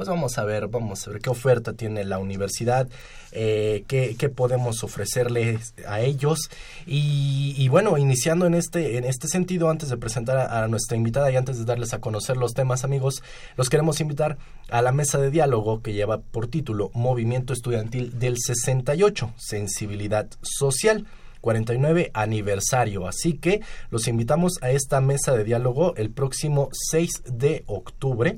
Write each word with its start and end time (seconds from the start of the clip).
pues 0.00 0.08
vamos 0.08 0.38
a 0.38 0.44
ver, 0.44 0.68
vamos 0.68 1.06
a 1.06 1.10
ver 1.10 1.20
qué 1.20 1.28
oferta 1.28 1.74
tiene 1.74 2.04
la 2.04 2.18
universidad, 2.18 2.88
eh, 3.32 3.84
qué, 3.86 4.16
qué, 4.18 4.30
podemos 4.30 4.82
ofrecerles 4.82 5.74
a 5.86 6.00
ellos. 6.00 6.48
Y, 6.86 7.68
bueno, 7.68 7.98
iniciando 7.98 8.46
en 8.46 8.54
este, 8.54 8.96
en 8.96 9.04
este 9.04 9.28
sentido, 9.28 9.68
antes 9.68 9.90
de 9.90 9.98
presentar 9.98 10.38
a, 10.38 10.66
nuestra 10.68 10.96
invitada 10.96 11.30
y 11.30 11.36
antes 11.36 11.58
de 11.58 11.66
darles 11.66 11.92
a 11.92 12.00
conocer 12.00 12.38
los 12.38 12.54
temas, 12.54 12.82
amigos, 12.82 13.22
los 13.58 13.68
queremos 13.68 14.00
invitar 14.00 14.38
a 14.70 14.80
la 14.80 14.90
mesa 14.90 15.18
de 15.18 15.30
diálogo 15.30 15.82
que 15.82 15.92
lleva 15.92 16.22
por 16.22 16.46
título 16.46 16.90
Movimiento 16.94 17.52
Estudiantil 17.52 18.18
del 18.18 18.38
68, 18.38 19.34
Sensibilidad 19.36 20.30
Social. 20.40 21.04
49 21.42 22.10
aniversario. 22.12 23.06
Así 23.06 23.34
que 23.34 23.60
los 23.90 24.08
invitamos 24.08 24.54
a 24.62 24.70
esta 24.70 25.00
mesa 25.00 25.34
de 25.34 25.44
diálogo 25.44 25.94
el 25.96 26.10
próximo 26.10 26.68
6 26.90 27.22
de 27.26 27.64
octubre 27.66 28.34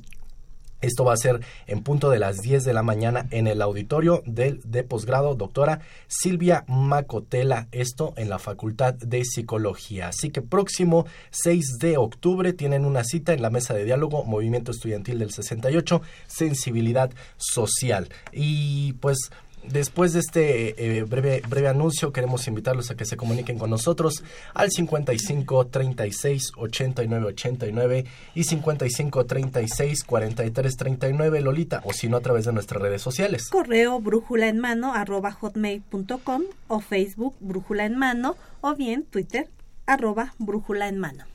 esto 0.82 1.04
va 1.04 1.15
a 1.15 1.16
ser 1.16 1.41
en 1.66 1.82
punto 1.82 2.10
de 2.10 2.19
las 2.19 2.38
10 2.38 2.65
de 2.65 2.72
la 2.72 2.82
mañana 2.82 3.26
en 3.31 3.47
el 3.47 3.62
auditorio 3.62 4.22
del 4.26 4.60
de 4.65 4.82
posgrado 4.82 5.34
doctora 5.34 5.81
Silvia 6.09 6.65
Macotela, 6.69 7.69
esto 7.72 8.12
en 8.16 8.28
la 8.28 8.38
Facultad 8.38 8.94
de 8.94 9.25
Psicología. 9.25 10.09
Así 10.09 10.31
que 10.31 10.43
próximo 10.43 11.06
6 11.31 11.78
de 11.78 11.97
octubre 11.97 12.53
tienen 12.53 12.84
una 12.84 13.04
cita 13.04 13.32
en 13.32 13.43
la 13.43 13.50
mesa 13.50 13.75
de 13.75 13.84
diálogo 13.84 14.25
Movimiento 14.25 14.72
Estudiantil 14.72 15.19
del 15.19 15.32
68, 15.32 16.03
Sensibilidad 16.26 17.10
Social. 17.37 18.09
Y 18.32 18.94
pues 18.94 19.31
Después 19.65 20.12
de 20.12 20.21
este 20.21 20.99
eh, 20.99 21.03
breve, 21.05 21.43
breve 21.49 21.69
anuncio, 21.69 22.12
queremos 22.12 22.47
invitarlos 22.49 22.91
a 22.91 22.97
que 22.97 23.05
se 23.05 23.17
comuniquen 23.17 23.59
con 23.59 23.71
nosotros 23.71 24.25
al 24.55 24.71
55 24.71 25.67
36 25.69 26.53
89 26.56 27.27
89 27.27 28.05
y 28.34 28.45
55 28.45 29.25
36 29.25 30.05
43 30.05 30.77
39, 30.77 31.41
Lolita, 31.41 31.81
o 31.84 31.93
si 31.93 32.09
no, 32.09 32.17
a 32.17 32.21
través 32.21 32.45
de 32.45 32.53
nuestras 32.53 32.83
redes 32.83 33.03
sociales. 33.03 33.49
Correo 33.50 34.00
brújula 34.00 34.49
en 34.49 34.59
mano 34.59 34.95
arroba 34.95 35.33
hotmail.com 35.33 36.43
o 36.69 36.81
Facebook 36.81 37.34
brújula 37.41 37.87
en 37.87 37.97
mano 37.97 38.37
o 38.61 38.75
bien 38.75 39.05
Twitter 39.05 39.49
arroba 39.87 40.34
brújula 40.39 40.89
en 40.89 40.99
mano 40.99 41.31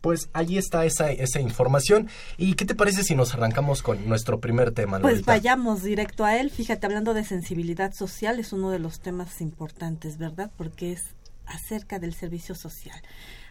pues 0.00 0.28
allí 0.32 0.58
está 0.58 0.84
esa, 0.84 1.10
esa 1.10 1.40
información. 1.40 2.08
¿Y 2.36 2.54
qué 2.54 2.64
te 2.64 2.74
parece 2.74 3.04
si 3.04 3.14
nos 3.14 3.34
arrancamos 3.34 3.82
con 3.82 4.08
nuestro 4.08 4.40
primer 4.40 4.72
tema? 4.72 5.00
Pues 5.00 5.24
vayamos 5.24 5.82
directo 5.82 6.24
a 6.24 6.36
él. 6.36 6.50
Fíjate, 6.50 6.86
hablando 6.86 7.14
de 7.14 7.24
sensibilidad 7.24 7.92
social, 7.92 8.38
es 8.38 8.52
uno 8.52 8.70
de 8.70 8.78
los 8.78 9.00
temas 9.00 9.40
importantes, 9.40 10.18
¿verdad? 10.18 10.50
Porque 10.56 10.92
es 10.92 11.02
acerca 11.46 11.98
del 11.98 12.14
servicio 12.14 12.54
social 12.54 13.00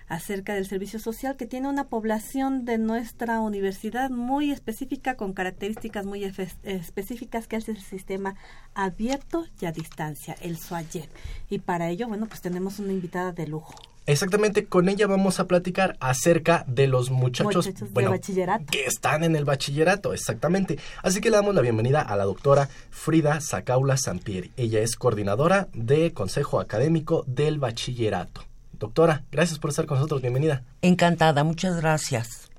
acerca 0.09 0.55
del 0.55 0.65
servicio 0.65 0.99
social 0.99 1.37
que 1.37 1.45
tiene 1.45 1.69
una 1.69 1.87
población 1.87 2.65
de 2.65 2.77
nuestra 2.79 3.39
universidad 3.39 4.09
muy 4.09 4.51
específica 4.51 5.15
con 5.15 5.33
características 5.33 6.05
muy 6.05 6.23
específicas 6.63 7.47
que 7.47 7.55
es 7.55 7.69
el 7.69 7.79
sistema 7.79 8.35
abierto 8.73 9.45
y 9.61 9.67
a 9.67 9.71
distancia, 9.71 10.35
el 10.41 10.57
SUAYET. 10.57 11.09
Y 11.49 11.59
para 11.59 11.89
ello, 11.89 12.07
bueno, 12.07 12.25
pues 12.25 12.41
tenemos 12.41 12.79
una 12.79 12.91
invitada 12.91 13.31
de 13.31 13.47
lujo. 13.47 13.75
Exactamente, 14.09 14.65
con 14.65 14.89
ella 14.89 15.05
vamos 15.05 15.39
a 15.39 15.45
platicar 15.45 15.95
acerca 15.99 16.65
de 16.67 16.87
los 16.87 17.11
muchachos, 17.11 17.69
bachillerato. 17.91 18.65
que 18.71 18.85
están 18.85 19.23
en 19.23 19.35
el 19.35 19.45
bachillerato, 19.45 20.13
exactamente. 20.13 20.79
Así 21.03 21.21
que 21.21 21.29
le 21.29 21.35
damos 21.35 21.53
la 21.53 21.61
bienvenida 21.61 22.01
a 22.01 22.15
la 22.15 22.23
doctora 22.23 22.69
Frida 22.89 23.39
Sacaula 23.39 23.97
Sampieri. 23.97 24.51
Ella 24.57 24.79
es 24.79 24.95
coordinadora 24.95 25.67
de 25.73 26.11
Consejo 26.11 26.59
Académico 26.59 27.23
del 27.27 27.59
Bachillerato. 27.59 28.43
Doctora, 28.79 29.25
gracias 29.31 29.59
por 29.59 29.69
estar 29.69 29.85
con 29.85 29.97
nosotros, 29.97 30.21
bienvenida. 30.21 30.63
Encantada, 30.81 31.43
muchas 31.43 31.75
gracias. 31.75 32.49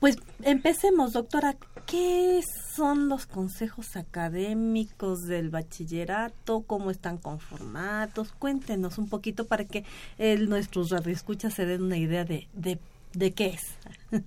Pues 0.00 0.18
empecemos, 0.42 1.14
doctora. 1.14 1.56
¿Qué 1.86 2.38
son 2.74 3.08
los 3.08 3.26
consejos 3.26 3.96
académicos 3.96 5.24
del 5.24 5.50
bachillerato? 5.50 6.64
¿Cómo 6.66 6.90
están 6.90 7.18
conformados? 7.18 8.32
Cuéntenos 8.38 8.98
un 8.98 9.08
poquito 9.08 9.46
para 9.46 9.64
que 9.64 9.84
el, 10.18 10.48
nuestros 10.48 10.90
radioescuchas 10.90 11.54
se 11.54 11.66
den 11.66 11.82
una 11.82 11.96
idea 11.96 12.24
de, 12.24 12.48
de, 12.52 12.78
de 13.12 13.32
qué 13.32 13.46
es. 13.48 13.62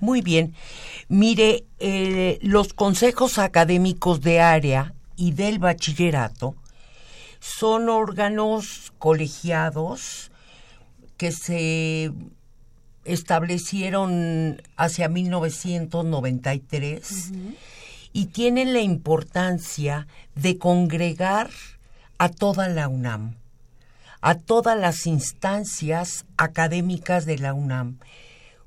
Muy 0.00 0.22
bien. 0.22 0.54
Mire, 1.08 1.64
eh, 1.78 2.38
los 2.42 2.74
consejos 2.74 3.38
académicos 3.38 4.20
de 4.20 4.40
área 4.40 4.94
y 5.16 5.32
del 5.32 5.58
bachillerato 5.58 6.54
son 7.38 7.88
órganos 7.88 8.92
colegiados 8.98 10.30
que 11.16 11.30
se 11.30 12.12
establecieron 13.04 14.60
hacia 14.76 15.08
1993 15.08 17.32
y 18.14 18.26
tienen 18.26 18.72
la 18.72 18.80
importancia 18.80 20.06
de 20.36 20.56
congregar 20.56 21.50
a 22.16 22.28
toda 22.28 22.68
la 22.68 22.86
UNAM, 22.88 23.34
a 24.20 24.36
todas 24.36 24.78
las 24.78 25.06
instancias 25.06 26.24
académicas 26.36 27.26
de 27.26 27.38
la 27.38 27.52
UNAM, 27.52 27.98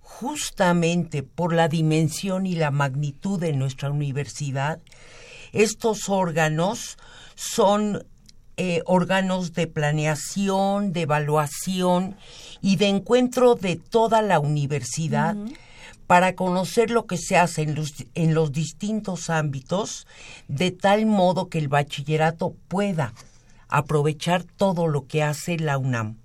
justamente 0.02 1.24
por 1.24 1.54
la 1.54 1.70
dimensión 1.70 2.46
y 2.46 2.56
la 2.56 2.72
magnitud 2.72 3.40
de 3.40 3.54
nuestra 3.54 3.90
universidad, 3.90 4.80
estos 5.54 6.10
órganos 6.10 6.98
son 7.36 8.06
eh, 8.58 8.82
órganos 8.86 9.54
de 9.54 9.68
planeación, 9.68 10.92
de 10.92 11.04
evaluación 11.04 12.18
y 12.62 12.76
de 12.76 12.88
encuentro 12.88 13.56
de 13.56 13.78
toda 13.78 14.22
la 14.22 14.40
universidad 14.40 15.38
para 16.08 16.36
conocer 16.36 16.90
lo 16.90 17.06
que 17.06 17.18
se 17.18 17.38
hace 17.38 17.62
en 17.62 17.76
los, 17.76 17.94
en 18.16 18.34
los 18.34 18.54
distintos 18.54 19.30
ámbitos, 19.30 20.08
de 20.48 20.72
tal 20.72 21.06
modo 21.06 21.50
que 21.50 21.60
el 21.60 21.68
bachillerato 21.68 22.56
pueda 22.70 23.14
aprovechar 23.68 24.44
todo 24.44 24.88
lo 24.88 25.06
que 25.06 25.22
hace 25.22 25.60
la 25.60 25.78
UNAM. 25.78 26.16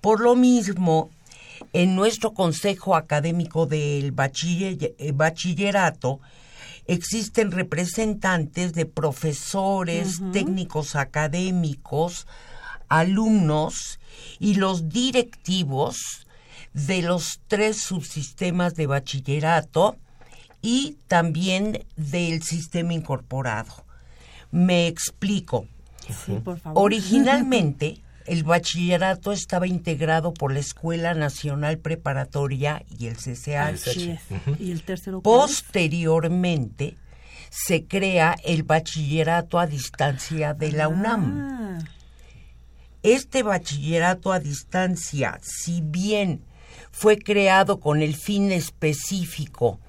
Por 0.00 0.20
lo 0.20 0.34
mismo, 0.34 1.10
en 1.72 1.94
nuestro 1.94 2.34
Consejo 2.34 2.96
Académico 2.96 3.66
del 3.66 4.12
eh, 4.12 5.12
Bachillerato 5.14 6.20
existen 6.86 7.52
representantes 7.52 8.74
de 8.74 8.84
profesores, 8.84 10.20
técnicos 10.32 10.96
académicos, 10.96 12.26
alumnos 12.88 13.98
y 14.38 14.54
los 14.54 14.88
directivos 14.88 16.23
de 16.74 17.02
los 17.02 17.40
tres 17.46 17.80
subsistemas 17.80 18.74
de 18.74 18.86
bachillerato 18.86 19.96
y 20.60 20.98
también 21.06 21.86
del 21.96 22.42
sistema 22.42 22.92
incorporado. 22.92 23.84
Me 24.50 24.86
explico. 24.86 25.66
Originalmente, 26.74 28.00
el 28.26 28.42
bachillerato 28.42 29.32
estaba 29.32 29.66
integrado 29.66 30.34
por 30.34 30.52
la 30.52 30.58
Escuela 30.58 31.14
Nacional 31.14 31.78
Preparatoria 31.78 32.82
y 32.98 33.06
el 33.06 33.16
CCH. 33.16 34.18
¿Y 34.58 34.72
el 34.72 34.82
tercero 34.82 35.20
Posteriormente 35.20 36.96
se 37.50 37.84
crea 37.84 38.36
el 38.42 38.64
bachillerato 38.64 39.60
a 39.60 39.66
distancia 39.66 40.54
de 40.54 40.72
la 40.72 40.88
UNAM. 40.88 41.40
Ah. 41.40 41.78
Este 43.02 43.42
bachillerato 43.42 44.32
a 44.32 44.40
distancia, 44.40 45.38
si 45.42 45.82
bien 45.82 46.40
fue 46.94 47.18
creado 47.18 47.80
con 47.80 48.02
el 48.02 48.14
fin 48.14 48.52
específico 48.52 49.80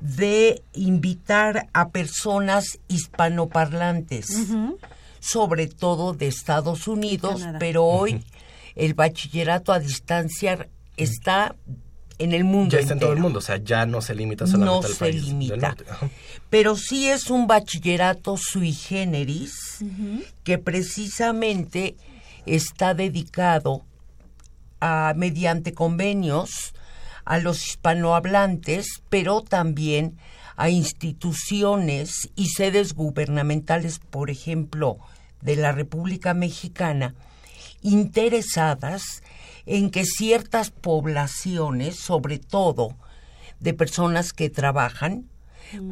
de 0.00 0.62
invitar 0.72 1.68
a 1.72 1.90
personas 1.90 2.80
hispanoparlantes, 2.88 4.26
sobre 5.20 5.68
todo 5.68 6.12
de 6.12 6.26
Estados 6.26 6.88
Unidos, 6.88 7.46
pero 7.60 7.84
hoy 7.84 8.24
el 8.74 8.94
bachillerato 8.94 9.72
a 9.72 9.78
distancia 9.78 10.68
está 10.96 11.54
en 12.18 12.32
el 12.32 12.42
mundo. 12.42 12.72
Ya 12.72 12.80
está 12.80 12.94
en 12.94 12.98
todo 12.98 13.12
el 13.12 13.20
mundo, 13.20 13.38
o 13.38 13.42
sea, 13.42 13.58
ya 13.58 13.86
no 13.86 14.02
se 14.02 14.16
limita 14.16 14.48
solamente 14.48 14.88
al 14.88 14.94
país. 14.94 15.22
No 15.22 15.22
se 15.22 15.28
limita. 15.28 15.76
Pero 16.50 16.74
sí 16.74 17.08
es 17.08 17.30
un 17.30 17.46
bachillerato 17.46 18.36
sui 18.36 18.72
generis 18.72 19.84
que 20.42 20.58
precisamente 20.58 21.94
está 22.44 22.92
dedicado 22.94 23.84
a, 24.80 25.12
mediante 25.16 25.74
convenios 25.74 26.74
a 27.24 27.38
los 27.38 27.66
hispanohablantes, 27.66 29.02
pero 29.08 29.42
también 29.42 30.18
a 30.56 30.68
instituciones 30.68 32.30
y 32.34 32.48
sedes 32.48 32.94
gubernamentales, 32.94 33.98
por 33.98 34.30
ejemplo, 34.30 34.98
de 35.40 35.56
la 35.56 35.72
República 35.72 36.34
Mexicana, 36.34 37.14
interesadas 37.82 39.22
en 39.66 39.90
que 39.90 40.04
ciertas 40.04 40.70
poblaciones, 40.70 41.96
sobre 41.96 42.38
todo 42.38 42.96
de 43.58 43.74
personas 43.74 44.32
que 44.32 44.50
trabajan, 44.50 45.28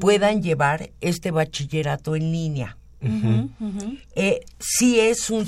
puedan 0.00 0.42
llevar 0.42 0.90
este 1.00 1.30
bachillerato 1.30 2.16
en 2.16 2.32
línea. 2.32 2.76
Eh, 3.00 4.40
sí 4.58 4.98
es 4.98 5.30
un, 5.30 5.46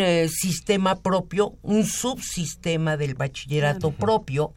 eh, 0.00 0.28
sistema 0.28 0.96
propio, 0.96 1.54
un 1.62 1.84
subsistema 1.84 2.96
del 2.96 3.14
bachillerato 3.14 3.92
propio, 3.92 4.52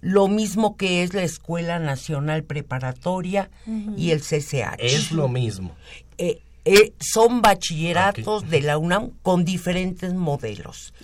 lo 0.00 0.28
mismo 0.28 0.76
que 0.76 1.02
es 1.02 1.14
la 1.14 1.22
Escuela 1.22 1.78
Nacional 1.78 2.44
Preparatoria 2.44 3.50
y 3.96 4.10
el 4.10 4.20
CCH. 4.20 4.76
Es 4.78 5.12
lo 5.12 5.28
mismo. 5.28 5.74
Eh, 6.18 6.42
eh, 6.64 6.92
son 7.00 7.42
bachilleratos 7.42 8.48
de 8.48 8.60
la 8.60 8.78
UNAM 8.78 9.10
con 9.22 9.44
diferentes 9.44 10.14
modelos 10.14 10.94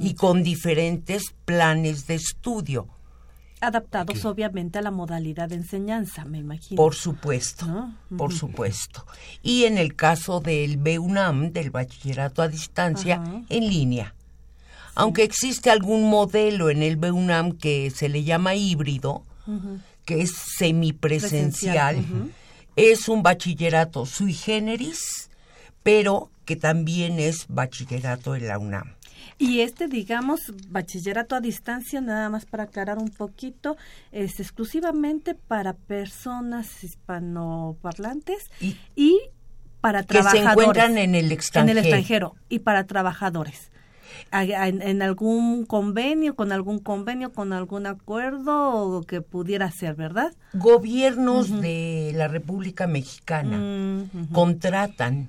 y 0.00 0.14
con 0.14 0.42
diferentes 0.42 1.34
planes 1.44 2.08
de 2.08 2.16
estudio. 2.16 2.88
Adaptados 3.60 4.24
obviamente 4.26 4.78
a 4.78 4.82
la 4.82 4.90
modalidad 4.90 5.48
de 5.48 5.54
enseñanza, 5.54 6.24
me 6.26 6.38
imagino. 6.38 6.76
Por 6.76 6.94
supuesto, 6.94 7.90
por 8.16 8.32
supuesto. 8.32 9.06
Y 9.42 9.64
en 9.64 9.78
el 9.78 9.96
caso 9.96 10.40
del 10.40 10.76
BUNAM, 10.76 11.52
del 11.52 11.70
bachillerato 11.70 12.42
a 12.42 12.48
distancia, 12.48 13.22
en 13.48 13.68
línea. 13.68 14.14
Aunque 14.94 15.22
existe 15.24 15.70
algún 15.70 16.08
modelo 16.10 16.68
en 16.68 16.82
el 16.82 16.96
BUNAM 16.96 17.52
que 17.52 17.90
se 17.90 18.08
le 18.08 18.24
llama 18.24 18.54
híbrido, 18.54 19.24
que 20.04 20.20
es 20.20 20.32
semipresencial, 20.58 22.04
es 22.76 23.08
un 23.08 23.22
bachillerato 23.22 24.04
sui 24.04 24.34
generis, 24.34 25.30
pero 25.82 26.30
que 26.44 26.56
también 26.56 27.18
es 27.18 27.46
bachillerato 27.48 28.36
en 28.36 28.48
la 28.48 28.58
UNAM. 28.58 28.96
Y 29.38 29.60
este, 29.60 29.86
digamos, 29.86 30.40
bachillerato 30.68 31.34
a 31.34 31.40
distancia, 31.40 32.00
nada 32.00 32.30
más 32.30 32.46
para 32.46 32.64
aclarar 32.64 32.98
un 32.98 33.10
poquito, 33.10 33.76
es 34.12 34.40
exclusivamente 34.40 35.34
para 35.34 35.74
personas 35.74 36.82
hispanoparlantes 36.82 38.50
y, 38.60 38.76
y 38.94 39.18
para 39.80 40.04
trabajadores. 40.04 40.42
Que 40.42 40.46
se 40.46 40.52
encuentran 40.52 40.98
en 40.98 41.14
el 41.14 41.32
extranjero. 41.32 41.72
En 41.72 41.78
el 41.78 41.84
extranjero 41.84 42.34
y 42.48 42.60
para 42.60 42.86
trabajadores 42.86 43.70
en, 44.32 45.02
algún 45.02 45.64
convenio, 45.64 46.34
con 46.34 46.52
algún 46.52 46.78
convenio, 46.78 47.32
con 47.32 47.52
algún 47.52 47.86
acuerdo 47.86 49.02
que 49.06 49.20
pudiera 49.20 49.70
ser, 49.70 49.94
¿verdad? 49.94 50.32
Gobiernos 50.54 51.60
de 51.60 52.12
la 52.14 52.28
República 52.28 52.86
Mexicana 52.86 54.06
contratan 54.32 55.28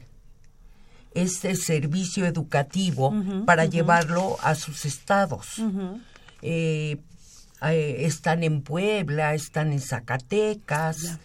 este 1.14 1.56
servicio 1.56 2.26
educativo 2.26 3.14
para 3.46 3.66
llevarlo 3.66 4.38
a 4.42 4.56
sus 4.56 4.86
estados. 4.86 5.62
Eh, 6.42 6.98
eh, 7.62 7.96
están 8.02 8.44
en 8.44 8.62
Puebla, 8.62 9.34
están 9.34 9.72
en 9.72 9.82
Zacatecas, 9.82 11.20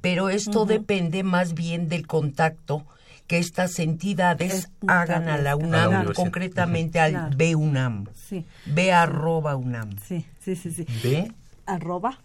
pero 0.00 0.30
esto 0.30 0.64
depende 0.64 1.22
más 1.22 1.54
bien 1.54 1.88
del 1.88 2.06
contacto 2.06 2.86
que 3.26 3.38
estas 3.38 3.78
entidades 3.78 4.70
hagan 4.86 5.28
a 5.28 5.36
la 5.36 5.54
UNAM, 5.54 6.14
concretamente 6.14 6.98
al 6.98 7.36
BUNAM. 7.36 8.06
Sí. 8.14 8.46
B 8.64 8.90
arroba 8.90 9.54
UNAM. 9.54 9.90
Sí, 9.98 10.24
sí, 10.42 10.56
sí. 10.56 10.72
sí. 10.72 10.86
B 11.02 11.30
arroba 11.66 12.18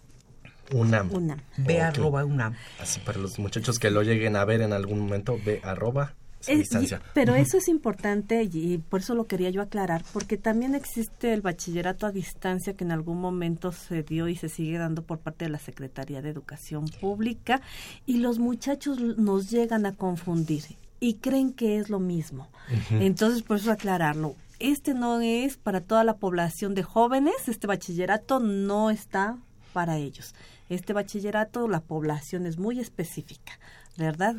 UNAM. 0.72 1.12
UNAM. 1.12 1.40
B 1.58 1.82
arroba 1.82 2.24
UNAM. 2.24 2.54
Así 2.80 3.00
para 3.00 3.18
los 3.18 3.38
muchachos 3.38 3.78
que 3.78 3.90
lo 3.90 4.02
lleguen 4.02 4.34
a 4.36 4.46
ver 4.46 4.62
en 4.62 4.72
algún 4.72 5.00
momento, 5.00 5.38
B 5.44 5.60
arroba 5.62 6.14
distancia. 6.46 7.00
pero 7.14 7.34
eso 7.34 7.58
es 7.58 7.68
importante 7.68 8.42
y 8.42 8.78
por 8.78 9.00
eso 9.00 9.14
lo 9.14 9.26
quería 9.26 9.50
yo 9.50 9.62
aclarar, 9.62 10.04
porque 10.12 10.36
también 10.36 10.74
existe 10.74 11.32
el 11.32 11.40
bachillerato 11.40 12.06
a 12.06 12.12
distancia 12.12 12.74
que 12.74 12.84
en 12.84 12.92
algún 12.92 13.20
momento 13.20 13.72
se 13.72 14.02
dio 14.02 14.28
y 14.28 14.36
se 14.36 14.48
sigue 14.48 14.78
dando 14.78 15.02
por 15.02 15.18
parte 15.18 15.44
de 15.46 15.50
la 15.50 15.58
Secretaría 15.58 16.22
de 16.22 16.30
Educación 16.30 16.86
Pública 17.00 17.60
y 18.06 18.18
los 18.18 18.38
muchachos 18.38 18.98
nos 19.00 19.50
llegan 19.50 19.86
a 19.86 19.92
confundir 19.92 20.64
y 21.00 21.14
creen 21.14 21.52
que 21.52 21.78
es 21.78 21.90
lo 21.90 22.00
mismo. 22.00 22.48
Entonces, 22.90 23.42
por 23.42 23.58
eso 23.58 23.70
aclararlo. 23.70 24.36
Este 24.58 24.94
no 24.94 25.20
es 25.20 25.56
para 25.56 25.80
toda 25.80 26.04
la 26.04 26.16
población 26.16 26.74
de 26.74 26.82
jóvenes, 26.82 27.34
este 27.48 27.66
bachillerato 27.66 28.40
no 28.40 28.90
está 28.90 29.36
para 29.72 29.98
ellos. 29.98 30.34
Este 30.68 30.92
bachillerato, 30.92 31.68
la 31.68 31.80
población 31.80 32.46
es 32.46 32.58
muy 32.58 32.80
específica, 32.80 33.58
¿verdad? 33.98 34.36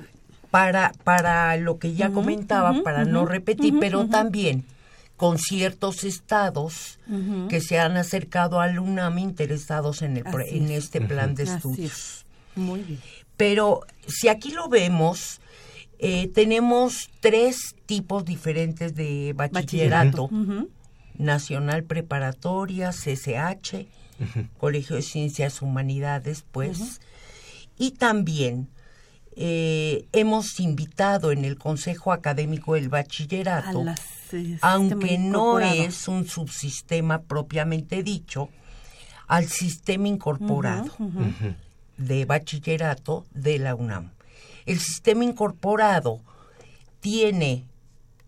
Para, 0.56 0.94
para 1.04 1.58
lo 1.58 1.80
que 1.80 1.96
ya 1.96 2.12
comentaba, 2.12 2.82
para 2.82 3.04
no 3.04 3.26
repetir, 3.26 3.74
pero 3.78 4.08
también 4.08 4.64
con 5.18 5.38
ciertos 5.38 6.06
estados 6.06 6.98
que 7.50 7.60
se 7.60 7.78
han 7.78 7.98
acercado 7.98 8.62
al 8.62 8.80
UNAM 8.80 9.18
interesados 9.18 10.02
en, 10.02 10.16
el, 10.16 10.24
en 10.48 10.72
este 10.72 11.02
plan 11.02 11.36
de 11.36 11.44
estudios. 11.44 12.26
Muy 12.56 12.84
bien. 12.84 13.02
Pero 13.36 13.82
si 14.08 14.30
aquí 14.30 14.52
lo 14.52 14.70
vemos, 14.70 15.42
eh, 16.00 16.30
tenemos 16.30 17.10
tres 17.20 17.76
tipos 17.86 18.24
diferentes 18.24 18.96
de 18.96 19.34
bachillerato. 19.36 20.30
Nacional 21.18 21.84
Preparatoria, 21.84 22.92
CCH, 22.92 23.88
Colegio 24.58 24.96
de 24.96 25.02
Ciencias 25.02 25.62
Humanidades, 25.62 26.46
pues. 26.50 27.02
Y 27.78 27.92
también 27.92 28.70
eh, 29.38 30.08
hemos 30.14 30.60
invitado 30.62 31.32
en 31.32 31.44
el 31.44 31.58
Consejo 31.58 32.14
Académico 32.14 32.76
del 32.76 32.88
Bachillerato, 32.88 33.84
aunque 34.62 35.18
no 35.18 35.60
es 35.60 36.08
un 36.08 36.26
subsistema 36.26 37.22
propiamente 37.22 38.02
dicho, 38.02 38.50
al 39.28 39.48
sistema 39.48 40.08
incorporado 40.08 40.92
de 41.98 42.26
bachillerato 42.26 43.26
de 43.32 43.60
la 43.60 43.76
UNAM. 43.76 44.12
El 44.66 44.80
sistema 44.80 45.24
incorporado 45.24 46.22
tiene 47.00 47.66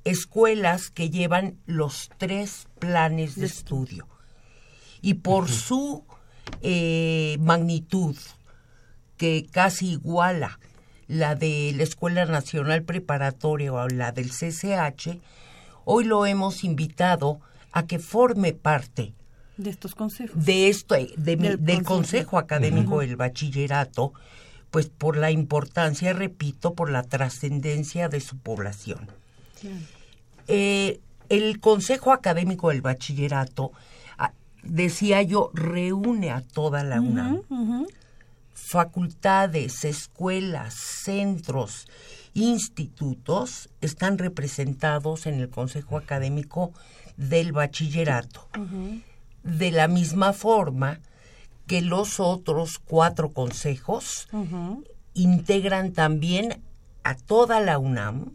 escuelas 0.03 0.89
que 0.89 1.09
llevan 1.09 1.57
los 1.65 2.09
tres 2.17 2.67
planes 2.79 3.35
de 3.35 3.45
estudio. 3.45 4.07
Y 5.01 5.15
por 5.15 5.49
su 5.49 6.03
eh, 6.61 7.37
magnitud 7.39 8.15
que 9.17 9.47
casi 9.51 9.91
iguala 9.91 10.59
la 11.07 11.35
de 11.35 11.73
la 11.75 11.83
Escuela 11.83 12.25
Nacional 12.25 12.83
Preparatoria 12.83 13.73
o 13.73 13.87
la 13.87 14.11
del 14.11 14.29
CCH, 14.29 15.19
hoy 15.85 16.03
lo 16.03 16.25
hemos 16.25 16.63
invitado 16.63 17.39
a 17.71 17.85
que 17.85 17.99
forme 17.99 18.53
parte 18.53 19.13
de 19.57 19.71
estos 19.71 19.95
consejos. 19.95 20.45
De 20.45 20.69
esto, 20.69 20.95
del, 21.17 21.83
Consejo 21.83 22.37
Académico 22.37 22.99
del 22.99 23.15
Bachillerato, 23.15 24.13
pues 24.69 24.87
por 24.87 25.17
la 25.17 25.31
importancia, 25.31 26.13
repito, 26.13 26.73
por 26.73 26.91
la 26.91 27.03
trascendencia 27.03 28.07
de 28.09 28.19
su 28.19 28.37
población. 28.37 29.07
Eh, 30.47 30.99
el 31.29 31.59
Consejo 31.59 32.11
Académico 32.11 32.69
del 32.69 32.81
Bachillerato, 32.81 33.71
ah, 34.17 34.33
decía 34.61 35.23
yo, 35.23 35.49
reúne 35.53 36.31
a 36.31 36.41
toda 36.41 36.83
la 36.83 37.01
UNAM. 37.01 37.41
Facultades, 38.59 39.85
escuelas, 39.85 40.73
centros, 40.73 41.87
institutos 42.33 43.69
están 43.81 44.17
representados 44.17 45.27
en 45.27 45.35
el 45.35 45.49
Consejo 45.49 45.97
Académico 45.97 46.73
del 47.17 47.51
Bachillerato 47.51 48.47
de 49.43 49.71
la 49.71 49.87
misma 49.87 50.33
forma 50.33 50.99
que 51.67 51.81
los 51.81 52.19
otros 52.19 52.79
cuatro 52.79 53.31
consejos 53.31 54.27
integran 55.13 55.93
también 55.93 56.61
a 57.03 57.15
toda 57.15 57.59
la 57.61 57.77
UNAM 57.77 58.33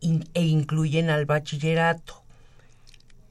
e 0.00 0.42
incluyen 0.42 1.10
al 1.10 1.26
bachillerato. 1.26 2.22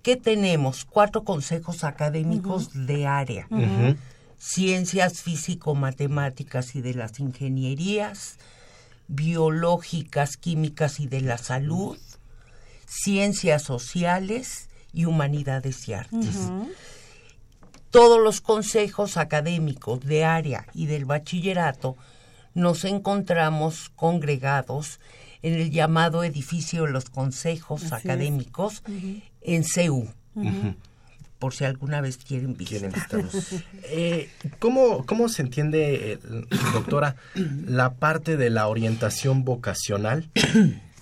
¿Qué 0.03 0.15
tenemos? 0.15 0.86
Cuatro 0.86 1.24
consejos 1.24 1.84
académicos 1.84 2.86
de 2.86 3.08
área. 3.08 3.48
Ciencias 4.38 5.22
físico-matemáticas 5.22 6.75
y 6.75 6.82
de 6.82 6.94
las 6.94 7.20
ingenierías, 7.20 8.38
biológicas, 9.08 10.38
químicas 10.38 11.00
y 11.00 11.08
de 11.08 11.22
la 11.22 11.38
salud, 11.38 11.98
ciencias 12.86 13.63
sociales 13.63 14.70
y 14.94 15.06
Humanidades 15.06 15.88
y 15.88 15.94
Artes. 15.94 16.51
Todos 17.89 18.22
los 18.22 18.41
consejos 18.41 19.17
académicos 19.17 20.01
de 20.01 20.25
área 20.25 20.67
y 20.74 20.88
del 20.88 21.06
bachillerato 21.06 21.96
nos 22.53 22.86
encontramos 22.86 23.89
congregados 23.96 25.00
en 25.41 25.53
el 25.53 25.72
llamado 25.72 26.24
edificio 26.24 26.84
de 26.84 26.91
los 26.91 27.10
consejos 27.10 27.91
académicos 27.94 28.84
en 29.41 29.63
CEU. 29.63 30.08
Por 31.39 31.53
si 31.53 31.65
alguna 31.65 32.01
vez 32.01 32.17
quieren 32.17 32.58
visitarnos. 32.58 33.53
eh, 33.84 34.29
¿cómo, 34.60 35.06
¿Cómo 35.06 35.29
se 35.29 35.44
entiende, 35.44 36.13
eh, 36.13 36.20
doctora, 36.74 37.15
la 37.36 37.94
parte 37.94 38.38
de 38.38 38.50
la 38.50 38.67
orientación 38.67 39.46
vocacional 39.46 40.29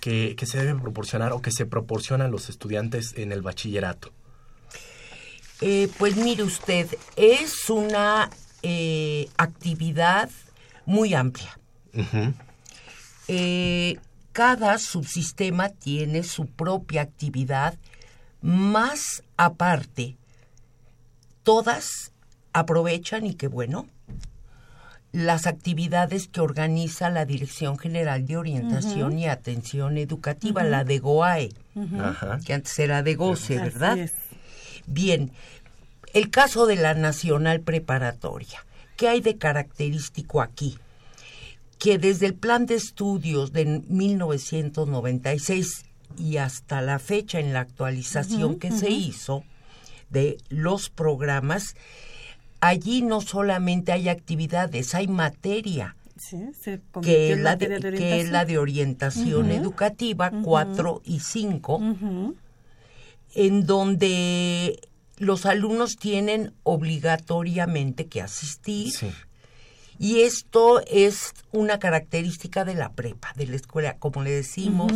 que, 0.01 0.35
se 0.45 0.57
debe 0.63 0.79
proporcionar 0.79 1.31
o 1.31 1.41
que 1.41 1.51
se 1.51 1.65
proporciona 1.65 2.25
a 2.25 2.27
los 2.27 2.49
estudiantes 2.49 3.13
en 3.15 3.31
el 3.31 3.41
bachillerato? 3.41 4.11
Eh, 5.61 5.89
pues 5.97 6.15
mire 6.15 6.43
usted, 6.43 6.87
es 7.15 7.69
una 7.69 8.29
eh, 8.61 9.29
actividad 9.37 10.29
muy 10.85 11.13
amplia. 11.13 11.57
Eh, 13.27 13.97
cada 14.31 14.77
subsistema 14.77 15.69
tiene 15.69 16.23
su 16.23 16.45
propia 16.45 17.01
actividad, 17.01 17.75
más 18.41 19.23
aparte, 19.37 20.17
todas 21.45 22.11
aprovechan 22.51 23.25
y 23.25 23.35
qué 23.35 23.47
bueno, 23.47 23.87
las 25.13 25.47
actividades 25.47 26.27
que 26.27 26.41
organiza 26.41 27.09
la 27.09 27.23
Dirección 27.25 27.77
General 27.77 28.25
de 28.25 28.35
Orientación 28.35 29.17
y 29.17 29.27
Atención 29.27 29.97
Educativa, 29.97 30.65
la 30.65 30.83
de 30.83 30.99
GOAE, 30.99 31.53
que 32.45 32.53
antes 32.53 32.77
era 32.79 33.01
de 33.01 33.15
GOCE, 33.15 33.59
¿verdad? 33.59 34.09
Bien, 34.87 35.31
el 36.13 36.29
caso 36.29 36.65
de 36.65 36.75
la 36.75 36.93
Nacional 36.95 37.61
Preparatoria. 37.61 38.65
¿Qué 38.97 39.07
hay 39.07 39.21
de 39.21 39.37
característico 39.37 40.41
aquí? 40.41 40.77
Que 41.77 41.97
desde 41.97 42.25
el 42.25 42.33
plan 42.33 42.65
de 42.65 42.75
estudios 42.75 43.53
de 43.53 43.83
1996 43.87 45.85
y 46.17 46.37
hasta 46.37 46.81
la 46.81 46.99
fecha 46.99 47.39
en 47.39 47.53
la 47.53 47.61
actualización 47.61 48.59
que 48.59 48.71
se 48.71 48.89
hizo 48.89 49.43
de 50.09 50.37
los 50.49 50.89
programas, 50.89 51.75
allí 52.59 53.01
no 53.01 53.21
solamente 53.21 53.91
hay 53.91 54.09
actividades, 54.09 54.95
hay 54.95 55.07
materia. 55.07 55.95
que, 57.01 57.33
es 57.33 58.29
la 58.29 58.45
de, 58.45 58.57
orientación 58.57 59.51
educativa 59.51 60.31
4 60.43 61.01
y 61.03 61.19
5, 61.19 61.81
en 63.35 63.65
donde 63.65 64.79
los 65.17 65.45
alumnos 65.45 65.97
tienen 65.97 66.53
obligatoriamente 66.63 68.07
que 68.07 68.21
asistir. 68.21 68.93
Y 69.97 70.21
esto 70.21 70.83
es 70.87 71.33
una 71.51 71.79
característica 71.79 72.65
de 72.65 72.75
la 72.75 72.91
prepa, 72.91 73.33
de 73.35 73.47
la 73.47 73.55
escuela, 73.55 73.97
como 73.97 74.23
le 74.23 74.31
decimos, 74.31 74.91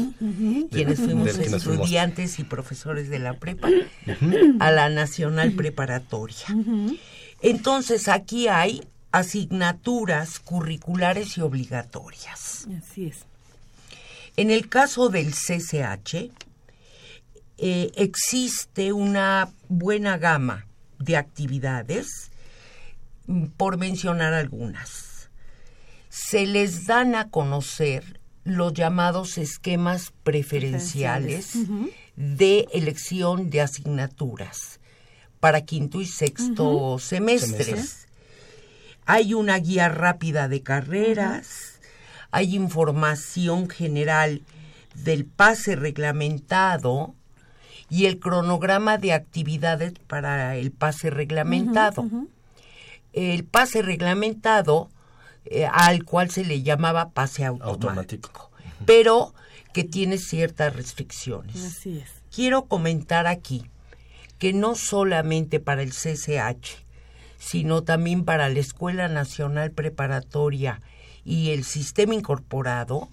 quienes 0.71 0.99
fuimos 0.99 1.29
estudiantes 1.37 2.39
y 2.39 2.43
profesores 2.43 3.09
de 3.09 3.19
la 3.19 3.33
prepa, 3.35 3.69
a 4.59 4.71
la 4.71 4.89
nacional 4.89 5.53
preparatoria. 5.53 6.47
Entonces 7.41 8.07
aquí 8.07 8.47
hay 8.47 8.81
asignaturas 9.11 10.39
curriculares 10.39 11.37
y 11.37 11.41
obligatorias. 11.41 12.67
Así 12.77 13.07
es. 13.07 13.19
En 14.35 14.51
el 14.51 14.69
caso 14.69 15.09
del 15.09 15.33
CCH, 15.33 16.31
eh, 17.57 17.91
existe 17.95 18.93
una 18.93 19.49
buena 19.67 20.17
gama 20.17 20.65
de 20.97 21.17
actividades, 21.17 22.28
por 23.57 23.77
mencionar 23.77 24.33
algunas. 24.33 25.29
Se 26.09 26.47
les 26.47 26.87
dan 26.87 27.15
a 27.15 27.29
conocer 27.29 28.19
los 28.43 28.73
llamados 28.73 29.37
esquemas 29.37 30.11
preferenciales, 30.23 31.53
de 32.15 32.67
elección 32.73 33.49
de 33.49 33.61
asignaturas 33.61 34.79
para 35.39 35.61
quinto 35.61 36.01
y 36.01 36.05
sexto 36.05 36.99
semestres. 36.99 38.07
Hay 39.05 39.33
una 39.33 39.57
guía 39.57 39.89
rápida 39.89 40.47
de 40.47 40.61
carreras, 40.61 41.79
hay 42.31 42.55
información 42.55 43.69
general 43.69 44.43
del 44.95 45.25
pase 45.25 45.75
reglamentado 45.75 47.15
y 47.89 48.05
el 48.05 48.19
cronograma 48.19 48.97
de 48.97 49.13
actividades 49.13 49.93
para 50.07 50.57
el 50.57 50.71
pase 50.71 51.09
reglamentado. 51.09 52.05
El 53.13 53.43
pase 53.43 53.81
reglamentado, 53.81 54.89
eh, 55.45 55.65
al 55.65 56.03
cual 56.03 56.29
se 56.29 56.45
le 56.45 56.61
llamaba 56.61 57.11
pase 57.11 57.45
automático, 57.45 58.51
pero 58.85 59.33
que 59.73 59.83
tiene 59.83 60.17
ciertas 60.17 60.75
restricciones. 60.75 61.63
Así 61.63 61.99
es. 61.99 62.09
Quiero 62.33 62.65
comentar 62.65 63.27
aquí 63.27 63.65
que 64.37 64.53
no 64.53 64.75
solamente 64.75 65.59
para 65.59 65.81
el 65.81 65.91
CCH, 65.91 66.85
sino 67.37 67.83
también 67.83 68.25
para 68.25 68.49
la 68.49 68.59
Escuela 68.59 69.07
Nacional 69.07 69.71
Preparatoria 69.71 70.81
y 71.25 71.51
el 71.51 71.63
Sistema 71.63 72.13
Incorporado, 72.13 73.09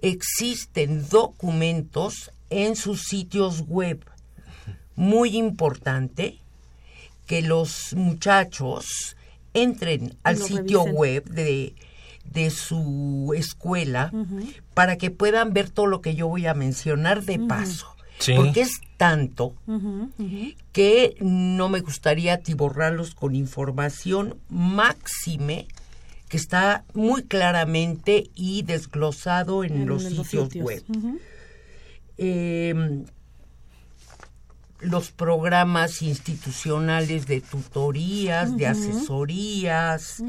existen 0.00 1.08
documentos 1.08 2.30
en 2.50 2.76
sus 2.76 3.02
sitios 3.02 3.62
web. 3.62 4.04
Muy 4.96 5.36
importante 5.36 6.38
que 7.26 7.42
los 7.42 7.94
muchachos 7.94 9.16
entren 9.54 10.16
al 10.24 10.38
Lo 10.38 10.46
sitio 10.46 10.78
revisen. 10.84 10.94
web 10.96 11.24
de, 11.30 11.74
de 12.24 12.50
su 12.50 13.32
escuela 13.36 14.12
para 14.74 14.96
que 14.98 15.10
puedan 15.10 15.52
ver 15.52 15.70
todo 15.70 15.86
lo 15.86 16.00
que 16.00 16.14
yo 16.14 16.28
voy 16.28 16.46
a 16.46 16.54
mencionar 16.54 17.22
de 17.24 17.38
paso. 17.38 17.86
Sí. 18.18 18.32
Porque 18.36 18.60
es 18.60 18.80
tanto 18.96 19.54
que 20.72 21.16
no 21.20 21.68
me 21.68 21.80
gustaría 21.80 22.34
atiborrarlos 22.34 23.14
con 23.14 23.34
información 23.34 24.36
máxime 24.48 25.66
que 26.28 26.36
está 26.36 26.84
muy 26.94 27.24
claramente 27.24 28.30
y 28.34 28.62
desglosado 28.62 29.62
en, 29.64 29.82
En- 29.82 29.86
los, 29.86 30.04
en 30.04 30.16
los 30.16 30.26
sitios, 30.26 30.44
sitios. 30.48 30.64
web. 30.64 30.84
Eh, 32.16 33.04
los 34.84 35.10
programas 35.10 36.02
institucionales 36.02 37.26
de 37.26 37.40
tutorías, 37.40 38.56
de 38.56 38.66
asesorías, 38.66 40.22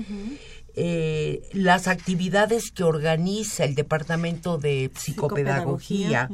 eh, 0.76 1.48
las 1.54 1.88
actividades 1.88 2.72
que 2.72 2.84
organiza 2.84 3.64
el 3.64 3.76
Departamento 3.76 4.58
de 4.58 4.92
Psicopedagogía, 4.96 6.30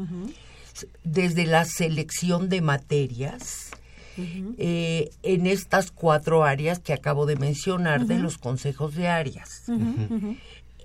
desde 1.04 1.46
la 1.46 1.66
selección 1.66 2.50
de 2.50 2.62
materias 2.62 3.72
eh, 4.58 5.10
en 5.24 5.48
estas 5.48 5.92
cuatro 5.92 6.44
áreas 6.44 6.80
que 6.80 6.94
acabo 6.94 7.25
de 7.25 7.36
mencionar 7.36 8.06
de 8.06 8.20
los 8.20 8.38
consejos 8.38 8.96
de 8.96 9.08
áreas. 9.08 9.63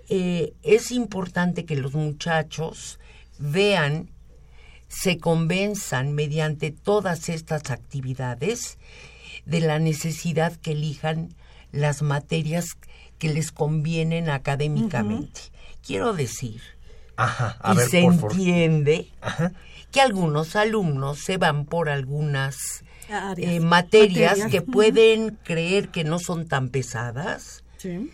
Eh, 0.08 0.52
es 0.62 0.92
importante 0.92 1.64
que 1.64 1.76
los 1.76 1.94
muchachos 1.94 3.00
vean, 3.38 4.08
se 5.02 5.18
convenzan 5.18 6.12
mediante 6.14 6.70
todas 6.70 7.28
estas 7.28 7.70
actividades 7.70 8.78
de 9.44 9.60
la 9.60 9.78
necesidad 9.78 10.54
que 10.56 10.72
elijan 10.72 11.34
las 11.72 12.02
materias 12.02 12.66
que 13.18 13.28
les 13.28 13.52
convienen 13.52 14.30
académicamente. 14.30 15.40
Quiero 15.86 16.12
decir, 16.14 16.60
Ajá, 17.16 17.56
a 17.60 17.74
y 17.74 17.76
ver, 17.76 17.88
se 17.88 18.02
por 18.02 18.32
entiende 18.32 19.08
Ajá. 19.20 19.52
que 19.92 20.00
algunos 20.00 20.56
alumnos 20.56 21.18
se 21.18 21.36
van 21.36 21.64
por 21.66 21.88
algunas 21.88 22.56
Áreas. 23.10 23.52
eh, 23.52 23.60
materias 23.60 24.38
Materias. 24.38 24.50
que 24.50 24.62
pueden 24.62 25.38
creer 25.44 25.88
que 25.90 26.04
no 26.04 26.18
son 26.18 26.46
tan 26.48 26.70
pesadas, 26.70 27.62
Sí. 27.78 28.10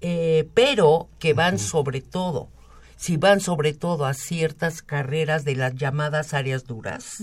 eh, 0.00 0.48
pero 0.54 1.08
que 1.18 1.32
van 1.34 1.58
sobre 1.58 2.00
todo, 2.00 2.48
si 2.96 3.16
van 3.16 3.40
sobre 3.40 3.74
todo 3.74 4.06
a 4.06 4.14
ciertas 4.14 4.82
carreras 4.82 5.44
de 5.44 5.54
las 5.54 5.74
llamadas 5.74 6.34
áreas 6.34 6.64
duras, 6.64 7.18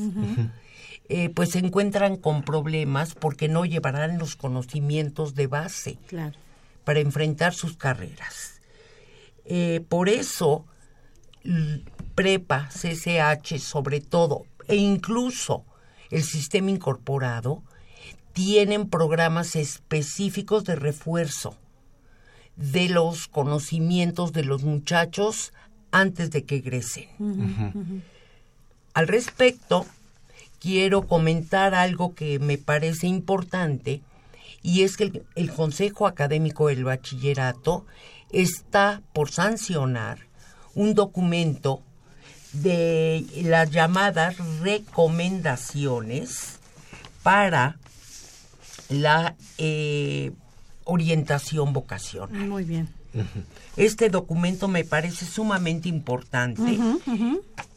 eh, 1.10 1.30
pues 1.30 1.52
se 1.52 1.60
encuentran 1.60 2.16
con 2.16 2.44
problemas 2.44 3.14
porque 3.16 3.48
no 3.50 3.66
llevarán 3.66 4.18
los 4.20 4.36
conocimientos 4.36 5.36
de 5.36 5.48
base 5.48 5.98
Claro. 6.08 6.38
para 6.84 7.00
enfrentar 7.00 7.54
sus 7.54 7.76
carreras. 7.76 8.62
Eh, 9.46 9.84
por 9.90 10.10
eso, 10.10 10.66
prepa, 12.16 12.70
CCH 12.72 13.60
sobre 13.60 14.00
todo, 14.00 14.46
e 14.68 14.76
incluso 14.76 15.66
el 16.10 16.24
sistema 16.24 16.70
incorporado, 16.72 17.64
tienen 18.34 18.90
programas 18.90 19.56
específicos 19.56 20.64
de 20.64 20.76
refuerzo 20.76 21.58
de 22.56 22.90
los 22.90 23.28
conocimientos 23.28 24.34
de 24.34 24.44
los 24.44 24.64
muchachos 24.64 25.54
antes 25.92 26.32
de 26.32 26.44
que 26.44 26.58
egresen. 26.58 28.04
Al 28.94 29.08
respecto, 29.08 29.86
quiero 30.60 31.08
comentar 31.08 31.76
algo 31.76 32.16
que 32.16 32.40
me 32.40 32.58
parece 32.58 33.08
importante 33.08 34.02
y 34.62 34.84
es 34.84 34.98
que 34.98 35.06
el, 35.06 35.24
el 35.36 35.52
Consejo 35.52 36.08
Académico 36.08 36.68
del 36.68 36.84
Bachillerato 36.84 37.86
está 38.32 39.02
por 39.14 39.32
sancionar 39.32 40.20
un 40.76 40.94
documento 40.94 41.82
de 42.54 43.26
las 43.44 43.72
llamadas 43.72 44.38
recomendaciones 44.60 46.60
para 47.24 47.78
la 48.90 49.36
eh, 49.58 50.32
orientación 50.86 51.74
vocacional. 51.74 52.48
Muy 52.48 52.64
bien. 52.64 52.90
Este 53.78 54.10
documento 54.10 54.68
me 54.68 54.84
parece 54.84 55.26
sumamente 55.26 55.88
importante. 55.90 56.78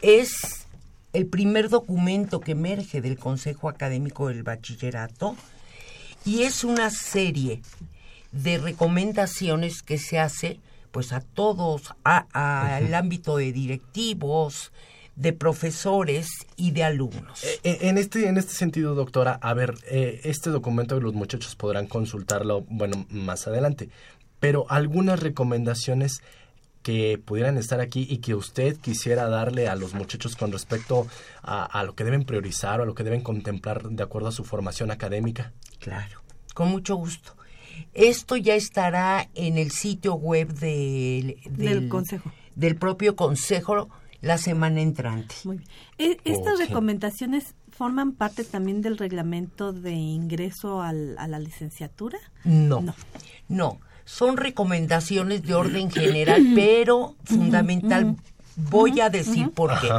Es 0.02 0.66
el 1.12 1.26
primer 1.26 1.68
documento 1.68 2.40
que 2.40 2.52
emerge 2.52 3.00
del 3.00 3.18
Consejo 3.18 3.68
Académico 3.68 4.28
del 4.28 4.42
Bachillerato 4.42 5.36
y 6.24 6.42
es 6.42 6.64
una 6.64 6.90
serie 6.90 7.60
de 8.32 8.58
recomendaciones 8.58 9.82
que 9.82 9.98
se 9.98 10.18
hace 10.18 10.58
pues 10.90 11.12
a 11.12 11.20
todos, 11.20 11.94
a- 12.04 12.26
a- 12.32 12.76
al 12.76 12.94
ámbito 12.94 13.36
de 13.36 13.52
directivos, 13.52 14.72
de 15.16 15.33
profesores 15.33 16.29
y 16.57 16.70
de 16.72 16.85
alumnos. 16.85 17.42
Eh, 17.64 17.79
En 17.83 17.98
este, 17.98 18.29
en 18.29 18.37
este 18.37 18.52
sentido, 18.52 18.94
doctora, 18.94 19.38
a 19.42 19.55
ver, 19.55 19.74
eh, 19.90 20.20
este 20.24 20.50
documento 20.50 21.00
los 21.00 21.14
muchachos 21.14 21.57
podrán 21.57 21.87
consultarlo, 21.87 22.62
bueno, 22.68 23.07
más 23.11 23.46
adelante, 23.46 23.88
pero 24.38 24.66
algunas 24.68 25.20
recomendaciones 25.20 26.22
que 26.83 27.18
pudieran 27.18 27.57
estar 27.59 27.81
aquí 27.81 28.07
y 28.09 28.18
que 28.18 28.35
usted 28.35 28.76
quisiera 28.76 29.29
darle 29.29 29.68
a 29.68 29.74
los 29.74 29.94
muchachos 29.94 30.37
con 30.37 30.52
respecto 30.52 31.09
a, 31.42 31.64
a 31.64 31.83
lo 31.83 31.96
que 31.96 32.05
deben 32.05 32.24
priorizar 32.24 32.79
o 32.79 32.85
a 32.85 32.87
lo 32.87 32.94
que 32.94 33.02
deben 33.02 33.22
contemplar 33.22 33.88
de 33.88 34.02
acuerdo 34.02 34.29
a 34.29 34.33
su 34.33 34.44
formación 34.44 34.92
académica. 34.92 35.52
Claro, 35.81 36.22
con 36.55 36.68
mucho 36.68 36.94
gusto. 36.94 37.35
Esto 37.92 38.37
ya 38.37 38.55
estará 38.55 39.29
en 39.35 39.59
el 39.59 39.70
sitio 39.70 40.14
web 40.14 40.52
del, 40.52 41.38
Del 41.50 41.88
consejo. 41.88 42.31
Del 42.55 42.76
propio 42.76 43.16
consejo 43.16 43.88
la 44.26 44.38
semana 44.38 44.80
entrante. 44.80 45.34
Muy 45.44 45.58
bien. 45.58 45.70
E- 45.98 46.18
Estas 46.24 46.58
recomendaciones 46.58 47.54
forman 47.70 48.12
parte 48.12 48.44
también 48.44 48.82
del 48.82 48.98
reglamento 48.98 49.72
de 49.72 49.92
ingreso 49.92 50.82
al- 50.82 51.16
a 51.18 51.28
la 51.28 51.38
licenciatura. 51.38 52.18
No, 52.44 52.80
No. 52.80 52.94
no, 53.48 53.80
Son 54.04 54.36
recomendaciones 54.36 55.42
de 55.42 55.54
orden 55.54 55.90
general, 55.90 56.40
pero 56.54 57.16
fundamental. 57.24 58.16
Voy 58.56 59.00
a 59.00 59.10
decir 59.10 59.50
por 59.50 59.72
qué. 59.80 59.90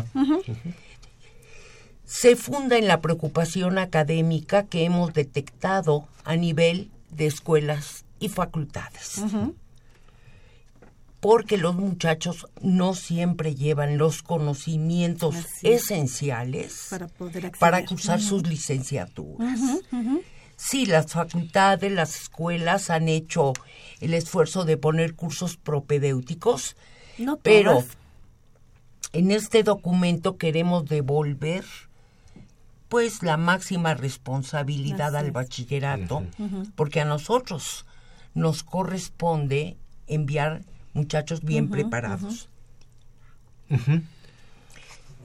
Se 2.06 2.36
funda 2.38 2.78
en 2.78 2.88
la 2.88 3.02
preocupación 3.02 3.78
académica 3.78 4.64
que 4.64 4.86
hemos 4.86 5.14
detectado 5.14 6.08
a 6.24 6.36
nivel 6.38 6.90
de 7.12 7.28
escuelas 7.28 8.06
y 8.20 8.30
facultades. 8.30 9.22
Porque 11.20 11.58
los 11.58 11.76
muchachos 11.76 12.48
no 12.62 12.94
siempre 12.94 13.56
llevan 13.56 13.98
los 13.98 14.22
conocimientos 14.22 15.36
es. 15.36 15.64
esenciales 15.64 16.88
Para 16.90 17.08
poder 17.08 17.52
para 17.60 17.86
cursar 17.86 18.22
sus 18.22 18.48
licenciaturas. 18.48 19.60
Sí, 20.56 20.86
las 20.86 21.12
facultades, 21.12 21.92
las 21.92 22.16
escuelas 22.22 22.90
han 22.90 23.10
hecho 23.10 23.54
el 24.00 24.14
esfuerzo 24.14 24.66
de 24.66 24.78
poner 24.78 25.16
cursos 25.16 25.56
propedéuticos, 25.56 26.76
No 27.18 27.38
pero 27.38 27.84
en 29.14 29.32
este 29.32 29.64
documento 29.64 30.38
queremos 30.38 30.86
devolver 30.86 31.64
pues 32.90 33.22
la 33.22 33.38
máxima 33.38 33.94
responsabilidad 33.94 35.16
Así 35.16 35.26
al 35.26 35.32
bachillerato, 35.32 36.24
porque 36.76 37.02
a 37.02 37.06
nosotros 37.06 37.86
nos 38.34 38.64
corresponde 38.64 39.78
enviar 40.08 40.64
muchachos 40.98 41.42
bien 41.42 41.70
preparados. 41.70 42.50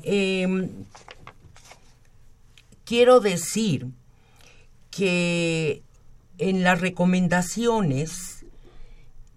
Em, 0.04 0.68
quiero 2.84 3.20
decir 3.20 3.88
que 4.90 5.82
en 6.38 6.62
las 6.62 6.80
recomendaciones 6.80 8.44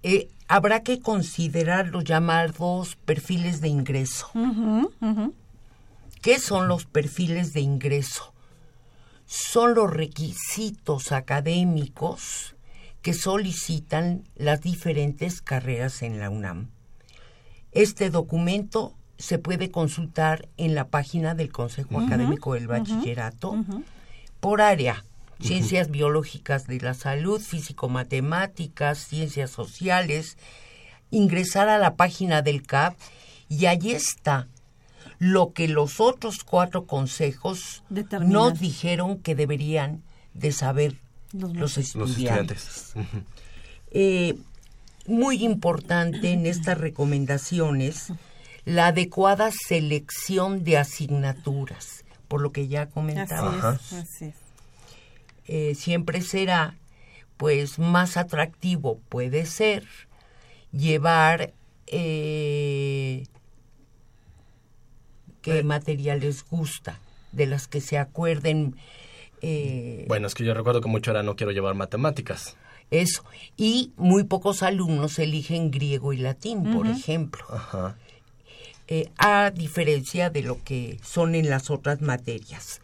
eh, 0.04 0.28
habrá 0.48 0.84
que 0.84 1.00
considerar 1.00 1.88
los 1.88 2.04
llamados 2.04 2.96
perfiles 3.06 3.62
de 3.62 3.70
ingreso. 3.70 4.30
¿Qué 6.22 6.40
son 6.40 6.68
los 6.68 6.86
perfiles 6.86 7.54
de 7.54 7.62
ingreso? 7.62 8.34
Son 9.26 9.74
los 9.74 9.90
requisitos 9.90 11.12
académicos 11.12 12.55
que 13.06 13.14
solicitan 13.14 14.24
las 14.36 14.62
diferentes 14.62 15.40
carreras 15.40 16.02
en 16.02 16.20
la 16.20 16.32
UNAM. 16.32 16.72
Este 17.72 18.10
documento 18.10 18.96
se 19.20 19.38
puede 19.38 19.70
consultar 19.70 20.50
en 20.58 20.74
la 20.74 20.88
página 20.88 21.36
del 21.36 21.52
Consejo 21.52 22.00
Académico 22.00 22.56
del 22.56 22.66
Bachillerato 22.66 23.64
por 24.40 24.60
área. 24.60 25.06
ciencias 25.40 25.92
biológicas 25.92 26.66
de 26.66 26.80
la 26.80 26.96
salud, 26.96 27.40
físico-matemáticas, 27.40 28.98
ciencias 28.98 29.52
sociales, 29.52 30.40
ingresar 31.12 31.70
a 31.70 31.78
la 31.78 31.98
página 31.98 32.42
del 32.42 32.64
CAP 32.64 32.98
y 33.50 33.68
allí 33.68 33.92
está. 33.92 34.48
Lo 35.20 35.54
que 35.54 35.68
los 35.68 36.00
otros 36.00 36.44
cuatro 36.44 36.88
consejos 36.88 37.84
nos 38.22 38.60
dijeron 38.60 39.20
que 39.20 39.36
deberían 39.36 40.02
de 40.34 40.52
saber 40.52 41.05
Los 41.36 41.54
los, 41.54 41.78
Los 41.78 41.78
estudiantes. 41.78 42.94
Eh, 43.92 44.36
muy 45.08 45.44
importante 45.44 46.32
en 46.34 46.46
estas 46.46 46.78
recomendaciones 46.78 48.12
la 48.66 48.88
adecuada 48.88 49.52
selección 49.52 50.64
de 50.64 50.78
asignaturas, 50.78 52.04
por 52.28 52.42
lo 52.42 52.52
que 52.52 52.68
ya 52.68 52.84
Así 52.84 52.92
comentaba. 52.94 53.76
es, 53.76 53.94
así 53.94 54.26
es. 54.26 54.36
Eh, 55.48 55.76
siempre 55.76 56.22
será 56.22 56.76
pues 57.38 57.80
más 57.80 58.18
atractivo 58.18 59.00
puede 59.10 59.46
ser 59.46 59.86
llevar 60.72 61.54
eh, 61.88 63.26
qué 65.42 65.64
material 65.64 66.22
les 66.22 66.44
gusta 66.44 67.00
de 67.32 67.46
las 67.46 67.68
que 67.68 67.82
se 67.82 67.98
acuerden 67.98 68.76
eh, 69.48 70.06
Bueno, 70.08 70.28
es 70.28 70.34
que 70.34 70.44
yo 70.44 70.54
recuerdo 70.54 70.82
que 70.82 70.88
mucho 70.90 71.12
era 71.12 71.22
no 71.24 71.36
quiero 71.36 71.52
llevar 71.52 71.76
matemáticas. 71.76 72.56
eso 72.92 73.24
y 73.58 73.92
muy 73.98 74.24
pocos 74.24 74.64
alumnos 74.64 75.20
eligen 75.20 75.72
griego 75.72 76.14
y 76.14 76.18
latín 76.18 76.72
por 76.72 76.88
ejemplo 76.88 77.44
Ajá. 77.50 77.96
eh, 78.88 79.10
a 79.18 79.52
diferencia 79.52 80.30
de 80.30 80.42
lo 80.44 80.64
que 80.64 81.00
son 81.04 81.36
en 81.36 81.50
las 81.50 81.70
otras 81.70 82.02
materias. 82.02 82.82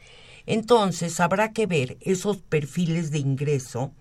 Entonces 0.47 1.19
habrá 1.19 1.51
que 1.53 1.67
ver 1.67 1.97
esos 2.01 2.37
perfiles 2.37 3.11
de 3.11 3.19
ingreso 3.19 3.91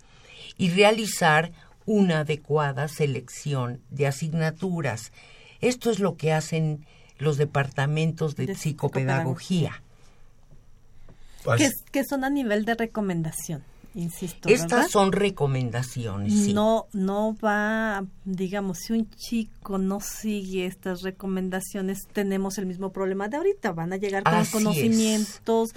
y 0.56 0.70
realizar 0.70 1.52
una 1.86 2.20
adecuada 2.20 2.88
selección 2.88 3.80
de 3.90 4.06
asignaturas. 4.06 5.12
Esto 5.60 5.90
es 5.90 5.98
lo 5.98 6.16
que 6.16 6.32
hacen 6.32 6.86
los 7.18 7.36
departamentos 7.36 8.36
de, 8.36 8.46
De 8.46 8.54
psicopedagogía. 8.54 9.82
Pues, 11.44 11.60
Que, 11.60 11.70
que 11.92 12.04
son 12.04 12.24
a 12.24 12.30
nivel 12.30 12.64
de 12.64 12.74
recomendación, 12.74 13.62
insisto. 13.94 14.48
Estas 14.48 14.70
¿verdad? 14.70 14.88
son 14.88 15.12
recomendaciones. 15.12 16.32
sí. 16.32 16.52
No, 16.52 16.86
no 16.92 17.34
va, 17.42 18.04
digamos, 18.24 18.78
si 18.78 18.92
un 18.92 19.08
chico 19.10 19.78
no 19.78 20.00
sigue 20.00 20.66
estas 20.66 21.02
recomendaciones, 21.02 22.06
tenemos 22.12 22.58
el 22.58 22.66
mismo 22.66 22.92
problema 22.92 23.28
de 23.28 23.36
ahorita. 23.38 23.72
Van 23.72 23.92
a 23.92 23.96
llegar 23.96 24.22
con 24.24 24.34
Así 24.34 24.42
es. 24.46 24.50
conocimientos 24.52 25.70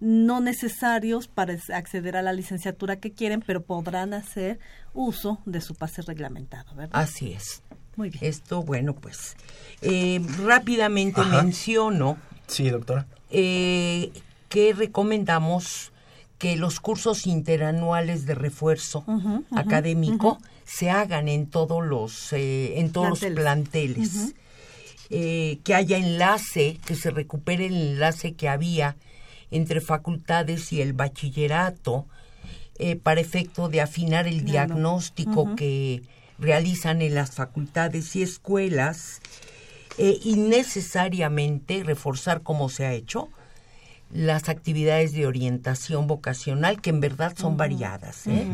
no 0.00 0.40
necesarios 0.40 1.28
para 1.28 1.56
acceder 1.74 2.16
a 2.16 2.22
la 2.22 2.32
licenciatura 2.32 2.96
que 2.96 3.12
quieren, 3.12 3.42
pero 3.46 3.62
podrán 3.62 4.14
hacer 4.14 4.58
uso 4.94 5.40
de 5.44 5.60
su 5.60 5.74
pase 5.74 6.00
reglamentado, 6.02 6.74
¿verdad? 6.74 6.98
Así 7.00 7.32
es. 7.32 7.62
Muy 7.96 8.08
bien. 8.08 8.24
Esto, 8.24 8.62
bueno, 8.62 8.94
pues 8.94 9.36
eh, 9.82 10.20
rápidamente 10.38 11.20
Ajá. 11.20 11.42
menciono 11.42 12.16
Sí, 12.46 12.70
doctora. 12.70 13.06
eh, 13.28 14.10
que 14.50 14.74
recomendamos 14.74 15.92
que 16.38 16.56
los 16.56 16.80
cursos 16.80 17.26
interanuales 17.26 18.26
de 18.26 18.34
refuerzo 18.34 19.04
académico 19.52 20.38
se 20.66 20.90
hagan 20.90 21.28
en 21.28 21.46
todos 21.46 21.86
los 21.86 22.32
eh, 22.32 22.78
en 22.80 22.92
todos 22.92 23.08
los 23.10 23.18
Planteles. 23.20 24.10
planteles 24.10 24.34
Eh, 25.12 25.58
que 25.64 25.74
haya 25.74 25.96
enlace 25.98 26.78
que 26.86 26.94
se 26.94 27.10
recupere 27.10 27.66
el 27.66 27.74
enlace 27.94 28.34
que 28.34 28.48
había 28.48 28.94
entre 29.50 29.80
facultades 29.80 30.72
y 30.72 30.80
el 30.80 30.92
bachillerato 30.92 32.06
eh, 32.78 32.94
para 32.94 33.20
efecto 33.20 33.68
de 33.68 33.80
afinar 33.80 34.28
el 34.28 34.44
Claro. 34.44 34.50
diagnóstico 34.52 35.56
que 35.56 36.02
realizan 36.38 37.02
en 37.02 37.14
las 37.16 37.32
facultades 37.32 38.14
y 38.14 38.22
escuelas 38.22 39.20
y 39.98 40.34
necesariamente 40.36 41.82
reforzar 41.84 42.42
como 42.42 42.68
se 42.70 42.86
ha 42.86 42.94
hecho 42.94 43.28
las 44.12 44.48
actividades 44.48 45.12
de 45.12 45.26
orientación 45.26 46.06
vocacional 46.06 46.80
que 46.80 46.90
en 46.90 47.00
verdad 47.00 47.34
son 47.36 47.56
variadas. 47.56 48.26
¿eh? 48.26 48.46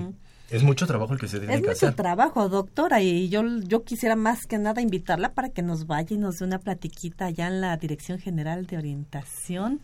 Es 0.50 0.62
mucho 0.62 0.86
trabajo 0.86 1.12
el 1.12 1.18
que 1.18 1.28
se 1.28 1.38
tiene 1.38 1.54
Es 1.54 1.60
que 1.60 1.68
mucho 1.68 1.86
hacer. 1.86 1.94
trabajo, 1.94 2.48
doctora, 2.48 3.02
y 3.02 3.28
yo, 3.28 3.42
yo 3.64 3.82
quisiera 3.82 4.14
más 4.16 4.46
que 4.46 4.58
nada 4.58 4.80
invitarla 4.80 5.32
para 5.32 5.48
que 5.48 5.62
nos 5.62 5.86
vaya 5.86 6.14
y 6.14 6.18
nos 6.18 6.38
dé 6.38 6.44
una 6.44 6.58
platiquita 6.58 7.26
allá 7.26 7.48
en 7.48 7.60
la 7.60 7.76
Dirección 7.76 8.18
General 8.18 8.66
de 8.66 8.78
Orientación 8.78 9.80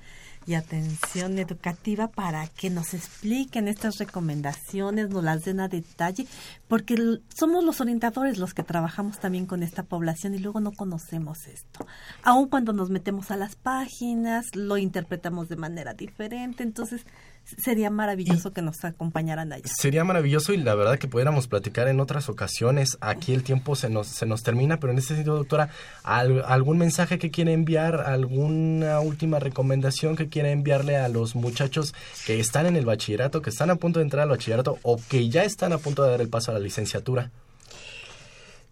y 0.46 0.54
Atención 0.54 1.38
Educativa 1.38 2.08
para 2.08 2.46
que 2.48 2.70
nos 2.70 2.94
expliquen 2.94 3.68
estas 3.68 3.98
recomendaciones, 3.98 5.10
nos 5.10 5.24
las 5.24 5.44
den 5.44 5.60
a 5.60 5.68
detalle, 5.68 6.26
porque 6.68 6.96
somos 7.34 7.64
los 7.64 7.80
orientadores 7.80 8.38
los 8.38 8.54
que 8.54 8.62
trabajamos 8.62 9.18
también 9.18 9.46
con 9.46 9.62
esta 9.62 9.82
población 9.82 10.34
y 10.34 10.38
luego 10.38 10.60
no 10.60 10.72
conocemos 10.72 11.46
esto. 11.46 11.86
Aun 12.22 12.48
cuando 12.48 12.72
nos 12.72 12.90
metemos 12.90 13.30
a 13.30 13.36
las 13.36 13.56
páginas, 13.56 14.54
lo 14.54 14.76
interpretamos 14.76 15.48
de 15.48 15.56
manera 15.56 15.94
diferente, 15.94 16.62
entonces 16.62 17.04
sería 17.44 17.90
maravilloso 17.90 18.52
que 18.52 18.62
nos 18.62 18.84
acompañaran 18.84 19.52
allá. 19.52 19.64
Sería 19.66 20.04
maravilloso 20.04 20.52
y 20.52 20.56
la 20.58 20.74
verdad 20.74 20.98
que 20.98 21.08
pudiéramos 21.08 21.48
platicar 21.48 21.88
en 21.88 22.00
otras 22.00 22.28
ocasiones. 22.28 22.96
Aquí 23.00 23.34
el 23.34 23.42
tiempo 23.42 23.76
se 23.76 23.90
nos, 23.90 24.06
se 24.06 24.26
nos 24.26 24.42
termina, 24.42 24.78
pero 24.78 24.92
en 24.92 24.98
este 24.98 25.14
sentido, 25.14 25.36
doctora, 25.36 25.68
¿al- 26.02 26.44
¿algún 26.46 26.78
mensaje 26.78 27.18
que 27.18 27.30
quiere 27.30 27.52
enviar, 27.52 28.00
alguna 28.00 29.00
última 29.00 29.38
recomendación 29.38 30.16
que 30.16 30.28
quiere 30.28 30.50
enviarle 30.52 30.96
a 30.96 31.08
los 31.08 31.34
muchachos 31.34 31.94
que 32.26 32.40
están 32.40 32.66
en 32.66 32.76
el 32.76 32.86
bachillerato, 32.86 33.42
que 33.42 33.50
están 33.50 33.70
a 33.70 33.76
punto 33.76 33.98
de 33.98 34.04
entrar 34.04 34.22
al 34.22 34.30
bachillerato 34.30 34.78
o 34.82 35.00
que 35.08 35.28
ya 35.28 35.44
están 35.44 35.72
a 35.72 35.78
punto 35.78 36.02
de 36.04 36.10
dar 36.12 36.20
el 36.20 36.28
paso 36.28 36.50
a 36.50 36.54
la 36.54 36.60
licenciatura? 36.60 37.30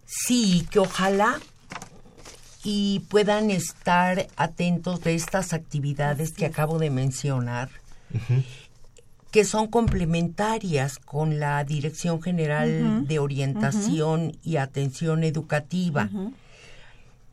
Sí, 0.05 0.67
que 0.71 0.79
ojalá 0.79 1.39
y 2.63 2.99
puedan 3.09 3.49
estar 3.49 4.27
atentos 4.35 5.01
de 5.01 5.15
estas 5.15 5.53
actividades 5.53 6.31
que 6.33 6.45
acabo 6.45 6.79
de 6.79 6.89
mencionar, 6.89 7.69
que 9.31 9.45
son 9.45 9.67
complementarias 9.67 10.99
con 10.99 11.39
la 11.39 11.63
Dirección 11.63 12.21
General 12.21 13.07
de 13.07 13.19
Orientación 13.19 14.37
y 14.43 14.57
Atención 14.57 15.23
Educativa. 15.23 16.09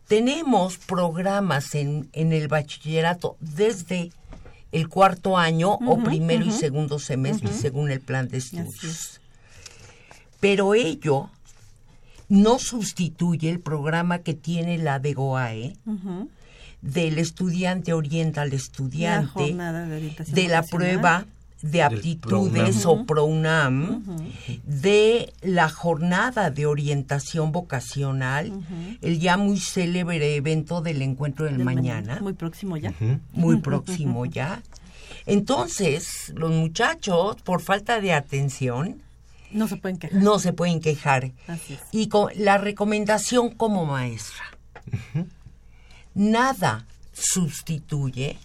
Tenemos 0.06 0.78
programas 0.78 1.74
en, 1.74 2.08
en 2.12 2.32
el 2.32 2.48
bachillerato 2.48 3.36
desde 3.40 4.10
el 4.70 4.88
cuarto 4.88 5.36
año 5.36 5.72
o 5.72 5.98
primero 6.02 6.44
y 6.44 6.52
segundo 6.52 6.98
semestre, 6.98 7.52
según 7.52 7.90
el 7.90 8.00
plan 8.00 8.28
de 8.28 8.38
estudios. 8.38 9.20
Pero 10.40 10.74
ello 10.74 11.30
no 12.28 12.58
sustituye 12.58 13.50
el 13.50 13.58
programa 13.58 14.20
que 14.20 14.34
tiene 14.34 14.78
la 14.78 14.98
DEGOAE 15.00 15.76
Ujú. 15.86 16.28
del 16.80 17.18
estudiante 17.18 17.92
orienta 17.92 18.42
al 18.42 18.52
estudiante 18.52 19.54
de 19.54 20.24
de 20.28 20.48
la 20.48 20.62
prueba 20.62 21.26
de 21.62 21.82
aptitudes 21.82 22.86
o 22.86 23.04
PROUNAM, 23.04 24.04
de 24.64 25.32
la 25.42 25.68
jornada 25.68 26.50
de 26.50 26.66
orientación 26.66 27.50
vocacional, 27.52 28.52
el 29.02 29.18
ya 29.18 29.36
muy 29.36 29.58
célebre 29.58 30.36
evento 30.36 30.80
del 30.80 31.02
encuentro 31.02 31.46
del, 31.46 31.56
Del 31.56 31.64
mañana, 31.64 32.20
Muy 32.20 32.34
próximo 32.34 32.76
ya. 32.76 32.92
muy 33.32 33.56
próximo 33.58 34.24
ya. 34.26 34.62
Entonces, 35.26 36.32
los 36.36 36.50
muchachos, 36.50 37.36
por 37.42 37.60
falta 37.60 38.00
de 38.00 38.12
atención, 38.12 39.02
No 39.50 39.66
se 39.68 39.76
pueden 39.76 39.98
quejar. 39.98 40.22
no 40.22 40.38
se 40.38 40.52
pueden 40.52 40.80
quejar. 40.80 41.32
Así 41.48 41.74
es. 41.74 41.80
Y 41.92 42.08
con 42.08 42.30
la 42.36 42.56
recomendación 42.58 43.50
como 43.50 43.84
maestra, 43.84 44.44
nada 46.14 46.86
sustituye, 47.12 48.38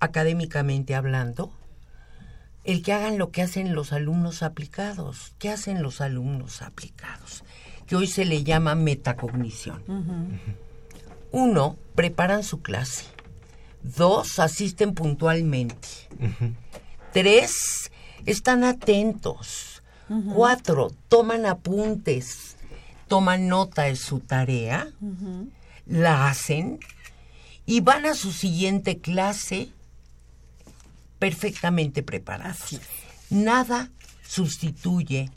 académicamente 0.00 0.94
hablando, 0.94 1.52
el 2.64 2.82
que 2.82 2.92
hagan 2.92 3.18
lo 3.18 3.30
que 3.30 3.42
hacen 3.42 3.74
los 3.74 3.92
alumnos 3.92 4.42
aplicados. 4.42 5.34
¿Qué 5.38 5.50
hacen 5.50 5.82
los 5.82 6.00
alumnos 6.00 6.62
aplicados? 6.62 7.44
Que 7.86 7.96
hoy 7.96 8.06
se 8.06 8.24
le 8.24 8.42
llama 8.42 8.74
metacognición. 8.74 9.82
Uno, 11.30 11.76
preparan 11.94 12.42
su 12.42 12.62
clase. 12.62 13.04
Dos, 13.82 14.38
asisten 14.38 14.94
puntualmente. 14.94 15.88
Tres, 17.12 17.90
están 18.24 18.64
atentos. 18.64 19.82
Cuatro, 20.34 20.90
toman 21.08 21.46
apuntes, 21.46 22.56
toman 23.08 23.48
nota 23.48 23.82
de 23.82 23.96
su 23.96 24.20
tarea, 24.20 24.88
la 25.86 26.28
hacen 26.28 26.78
y 27.66 27.80
van 27.80 28.04
a 28.04 28.14
su 28.14 28.32
siguiente 28.32 28.98
clase 28.98 29.70
perfectamente 31.24 32.02
preparados. 32.02 32.78
Nada 33.30 33.90
sustituye 34.28 35.30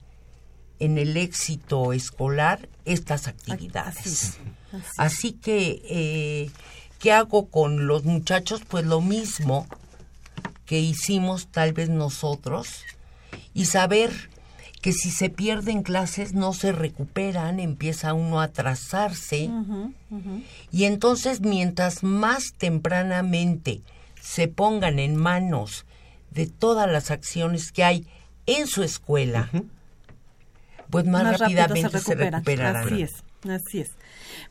en 0.79 0.97
el 0.97 1.15
éxito 1.15 1.93
escolar 1.93 2.67
estas 2.83 3.29
actividades. 3.29 3.97
Así 3.97 4.09
es. 4.09 4.25
Así 4.27 4.75
es. 4.75 4.83
Así 4.97 5.31
que, 5.31 5.81
eh, 5.89 6.51
¿qué 6.99 7.13
hago 7.13 7.47
con 7.49 7.87
los 7.87 8.03
muchachos? 8.03 8.63
Pues 8.67 8.85
lo 8.85 8.99
mismo 8.99 9.65
que 10.65 10.81
hicimos 10.81 11.47
tal 11.47 11.71
vez 11.71 11.87
nosotros 11.87 12.83
y 13.53 13.63
saber 13.63 14.11
que 14.81 14.91
si 14.91 15.09
se 15.09 15.29
pierden 15.29 15.83
clases 15.83 16.33
no 16.33 16.51
se 16.51 16.73
recuperan, 16.73 17.61
empieza 17.61 18.13
uno 18.13 18.41
a 18.41 18.43
atrasarse. 18.43 19.49
Y 20.69 20.83
entonces 20.83 21.39
mientras 21.39 22.03
más 22.03 22.51
tempranamente 22.57 23.83
se 24.27 24.49
pongan 24.49 24.99
en 24.99 25.15
manos 25.15 25.85
de 26.31 26.47
todas 26.47 26.91
las 26.91 27.11
acciones 27.11 27.71
que 27.71 27.85
hay 27.85 28.07
en 28.45 28.67
su 28.67 28.83
escuela, 28.83 29.49
pues 30.89 31.05
más, 31.05 31.39
rápidamente 31.39 31.97
se, 31.99 32.13
recuperarán. 32.13 32.87
Así 32.87 33.01
es, 33.03 33.23
así 33.49 33.79
es. 33.79 33.91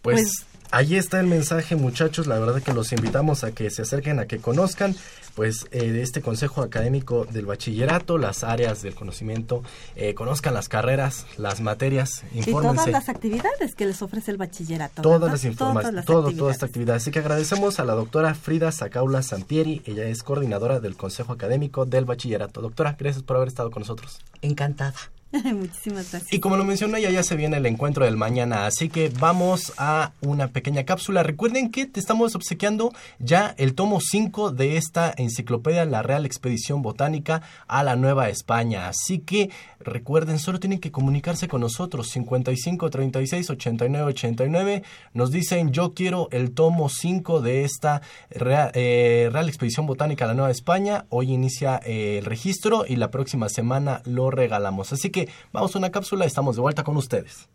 pues, 0.00 0.22
pues 0.22 0.46
Ahí 0.70 0.96
está 0.96 1.20
el 1.20 1.26
mensaje, 1.26 1.76
muchachos. 1.76 2.26
La 2.26 2.38
verdad 2.38 2.62
que 2.62 2.72
los 2.72 2.92
invitamos 2.92 3.44
a 3.44 3.52
que 3.52 3.70
se 3.70 3.82
acerquen, 3.82 4.18
a 4.18 4.26
que 4.26 4.38
conozcan, 4.38 4.94
pues, 5.34 5.66
eh, 5.70 6.00
este 6.02 6.22
consejo 6.22 6.62
académico 6.62 7.24
del 7.24 7.46
bachillerato, 7.46 8.18
las 8.18 8.42
áreas 8.42 8.82
del 8.82 8.94
conocimiento, 8.94 9.62
eh, 9.94 10.14
conozcan 10.14 10.54
las 10.54 10.68
carreras, 10.68 11.26
las 11.36 11.60
materias, 11.60 12.24
infórmense. 12.34 12.50
Y 12.72 12.76
todas 12.76 12.88
las 12.88 13.08
actividades 13.08 13.74
que 13.74 13.86
les 13.86 14.02
ofrece 14.02 14.30
el 14.30 14.38
bachillerato. 14.38 15.02
Todas 15.02 15.30
las 15.30 15.44
informaciones, 15.44 16.04
todo, 16.04 16.32
toda 16.32 16.52
esta 16.52 16.66
actividad. 16.66 16.96
Así 16.96 17.10
que 17.10 17.20
agradecemos 17.20 17.78
a 17.80 17.84
la 17.84 17.94
doctora 17.94 18.34
Frida 18.34 18.72
Sacaula 18.72 19.22
Sampieri. 19.22 19.82
Ella 19.84 20.04
es 20.04 20.22
coordinadora 20.22 20.80
del 20.80 20.96
consejo 20.96 21.32
académico 21.32 21.86
del 21.86 22.04
bachillerato. 22.04 22.60
Doctora, 22.60 22.96
gracias 22.98 23.22
por 23.22 23.36
haber 23.36 23.48
estado 23.48 23.70
con 23.70 23.80
nosotros. 23.82 24.18
Encantada. 24.42 24.94
Muchísimas 25.54 26.10
gracias. 26.10 26.32
Y 26.32 26.40
como 26.40 26.56
lo 26.56 26.64
mencioné, 26.64 27.00
ya, 27.00 27.10
ya 27.10 27.22
se 27.22 27.36
viene 27.36 27.56
el 27.56 27.66
encuentro 27.66 28.04
del 28.04 28.16
mañana, 28.16 28.66
así 28.66 28.88
que 28.88 29.10
vamos 29.20 29.72
a 29.76 30.12
una 30.20 30.48
pequeña 30.48 30.84
cápsula. 30.84 31.22
Recuerden 31.22 31.70
que 31.70 31.86
te 31.86 32.00
estamos 32.00 32.34
obsequiando 32.34 32.92
ya 33.18 33.54
el 33.58 33.74
tomo 33.74 34.00
5 34.00 34.52
de 34.52 34.76
esta 34.76 35.12
enciclopedia, 35.16 35.84
La 35.84 36.02
Real 36.02 36.26
Expedición 36.26 36.82
Botánica 36.82 37.42
a 37.66 37.82
la 37.82 37.96
Nueva 37.96 38.28
España. 38.28 38.88
Así 38.88 39.18
que 39.18 39.50
recuerden, 39.80 40.38
solo 40.38 40.60
tienen 40.60 40.80
que 40.80 40.90
comunicarse 40.90 41.48
con 41.48 41.60
nosotros, 41.60 42.08
55 42.10 42.90
36 42.90 43.50
89 43.50 44.06
89. 44.10 44.82
Nos 45.14 45.30
dicen, 45.30 45.72
yo 45.72 45.94
quiero 45.94 46.28
el 46.32 46.52
tomo 46.52 46.88
5 46.88 47.40
de 47.40 47.64
esta 47.64 48.02
Real, 48.30 48.70
eh, 48.74 49.28
Real 49.32 49.48
Expedición 49.48 49.86
Botánica 49.86 50.24
a 50.24 50.28
la 50.28 50.34
Nueva 50.34 50.50
España. 50.50 51.06
Hoy 51.08 51.32
inicia 51.32 51.80
eh, 51.84 52.18
el 52.18 52.24
registro 52.24 52.84
y 52.86 52.96
la 52.96 53.10
próxima 53.10 53.48
semana 53.48 54.02
lo 54.04 54.30
regalamos. 54.30 54.92
Así 54.92 55.10
que 55.10 55.25
vamos 55.52 55.74
a 55.74 55.78
una 55.78 55.90
cápsula, 55.90 56.24
estamos 56.24 56.56
de 56.56 56.62
vuelta 56.62 56.84
con 56.84 56.96
ustedes. 56.96 57.48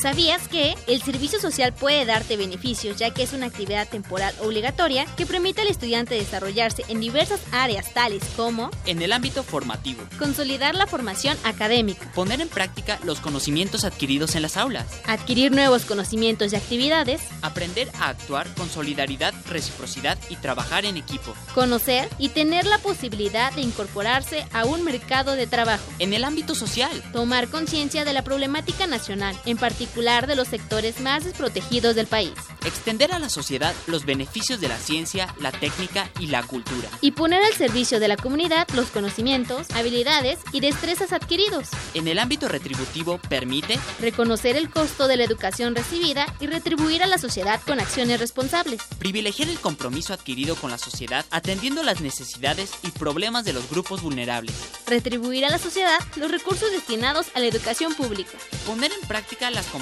¿Sabías 0.00 0.48
que 0.48 0.76
el 0.86 1.02
servicio 1.02 1.38
social 1.40 1.74
puede 1.74 2.06
darte 2.06 2.38
beneficios 2.38 2.96
ya 2.96 3.10
que 3.10 3.22
es 3.22 3.34
una 3.34 3.46
actividad 3.46 3.86
temporal 3.86 4.34
obligatoria 4.40 5.04
que 5.14 5.26
permite 5.26 5.60
al 5.60 5.68
estudiante 5.68 6.14
desarrollarse 6.14 6.86
en 6.88 7.00
diversas 7.00 7.40
áreas 7.52 7.92
tales 7.92 8.22
como 8.34 8.70
en 8.86 9.02
el 9.02 9.12
ámbito 9.12 9.42
formativo, 9.42 10.02
consolidar 10.18 10.74
la 10.74 10.86
formación 10.86 11.36
académica, 11.44 12.10
poner 12.14 12.40
en 12.40 12.48
práctica 12.48 12.98
los 13.04 13.20
conocimientos 13.20 13.84
adquiridos 13.84 14.36
en 14.36 14.42
las 14.42 14.56
aulas, 14.56 14.86
adquirir 15.06 15.52
nuevos 15.52 15.84
conocimientos 15.84 16.54
y 16.54 16.56
actividades, 16.56 17.20
aprender 17.42 17.90
a 18.00 18.08
actuar 18.08 18.46
con 18.54 18.70
solidaridad, 18.70 19.34
reciprocidad 19.50 20.18
y 20.30 20.36
trabajar 20.36 20.86
en 20.86 20.96
equipo, 20.96 21.34
conocer 21.54 22.08
y 22.18 22.30
tener 22.30 22.64
la 22.64 22.78
posibilidad 22.78 23.52
de 23.52 23.60
incorporarse 23.60 24.46
a 24.54 24.64
un 24.64 24.82
mercado 24.82 25.36
de 25.36 25.46
trabajo, 25.46 25.84
en 25.98 26.14
el 26.14 26.24
ámbito 26.24 26.54
social, 26.54 27.02
tomar 27.12 27.48
conciencia 27.48 28.06
de 28.06 28.14
la 28.14 28.24
problemática 28.24 28.86
nacional, 28.86 29.38
en 29.44 29.58
particular 29.58 29.89
de 29.94 30.36
los 30.36 30.48
sectores 30.48 31.00
más 31.00 31.24
desprotegidos 31.24 31.94
del 31.94 32.06
país. 32.06 32.32
Extender 32.64 33.12
a 33.12 33.18
la 33.18 33.28
sociedad 33.28 33.74
los 33.86 34.04
beneficios 34.04 34.60
de 34.60 34.68
la 34.68 34.78
ciencia, 34.78 35.34
la 35.40 35.50
técnica 35.50 36.08
y 36.18 36.26
la 36.28 36.42
cultura. 36.42 36.88
Y 37.00 37.12
poner 37.12 37.42
al 37.42 37.54
servicio 37.54 38.00
de 38.00 38.08
la 38.08 38.16
comunidad 38.16 38.68
los 38.74 38.86
conocimientos, 38.86 39.70
habilidades 39.70 40.38
y 40.52 40.60
destrezas 40.60 41.12
adquiridos. 41.12 41.68
En 41.94 42.06
el 42.08 42.18
ámbito 42.18 42.48
retributivo 42.48 43.18
permite 43.28 43.78
reconocer 44.00 44.56
el 44.56 44.70
costo 44.70 45.08
de 45.08 45.16
la 45.16 45.24
educación 45.24 45.74
recibida 45.74 46.26
y 46.40 46.46
retribuir 46.46 47.02
a 47.02 47.06
la 47.06 47.18
sociedad 47.18 47.60
con 47.66 47.80
acciones 47.80 48.20
responsables. 48.20 48.80
Privilegiar 48.98 49.48
el 49.48 49.58
compromiso 49.58 50.14
adquirido 50.14 50.56
con 50.56 50.70
la 50.70 50.78
sociedad 50.78 51.24
atendiendo 51.30 51.82
las 51.82 52.00
necesidades 52.00 52.70
y 52.82 52.90
problemas 52.90 53.44
de 53.44 53.52
los 53.52 53.68
grupos 53.68 54.02
vulnerables. 54.02 54.54
Retribuir 54.86 55.44
a 55.44 55.50
la 55.50 55.58
sociedad 55.58 55.98
los 56.16 56.30
recursos 56.30 56.70
destinados 56.70 57.26
a 57.34 57.40
la 57.40 57.46
educación 57.46 57.94
pública. 57.94 58.32
Poner 58.66 58.92
en 58.92 59.08
práctica 59.08 59.50
las 59.50 59.66
competencias 59.66 59.79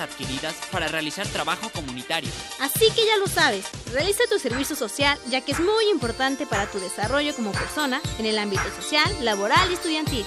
adquiridas 0.00 0.54
para 0.70 0.88
realizar 0.88 1.26
trabajo 1.28 1.70
comunitario. 1.70 2.30
Así 2.60 2.90
que 2.94 3.06
ya 3.06 3.16
lo 3.18 3.26
sabes, 3.26 3.66
realiza 3.92 4.24
tu 4.30 4.38
servicio 4.38 4.76
social 4.76 5.18
ya 5.28 5.40
que 5.40 5.52
es 5.52 5.60
muy 5.60 5.88
importante 5.90 6.46
para 6.46 6.70
tu 6.70 6.78
desarrollo 6.78 7.34
como 7.34 7.52
persona 7.52 8.00
en 8.18 8.26
el 8.26 8.38
ámbito 8.38 8.64
social, 8.80 9.24
laboral 9.24 9.70
y 9.70 9.74
estudiantil. 9.74 10.24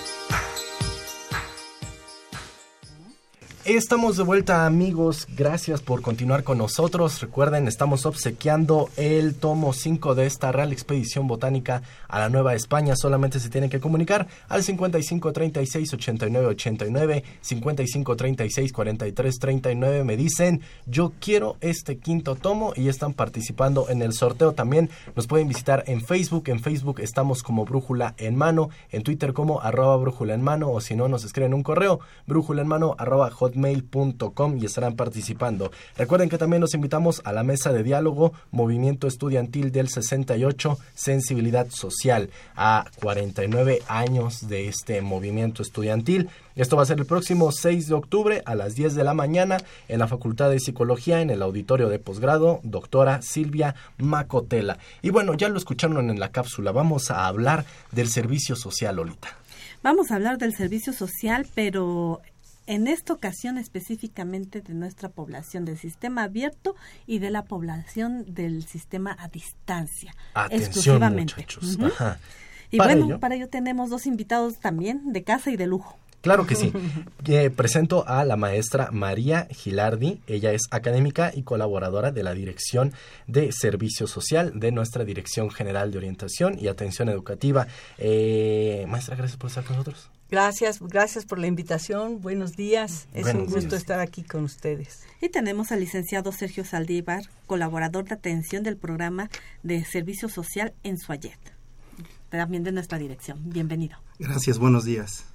Estamos 3.65 4.17
de 4.17 4.23
vuelta 4.23 4.65
amigos, 4.65 5.27
gracias 5.37 5.83
por 5.83 6.01
continuar 6.01 6.43
con 6.43 6.57
nosotros. 6.57 7.21
Recuerden, 7.21 7.67
estamos 7.67 8.07
obsequiando 8.07 8.89
el 8.97 9.35
tomo 9.35 9.71
5 9.71 10.15
de 10.15 10.25
esta 10.25 10.51
Real 10.51 10.71
Expedición 10.71 11.27
Botánica 11.27 11.83
a 12.07 12.17
la 12.17 12.29
Nueva 12.29 12.55
España. 12.55 12.95
Solamente 12.95 13.39
se 13.39 13.49
tienen 13.49 13.69
que 13.69 13.79
comunicar 13.79 14.27
al 14.49 14.63
55 14.63 15.31
36 15.31 15.93
89 15.93 16.47
89, 16.47 17.23
55 17.39 18.15
36 18.15 18.73
43 18.73 19.39
39. 19.39 20.03
Me 20.05 20.17
dicen, 20.17 20.61
yo 20.87 21.13
quiero 21.19 21.57
este 21.61 21.99
quinto 21.99 22.33
tomo 22.33 22.73
y 22.75 22.87
están 22.87 23.13
participando 23.13 23.89
en 23.89 24.01
el 24.01 24.13
sorteo 24.13 24.53
también. 24.53 24.89
Nos 25.15 25.27
pueden 25.27 25.47
visitar 25.47 25.83
en 25.85 26.01
Facebook. 26.01 26.45
En 26.47 26.61
Facebook 26.61 26.99
estamos 26.99 27.43
como 27.43 27.65
Brújula 27.65 28.15
en 28.17 28.35
Mano, 28.35 28.71
en 28.89 29.03
Twitter 29.03 29.33
como 29.33 29.61
arroba 29.61 29.97
Brújula 29.97 30.33
en 30.33 30.41
Mano 30.41 30.71
o 30.71 30.81
si 30.81 30.95
no 30.95 31.07
nos 31.07 31.23
escriben 31.23 31.53
un 31.53 31.61
correo, 31.61 31.99
brújula 32.25 32.63
en 32.63 32.67
mano 32.67 32.95
arroba 32.97 33.29
mail.com 33.55 34.57
y 34.57 34.65
estarán 34.65 34.95
participando. 34.95 35.71
Recuerden 35.97 36.29
que 36.29 36.37
también 36.37 36.61
los 36.61 36.73
invitamos 36.73 37.21
a 37.25 37.33
la 37.33 37.43
mesa 37.43 37.71
de 37.71 37.83
diálogo 37.83 38.33
Movimiento 38.51 39.07
Estudiantil 39.07 39.71
del 39.71 39.89
68, 39.89 40.77
Sensibilidad 40.93 41.69
Social, 41.69 42.29
a 42.55 42.85
49 43.01 43.81
años 43.87 44.47
de 44.47 44.67
este 44.67 45.01
movimiento 45.01 45.61
estudiantil. 45.61 46.29
Esto 46.55 46.75
va 46.75 46.83
a 46.83 46.85
ser 46.85 46.99
el 46.99 47.05
próximo 47.05 47.51
6 47.51 47.87
de 47.87 47.93
octubre 47.93 48.41
a 48.45 48.55
las 48.55 48.75
10 48.75 48.95
de 48.95 49.03
la 49.03 49.13
mañana 49.13 49.57
en 49.87 49.99
la 49.99 50.07
Facultad 50.07 50.49
de 50.49 50.59
Psicología 50.59 51.21
en 51.21 51.29
el 51.29 51.41
auditorio 51.41 51.89
de 51.89 51.99
posgrado, 51.99 52.59
doctora 52.63 53.21
Silvia 53.21 53.75
Macotela. 53.97 54.77
Y 55.01 55.11
bueno, 55.11 55.33
ya 55.33 55.49
lo 55.49 55.57
escucharon 55.57 56.09
en 56.09 56.19
la 56.19 56.31
cápsula, 56.31 56.71
vamos 56.71 57.09
a 57.09 57.27
hablar 57.27 57.65
del 57.91 58.09
servicio 58.09 58.55
social, 58.55 58.97
Lolita. 58.97 59.37
Vamos 59.83 60.11
a 60.11 60.15
hablar 60.15 60.37
del 60.37 60.53
servicio 60.53 60.93
social, 60.93 61.47
pero 61.55 62.21
en 62.67 62.87
esta 62.87 63.13
ocasión 63.13 63.57
específicamente 63.57 64.61
de 64.61 64.73
nuestra 64.73 65.09
población 65.09 65.65
del 65.65 65.77
sistema 65.77 66.23
abierto 66.23 66.75
y 67.07 67.19
de 67.19 67.29
la 67.29 67.43
población 67.43 68.25
del 68.33 68.63
sistema 68.65 69.15
a 69.19 69.27
distancia. 69.27 70.13
Atención, 70.33 71.01
muchachos. 71.15 71.77
Y 72.69 72.77
bueno, 72.77 73.19
para 73.19 73.35
ello 73.35 73.49
tenemos 73.49 73.89
dos 73.89 74.05
invitados 74.05 74.59
también 74.59 75.11
de 75.11 75.23
casa 75.23 75.51
y 75.51 75.57
de 75.57 75.67
lujo. 75.67 75.97
Claro 76.21 76.45
que 76.45 76.55
sí. 76.55 76.71
Eh, 77.25 77.49
presento 77.49 78.05
a 78.07 78.25
la 78.25 78.35
maestra 78.35 78.89
María 78.91 79.47
Gilardi. 79.51 80.21
Ella 80.27 80.51
es 80.51 80.63
académica 80.71 81.31
y 81.33 81.43
colaboradora 81.43 82.11
de 82.11 82.23
la 82.23 82.33
Dirección 82.33 82.93
de 83.27 83.51
Servicio 83.53 84.05
Social 84.05 84.59
de 84.59 84.71
nuestra 84.71 85.05
Dirección 85.05 85.49
General 85.49 85.91
de 85.91 85.97
Orientación 85.97 86.57
y 86.59 86.67
Atención 86.67 87.07
Educativa. 87.07 87.67
Eh, 87.97 88.85
maestra, 88.89 89.15
gracias 89.15 89.37
por 89.37 89.49
estar 89.49 89.63
con 89.63 89.77
nosotros. 89.77 90.09
Gracias, 90.29 90.79
gracias 90.81 91.25
por 91.25 91.39
la 91.39 91.47
invitación. 91.47 92.21
Buenos 92.21 92.53
días. 92.53 93.07
Es 93.13 93.33
un 93.33 93.45
gusto 93.45 93.75
estar 93.75 93.99
aquí 93.99 94.23
con 94.23 94.43
ustedes. 94.43 95.03
Y 95.21 95.29
tenemos 95.29 95.71
al 95.71 95.79
licenciado 95.79 96.31
Sergio 96.31 96.65
Saldívar, 96.65 97.23
colaborador 97.47 98.05
de 98.05 98.15
atención 98.15 98.63
del 98.63 98.77
programa 98.77 99.29
de 99.63 99.85
servicio 99.85 100.27
social 100.27 100.73
en 100.83 100.97
Suayet, 100.97 101.39
también 102.29 102.63
de 102.63 102.71
nuestra 102.71 102.97
dirección. 102.97 103.39
Bienvenido. 103.45 103.97
Gracias, 104.19 104.57
buenos 104.57 104.85
días. 104.85 105.30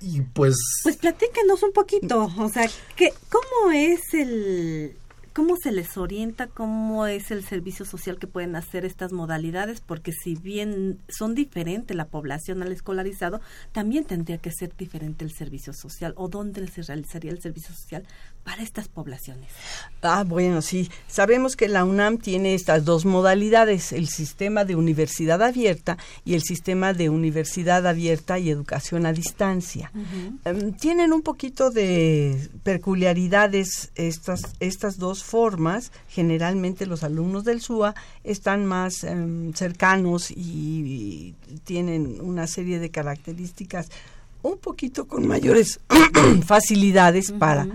Y 0.00 0.20
pues... 0.20 0.56
Pues 0.82 0.96
platícanos 0.96 1.62
un 1.62 1.72
poquito, 1.72 2.30
o 2.38 2.48
sea, 2.48 2.68
¿qué, 2.96 3.12
¿cómo 3.30 3.72
es 3.72 4.00
el 4.12 4.96
¿Cómo 5.34 5.56
se 5.56 5.72
les 5.72 5.96
orienta? 5.96 6.46
¿Cómo 6.46 7.08
es 7.08 7.32
el 7.32 7.44
servicio 7.44 7.84
social 7.84 8.20
que 8.20 8.28
pueden 8.28 8.54
hacer 8.54 8.84
estas 8.84 9.10
modalidades? 9.10 9.80
Porque 9.80 10.12
si 10.12 10.36
bien 10.36 11.00
son 11.08 11.34
diferentes 11.34 11.96
la 11.96 12.06
población 12.06 12.62
al 12.62 12.70
escolarizado, 12.70 13.40
también 13.72 14.04
tendría 14.04 14.38
que 14.38 14.52
ser 14.52 14.76
diferente 14.76 15.24
el 15.24 15.32
servicio 15.32 15.72
social 15.72 16.14
o 16.16 16.28
dónde 16.28 16.68
se 16.68 16.82
realizaría 16.82 17.32
el 17.32 17.42
servicio 17.42 17.74
social 17.74 18.06
para 18.44 18.62
estas 18.62 18.88
poblaciones. 18.88 19.48
Ah, 20.02 20.22
bueno, 20.22 20.60
sí. 20.60 20.90
Sabemos 21.08 21.56
que 21.56 21.66
la 21.66 21.84
UNAM 21.84 22.18
tiene 22.18 22.54
estas 22.54 22.84
dos 22.84 23.06
modalidades, 23.06 23.92
el 23.92 24.08
sistema 24.08 24.66
de 24.66 24.76
universidad 24.76 25.42
abierta 25.42 25.96
y 26.26 26.34
el 26.34 26.42
sistema 26.42 26.92
de 26.92 27.08
universidad 27.08 27.86
abierta 27.86 28.38
y 28.38 28.50
educación 28.50 29.06
a 29.06 29.12
distancia. 29.14 29.90
Em, 30.44 30.74
tienen 30.74 31.14
un 31.14 31.22
poquito 31.22 31.70
de 31.70 32.50
peculiaridades 32.62 33.90
estas, 33.94 34.42
estas 34.60 34.98
dos 34.98 35.24
formas. 35.24 35.90
Generalmente 36.08 36.84
los 36.84 37.02
alumnos 37.02 37.44
del 37.44 37.62
SUA 37.62 37.94
están 38.24 38.66
más 38.66 39.04
em, 39.04 39.54
cercanos 39.54 40.30
y, 40.30 41.34
tienen 41.64 42.20
una 42.20 42.46
serie 42.46 42.78
de 42.78 42.90
características 42.90 43.88
un 44.42 44.58
poquito 44.58 45.06
con 45.06 45.26
mayores 45.26 45.80
facilidades 46.46 47.32
para 47.32 47.68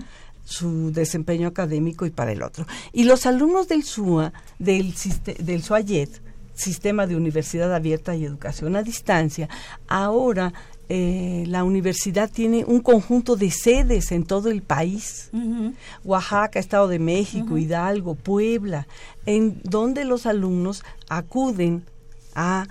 su 0.50 0.90
desempeño 0.90 1.46
académico 1.46 2.06
y 2.06 2.10
para 2.10 2.32
el 2.32 2.42
otro. 2.42 2.66
Y 2.92 3.04
los 3.04 3.24
alumnos 3.24 3.68
del 3.68 3.84
SUA, 3.84 4.32
del, 4.58 4.92
del 5.38 5.62
SUAYET, 5.62 6.10
Sistema 6.54 7.06
de 7.06 7.16
Universidad 7.16 7.72
Abierta 7.72 8.16
y 8.16 8.24
Educación 8.24 8.74
a 8.74 8.82
Distancia, 8.82 9.48
ahora 9.86 10.52
eh, 10.88 11.44
la 11.46 11.62
universidad 11.62 12.28
tiene 12.28 12.64
un 12.64 12.80
conjunto 12.80 13.36
de 13.36 13.52
sedes 13.52 14.10
en 14.10 14.24
todo 14.24 14.50
el 14.50 14.62
país. 14.62 15.30
Oaxaca, 16.04 16.58
Estado 16.58 16.88
de 16.88 16.98
México, 16.98 17.56
Hidalgo, 17.56 18.16
Puebla, 18.16 18.88
en 19.26 19.60
donde 19.62 20.04
los 20.04 20.26
alumnos 20.26 20.82
acuden 21.08 21.84
a 22.34 22.66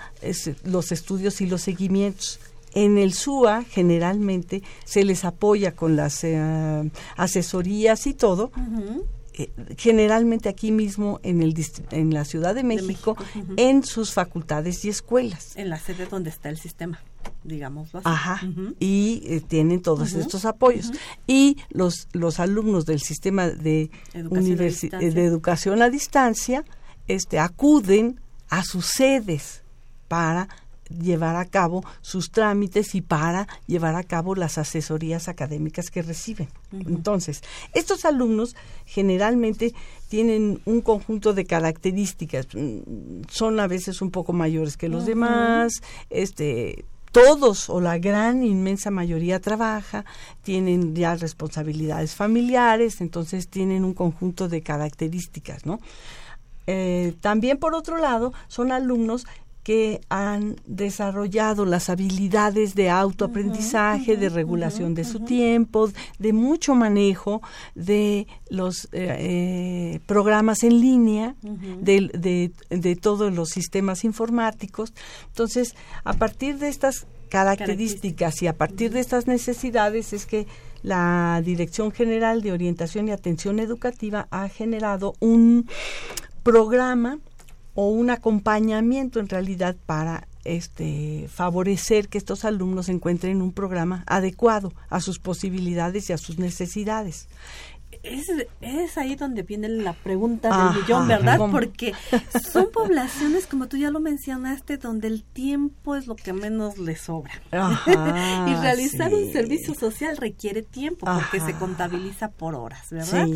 los 0.65 0.91
estudios 0.91 1.39
y 1.39 1.47
los 1.47 1.61
seguimientos. 1.61 2.41
En 2.73 2.97
el 2.97 3.13
SUA 3.13 3.63
generalmente 3.63 4.63
se 4.85 5.03
les 5.03 5.25
apoya 5.25 5.75
con 5.75 5.95
las 5.95 6.23
eh, 6.23 6.91
asesorías 7.15 8.07
y 8.07 8.13
todo. 8.13 8.51
Eh, 9.33 9.49
generalmente 9.77 10.49
aquí 10.49 10.71
mismo 10.71 11.19
en 11.23 11.41
el 11.41 11.55
en 11.91 12.13
la 12.13 12.25
Ciudad 12.25 12.53
de 12.53 12.63
México, 12.63 13.15
en 13.55 13.83
sus 13.83 14.13
facultades 14.13 14.83
y 14.83 14.89
escuelas. 14.89 15.55
En 15.55 15.69
la 15.69 15.79
sede 15.79 16.07
donde 16.07 16.29
está 16.29 16.49
el 16.49 16.57
sistema, 16.57 16.99
digamos. 17.43 17.89
Ajá. 18.03 18.41
Y 18.79 19.21
eh, 19.25 19.41
tienen 19.41 19.81
todos 19.81 20.13
estos 20.13 20.45
apoyos. 20.45 20.91
Y 21.25 21.57
los 21.69 22.07
los 22.11 22.39
alumnos 22.39 22.85
del 22.85 22.99
sistema 22.99 23.47
de 23.47 23.91
educación, 24.13 24.99
de 24.99 25.25
educación 25.25 25.81
a 25.81 25.89
distancia 25.89 26.65
este 27.09 27.39
acuden 27.39 28.21
a 28.49 28.63
sus 28.63 28.85
sedes 28.85 29.63
para 30.07 30.47
llevar 30.89 31.35
a 31.35 31.45
cabo 31.45 31.83
sus 32.01 32.31
trámites 32.31 32.95
y 32.95 33.01
para 33.01 33.47
llevar 33.67 33.95
a 33.95 34.03
cabo 34.03 34.35
las 34.35 34.57
asesorías 34.57 35.27
académicas 35.27 35.91
que 35.91 36.01
reciben. 36.01 36.49
Entonces, 36.71 37.41
estos 37.73 38.05
alumnos 38.05 38.55
generalmente 38.85 39.73
tienen 40.07 40.61
un 40.65 40.81
conjunto 40.81 41.33
de 41.33 41.45
características, 41.45 42.47
son 43.29 43.59
a 43.59 43.67
veces 43.67 44.01
un 44.01 44.11
poco 44.11 44.33
mayores 44.33 44.77
que 44.77 44.89
los 44.89 45.05
demás, 45.05 45.81
este 46.09 46.85
todos 47.11 47.69
o 47.69 47.81
la 47.81 47.97
gran 47.97 48.43
inmensa 48.43 48.91
mayoría 48.91 49.39
trabaja, 49.39 50.05
tienen 50.43 50.95
ya 50.95 51.15
responsabilidades 51.15 52.13
familiares, 52.13 53.01
entonces 53.01 53.47
tienen 53.47 53.83
un 53.83 53.93
conjunto 53.93 54.47
de 54.47 54.61
características, 54.61 55.65
¿no? 55.65 55.79
Eh, 56.67 57.15
también 57.21 57.57
por 57.57 57.73
otro 57.73 57.97
lado 57.97 58.31
son 58.47 58.71
alumnos 58.71 59.25
que 59.69 60.01
han 60.09 60.55
desarrollado 60.65 61.63
las 61.63 61.91
habilidades 61.91 62.73
de 62.73 62.89
autoaprendizaje, 62.89 64.17
de 64.17 64.29
regulación 64.29 64.95
de 64.95 65.03
su 65.03 65.19
tiempo, 65.19 65.91
de 66.17 66.33
mucho 66.33 66.73
manejo 66.73 67.43
de 67.75 68.25
los 68.49 68.85
eh, 68.85 68.89
eh, 68.93 69.99
programas 70.07 70.63
en 70.63 70.81
línea, 70.81 71.35
de, 71.43 72.51
de, 72.71 72.95
todos 72.95 73.31
los 73.31 73.49
sistemas 73.49 74.03
informáticos. 74.05 74.91
Entonces, 75.27 75.75
a 76.03 76.13
partir 76.13 76.57
de 76.57 76.69
estas 76.69 77.05
características 77.29 78.41
y 78.41 78.47
a 78.47 78.57
partir 78.57 78.89
de 78.91 79.01
estas 79.01 79.27
necesidades 79.27 80.13
es 80.13 80.25
que 80.25 80.47
la 80.81 81.43
Dirección 81.45 81.91
General 81.91 82.41
de 82.41 82.53
Orientación 82.53 83.07
y 83.07 83.11
Atención 83.11 83.59
Educativa 83.59 84.27
ha 84.31 84.49
generado 84.49 85.13
un 85.19 85.69
programa 86.41 87.19
o 87.81 87.87
un 87.87 88.09
acompañamiento 88.09 89.21
en 89.21 89.29
realidad 89.29 89.77
para 89.85 90.27
este 90.43 91.29
favorecer 91.29 92.09
que 92.09 92.17
estos 92.17 92.43
alumnos 92.43 92.89
encuentren 92.89 93.41
un 93.41 93.53
programa 93.53 94.03
adecuado 94.05 94.73
a 94.89 94.99
sus 94.99 95.17
posibilidades 95.17 96.09
y 96.09 96.13
a 96.13 96.17
sus 96.17 96.39
necesidades 96.39 97.29
es, 98.03 98.27
es 98.61 98.97
ahí 98.97 99.15
donde 99.15 99.43
viene 99.43 99.67
la 99.67 99.93
pregunta 99.93 100.71
del 100.71 100.81
millón, 100.81 101.07
¿verdad? 101.07 101.37
Porque 101.51 101.93
son 102.51 102.71
poblaciones, 102.71 103.47
como 103.47 103.67
tú 103.67 103.77
ya 103.77 103.91
lo 103.91 103.99
mencionaste, 103.99 104.77
donde 104.77 105.07
el 105.07 105.23
tiempo 105.23 105.95
es 105.95 106.07
lo 106.07 106.15
que 106.15 106.33
menos 106.33 106.77
les 106.77 107.01
sobra. 107.01 107.33
y 107.51 108.55
realizar 108.55 109.13
un 109.13 109.31
servicio 109.31 109.73
social 109.73 110.17
requiere 110.17 110.61
tiempo 110.61 111.05
porque 111.05 111.39
se 111.39 111.53
contabiliza 111.57 112.29
por 112.29 112.55
horas, 112.55 112.89
¿verdad? 112.89 113.27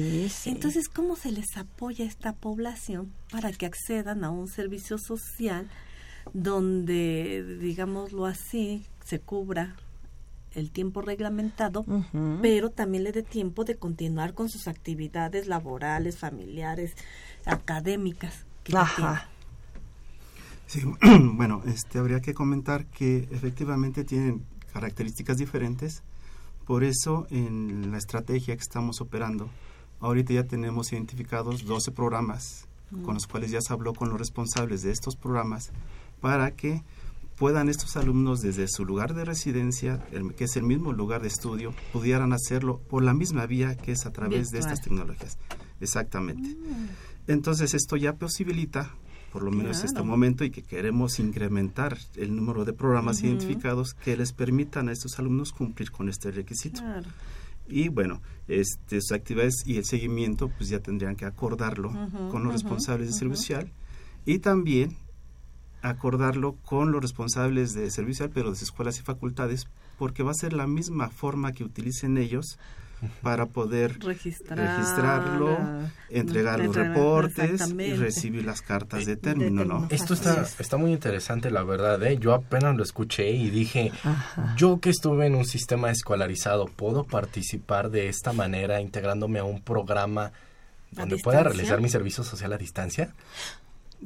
Entonces, 0.46 0.88
¿cómo 0.90 1.16
se 1.16 1.32
les 1.32 1.58
apoya 1.58 2.06
a 2.06 2.08
esta 2.08 2.34
población 2.34 3.12
para 3.32 3.52
que 3.52 3.66
accedan 3.66 4.24
a 4.24 4.30
un 4.30 4.48
servicio 4.48 4.98
social 4.98 5.68
donde, 6.34 7.58
digámoslo 7.60 8.26
así, 8.26 8.86
se 9.04 9.20
cubra 9.20 9.76
el 10.56 10.72
tiempo 10.72 11.02
reglamentado, 11.02 11.86
pero 12.42 12.70
también 12.70 13.04
le 13.04 13.12
dé 13.12 13.24
tiempo 13.24 13.64
de 13.64 13.76
continuar 13.76 14.34
con 14.34 14.50
sus 14.50 14.68
actividades 14.68 15.48
laborales, 15.48 16.18
familiares, 16.18 16.94
académicas. 17.46 18.46
Ajá. 18.74 19.30
Sí, 20.68 20.82
bueno, 21.34 21.62
este, 21.66 22.00
habría 22.00 22.22
que 22.22 22.34
comentar 22.34 22.86
que 22.86 23.28
efectivamente 23.32 24.04
tienen 24.04 24.44
características 24.72 25.38
diferentes, 25.38 26.04
por 26.66 26.84
eso 26.84 27.28
en 27.30 27.92
la 27.92 27.98
estrategia 27.98 28.56
que 28.56 28.62
estamos 28.62 29.02
operando, 29.02 29.50
ahorita 30.00 30.34
ya 30.34 30.44
tenemos 30.46 30.92
identificados 30.94 31.66
12 31.66 31.92
programas 31.92 32.68
con 33.02 33.16
los 33.16 33.26
cuales 33.26 33.50
ya 33.50 33.60
se 33.60 33.74
habló 33.74 33.94
con 33.94 34.10
los 34.10 34.20
responsables 34.20 34.84
de 34.84 34.92
estos 34.92 35.16
programas 35.16 35.72
para 36.22 36.52
que 36.52 36.84
puedan 37.36 37.70
estos 37.70 37.98
alumnos 37.98 38.42
desde 38.42 38.68
su 38.68 38.86
lugar 38.86 39.14
de 39.14 39.26
residencia, 39.26 40.06
que 40.38 40.46
es 40.46 40.56
el 40.56 40.64
mismo 40.64 40.94
lugar 40.94 41.22
de 41.22 41.28
estudio, 41.28 41.74
pudieran 41.92 42.34
hacerlo 42.34 42.80
por 42.90 43.04
la 43.04 43.14
misma 43.14 43.46
vía 43.46 43.76
que 43.76 43.92
es 43.92 44.06
a 44.06 44.12
través 44.12 44.50
de 44.50 44.60
estas 44.60 44.82
tecnologías. 44.82 45.38
Exactamente. 45.80 46.50
Mm. 46.50 47.32
Entonces 47.32 47.74
esto 47.74 47.96
ya 47.96 48.16
posibilita, 48.16 48.92
por 49.32 49.44
lo 49.44 49.52
menos 49.52 49.80
en 49.80 49.86
este 49.86 50.04
momento, 50.04 50.44
y 50.44 50.52
que 50.52 50.64
queremos 50.64 51.20
incrementar 51.20 51.98
el 52.16 52.36
número 52.36 52.66
de 52.66 52.74
programas 52.74 53.24
identificados 53.24 53.94
que 53.94 54.16
les 54.18 54.34
permitan 54.34 54.90
a 54.90 54.92
estos 54.92 55.18
alumnos 55.20 55.52
cumplir 55.52 55.92
con 55.92 56.10
este 56.10 56.32
requisito. 56.32 56.82
Y 57.68 57.88
bueno, 57.88 58.22
este, 58.48 59.00
sus 59.02 59.14
actividades 59.14 59.64
y 59.66 59.78
el 59.78 59.86
seguimiento 59.86 60.50
pues 60.50 60.70
ya 60.70 60.80
tendrían 60.80 61.16
que 61.16 61.26
acordarlo 61.26 61.92
con 62.30 62.44
los 62.44 62.54
responsables 62.54 63.08
de 63.08 63.14
servicio 63.14 63.56
social 63.56 63.72
y 64.26 64.40
también 64.40 64.98
acordarlo 65.84 66.56
con 66.64 66.92
los 66.92 67.02
responsables 67.02 67.74
de 67.74 67.92
servicio, 67.92 68.30
pero 68.34 68.52
de 68.52 68.58
escuelas 68.58 69.00
y 69.00 69.04
facultades, 69.04 69.68
porque 70.00 70.24
va 70.24 70.32
a 70.32 70.36
ser 70.36 70.54
la 70.54 70.66
misma 70.66 71.10
forma 71.10 71.52
que 71.52 71.64
utilicen 71.64 72.18
ellos 72.18 72.58
para 73.22 73.48
poder 73.48 74.00
registrarlo, 74.00 75.58
entregar 76.10 76.60
los 76.62 76.74
reportes 76.74 77.70
y 77.70 77.94
recibir 77.94 78.46
las 78.46 78.62
cartas 78.62 79.06
de 79.06 79.18
término, 79.18 79.66
¿no? 79.66 79.88
Esto 79.90 80.14
está, 80.14 80.48
está 80.58 80.78
muy 80.78 80.94
interesante, 80.94 81.52
la 81.52 81.64
verdad, 81.64 82.02
¿eh? 82.04 82.18
Yo 82.18 82.34
apenas 82.34 82.78
lo 82.78 82.84
escuché 82.84 83.30
y 83.32 83.50
dije, 83.50 83.92
yo 84.56 84.80
que 84.80 84.90
estuve 84.90 85.28
en 85.28 85.36
un 85.36 85.46
sistema 85.46 85.92
escolarizado, 85.92 86.66
¿puedo 86.66 87.04
participar 87.04 87.90
de 87.90 88.08
esta 88.08 88.32
manera 88.32 88.80
integrándome 88.80 89.40
a 89.40 89.44
un 89.44 89.62
programa 89.62 90.32
donde 90.92 91.18
pueda 91.18 91.44
realizar 91.44 91.82
mi 91.82 91.90
servicio 91.90 92.24
social 92.24 92.54
a 92.54 92.58
distancia? 92.58 93.14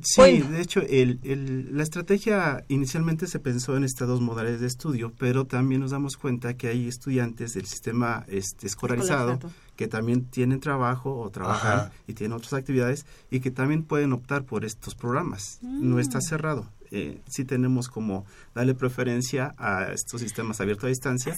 Sí, 0.02 0.42
de 0.42 0.62
hecho, 0.62 0.82
el, 0.82 1.70
la 1.72 1.84
estrategia 1.84 2.64
inicialmente 2.68 3.28
se 3.28 3.40
pensó 3.40 3.76
en 3.78 3.84
estas 3.84 4.08
dos 4.08 4.22
modalidades 4.22 4.62
de 4.62 4.68
estudio, 4.68 5.12
pero 5.18 5.46
también 5.46 5.82
nos 5.82 5.92
damos 5.92 6.18
cuenta 6.18 6.56
que 6.56 6.68
hay 6.68 6.88
estudiantes 6.88 7.54
del 7.54 7.66
sistema 7.66 8.26
este, 8.28 8.68
escolarizado 8.68 9.40
que 9.76 9.88
también 9.88 10.26
tienen 10.26 10.60
trabajo 10.60 11.20
o 11.20 11.30
trabajan 11.30 11.92
y 12.08 12.14
tienen 12.14 12.36
otras 12.36 12.54
actividades 12.54 13.06
y 13.30 13.40
que 13.40 13.52
también 13.52 13.84
pueden 13.84 14.12
optar 14.14 14.44
por 14.44 14.66
estos 14.66 14.96
programas. 14.96 15.60
No 15.62 16.00
está 16.00 16.18
mm. 16.18 16.22
cerrado. 16.22 16.70
eh, 16.92 17.22
sí 17.28 17.46
tenemos 17.46 17.88
como 17.88 18.26
darle 18.56 18.74
preferencia 18.74 19.54
a 19.58 19.92
estos 19.92 20.22
sistemas 20.22 20.60
abiertos 20.62 20.86
a 20.86 20.88
distancia, 20.88 21.36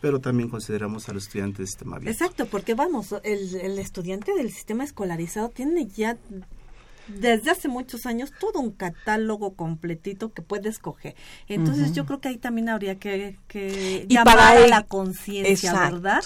pero 0.00 0.20
también 0.20 0.48
consideramos 0.48 1.08
a 1.08 1.12
los 1.12 1.24
estudiantes 1.24 1.58
del 1.58 1.66
sistema 1.66 1.96
abierto. 1.96 2.24
Exacto, 2.24 2.46
porque 2.46 2.74
vamos, 2.74 3.14
el, 3.24 3.54
el 3.56 3.78
estudiante 3.78 4.32
del 4.34 4.50
sistema 4.50 4.84
escolarizado 4.84 5.48
tiene 5.50 5.86
ya 5.86 6.16
desde 7.08 7.50
hace 7.50 7.68
muchos 7.68 8.06
años 8.06 8.32
todo 8.38 8.60
un 8.60 8.72
catálogo 8.72 9.54
completito 9.54 10.32
que 10.32 10.42
puede 10.42 10.68
escoger. 10.68 11.14
Entonces 11.48 11.92
yo 11.92 12.06
creo 12.06 12.20
que 12.20 12.28
ahí 12.28 12.38
también 12.38 12.68
habría 12.68 12.98
que, 12.98 13.38
que 13.48 14.06
llamar 14.08 14.38
a 14.38 14.60
e- 14.60 14.68
la 14.68 14.82
conciencia, 14.82 15.72
¿verdad? 15.90 16.22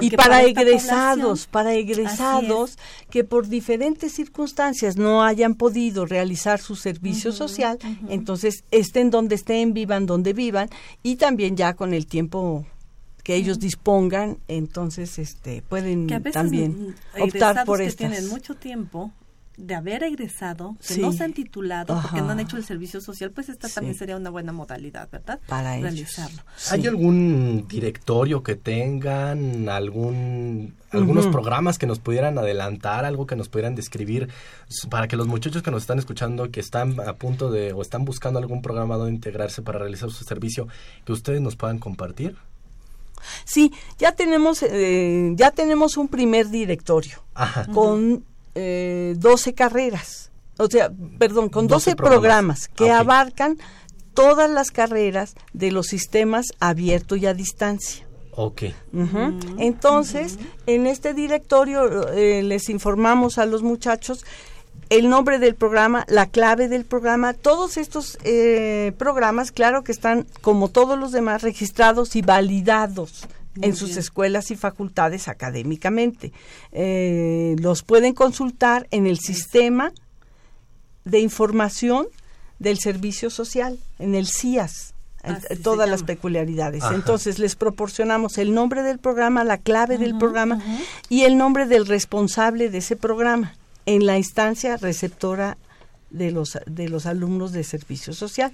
y 0.00 0.10
para, 0.10 0.42
egresados, 0.42 1.46
para 1.46 1.74
egresados 1.74 2.78
que 3.10 3.24
por 3.24 3.48
diferentes 3.48 4.12
circunstancias 4.12 4.96
no 4.96 5.22
hayan 5.22 5.54
podido 5.54 6.06
realizar 6.06 6.60
su 6.60 6.76
servicio 6.76 7.32
social, 7.32 7.78
entonces 8.08 8.64
estén 8.70 9.10
donde 9.10 9.36
estén, 9.36 9.74
vivan 9.74 10.06
donde 10.06 10.32
vivan 10.32 10.68
y 11.02 11.16
también 11.16 11.56
ya 11.56 11.74
con 11.74 11.94
el 11.94 12.06
tiempo 12.06 12.66
que 13.22 13.34
ellos 13.34 13.58
dispongan, 13.58 14.38
entonces 14.48 15.18
este 15.18 15.62
pueden 15.62 16.06
también 16.32 16.94
optar 17.18 17.64
por 17.64 17.78
que 17.78 17.92
tienen 17.92 18.28
mucho 18.28 18.54
tiempo 18.54 19.12
de 19.56 19.74
haber 19.74 20.02
egresado, 20.02 20.76
que 20.86 20.98
no 20.98 21.12
se 21.12 21.24
han 21.24 21.32
titulado, 21.32 21.98
porque 22.02 22.20
no 22.20 22.30
han 22.30 22.40
hecho 22.40 22.56
el 22.56 22.64
servicio 22.64 23.00
social, 23.00 23.30
pues 23.30 23.48
esta 23.48 23.68
también 23.68 23.94
sería 23.96 24.16
una 24.16 24.30
buena 24.30 24.52
modalidad, 24.52 25.08
¿verdad? 25.10 25.40
Para 25.46 25.78
realizarlo. 25.78 26.42
¿Hay 26.70 26.86
algún 26.86 27.66
directorio 27.68 28.42
que 28.42 28.56
tengan, 28.56 29.68
algún 29.68 30.74
algunos 30.90 31.26
programas 31.26 31.78
que 31.78 31.86
nos 31.86 31.98
pudieran 31.98 32.38
adelantar, 32.38 33.04
algo 33.04 33.26
que 33.26 33.36
nos 33.36 33.48
pudieran 33.48 33.74
describir 33.74 34.28
para 34.90 35.08
que 35.08 35.16
los 35.16 35.26
muchachos 35.26 35.62
que 35.62 35.70
nos 35.70 35.82
están 35.82 35.98
escuchando, 35.98 36.50
que 36.50 36.60
están 36.60 37.00
a 37.00 37.14
punto 37.14 37.50
de 37.50 37.72
o 37.72 37.82
están 37.82 38.04
buscando 38.04 38.38
algún 38.38 38.62
programa 38.62 38.96
donde 38.96 39.14
integrarse 39.14 39.62
para 39.62 39.78
realizar 39.78 40.10
su 40.10 40.24
servicio, 40.24 40.68
que 41.04 41.12
ustedes 41.12 41.40
nos 41.40 41.56
puedan 41.56 41.78
compartir? 41.78 42.36
Sí, 43.44 43.72
ya 43.98 44.12
tenemos 44.12 44.62
eh, 44.62 45.32
ya 45.34 45.50
tenemos 45.50 45.96
un 45.96 46.08
primer 46.08 46.48
directorio 46.48 47.22
con 47.72 48.24
eh, 48.56 49.14
12 49.18 49.54
carreras, 49.54 50.30
o 50.58 50.66
sea, 50.66 50.90
perdón, 51.18 51.50
con 51.50 51.68
12, 51.68 51.94
programas, 51.94 52.68
que 52.68 52.90
abarcan 52.90 53.58
todas 54.14 54.50
las 54.50 54.70
carreras 54.70 55.34
de 55.52 55.70
los 55.70 55.88
sistemas 55.88 56.46
abierto 56.58 57.16
y 57.16 57.26
a 57.26 57.34
distancia. 57.34 58.06
Ok. 58.32 58.62
Entonces, 59.58 60.38
en 60.66 60.86
este 60.86 61.12
directorio 61.12 62.08
eh, 62.08 62.42
les 62.42 62.70
informamos 62.70 63.38
a 63.38 63.46
los 63.46 63.62
muchachos 63.62 64.24
el 64.88 65.08
nombre 65.10 65.38
del 65.38 65.54
programa, 65.54 66.04
la 66.08 66.26
clave 66.26 66.68
del 66.68 66.84
programa, 66.84 67.34
todos 67.34 67.76
estos 67.76 68.18
eh, 68.24 68.92
programas, 68.98 69.52
claro 69.52 69.84
que 69.84 69.92
están, 69.92 70.26
como 70.40 70.68
todos 70.68 70.98
los 70.98 71.12
demás, 71.12 71.42
registrados 71.42 72.16
y 72.16 72.22
validados 72.22 73.26
en 73.62 73.76
sus 73.76 73.96
escuelas 73.96 74.50
y 74.50 74.56
facultades 74.56 75.28
académicamente. 75.28 76.32
Eh, 76.72 77.56
los 77.58 77.82
pueden 77.82 78.14
consultar 78.14 78.86
en 78.90 79.06
el 79.06 79.18
sistema 79.18 79.92
de 81.04 81.20
información 81.20 82.06
del 82.58 82.78
servicio 82.78 83.30
social, 83.30 83.78
en 83.98 84.14
el 84.14 84.26
CIAS. 84.26 84.92
todas 85.64 85.88
las 85.90 86.04
peculiaridades. 86.04 86.84
Entonces 86.92 87.40
les 87.40 87.56
proporcionamos 87.56 88.38
el 88.38 88.54
nombre 88.54 88.84
del 88.84 89.00
programa, 89.00 89.42
la 89.42 89.58
clave 89.58 89.98
del 89.98 90.16
programa 90.16 90.62
y 91.08 91.22
el 91.22 91.36
nombre 91.36 91.66
del 91.66 91.86
responsable 91.86 92.70
de 92.70 92.78
ese 92.78 92.94
programa 92.94 93.56
en 93.86 94.06
la 94.06 94.18
instancia 94.18 94.76
receptora 94.76 95.56
de 96.10 96.30
los 96.30 96.58
de 96.66 96.88
los 96.88 97.06
alumnos 97.06 97.52
de 97.52 97.64
servicio 97.64 98.12
social 98.12 98.52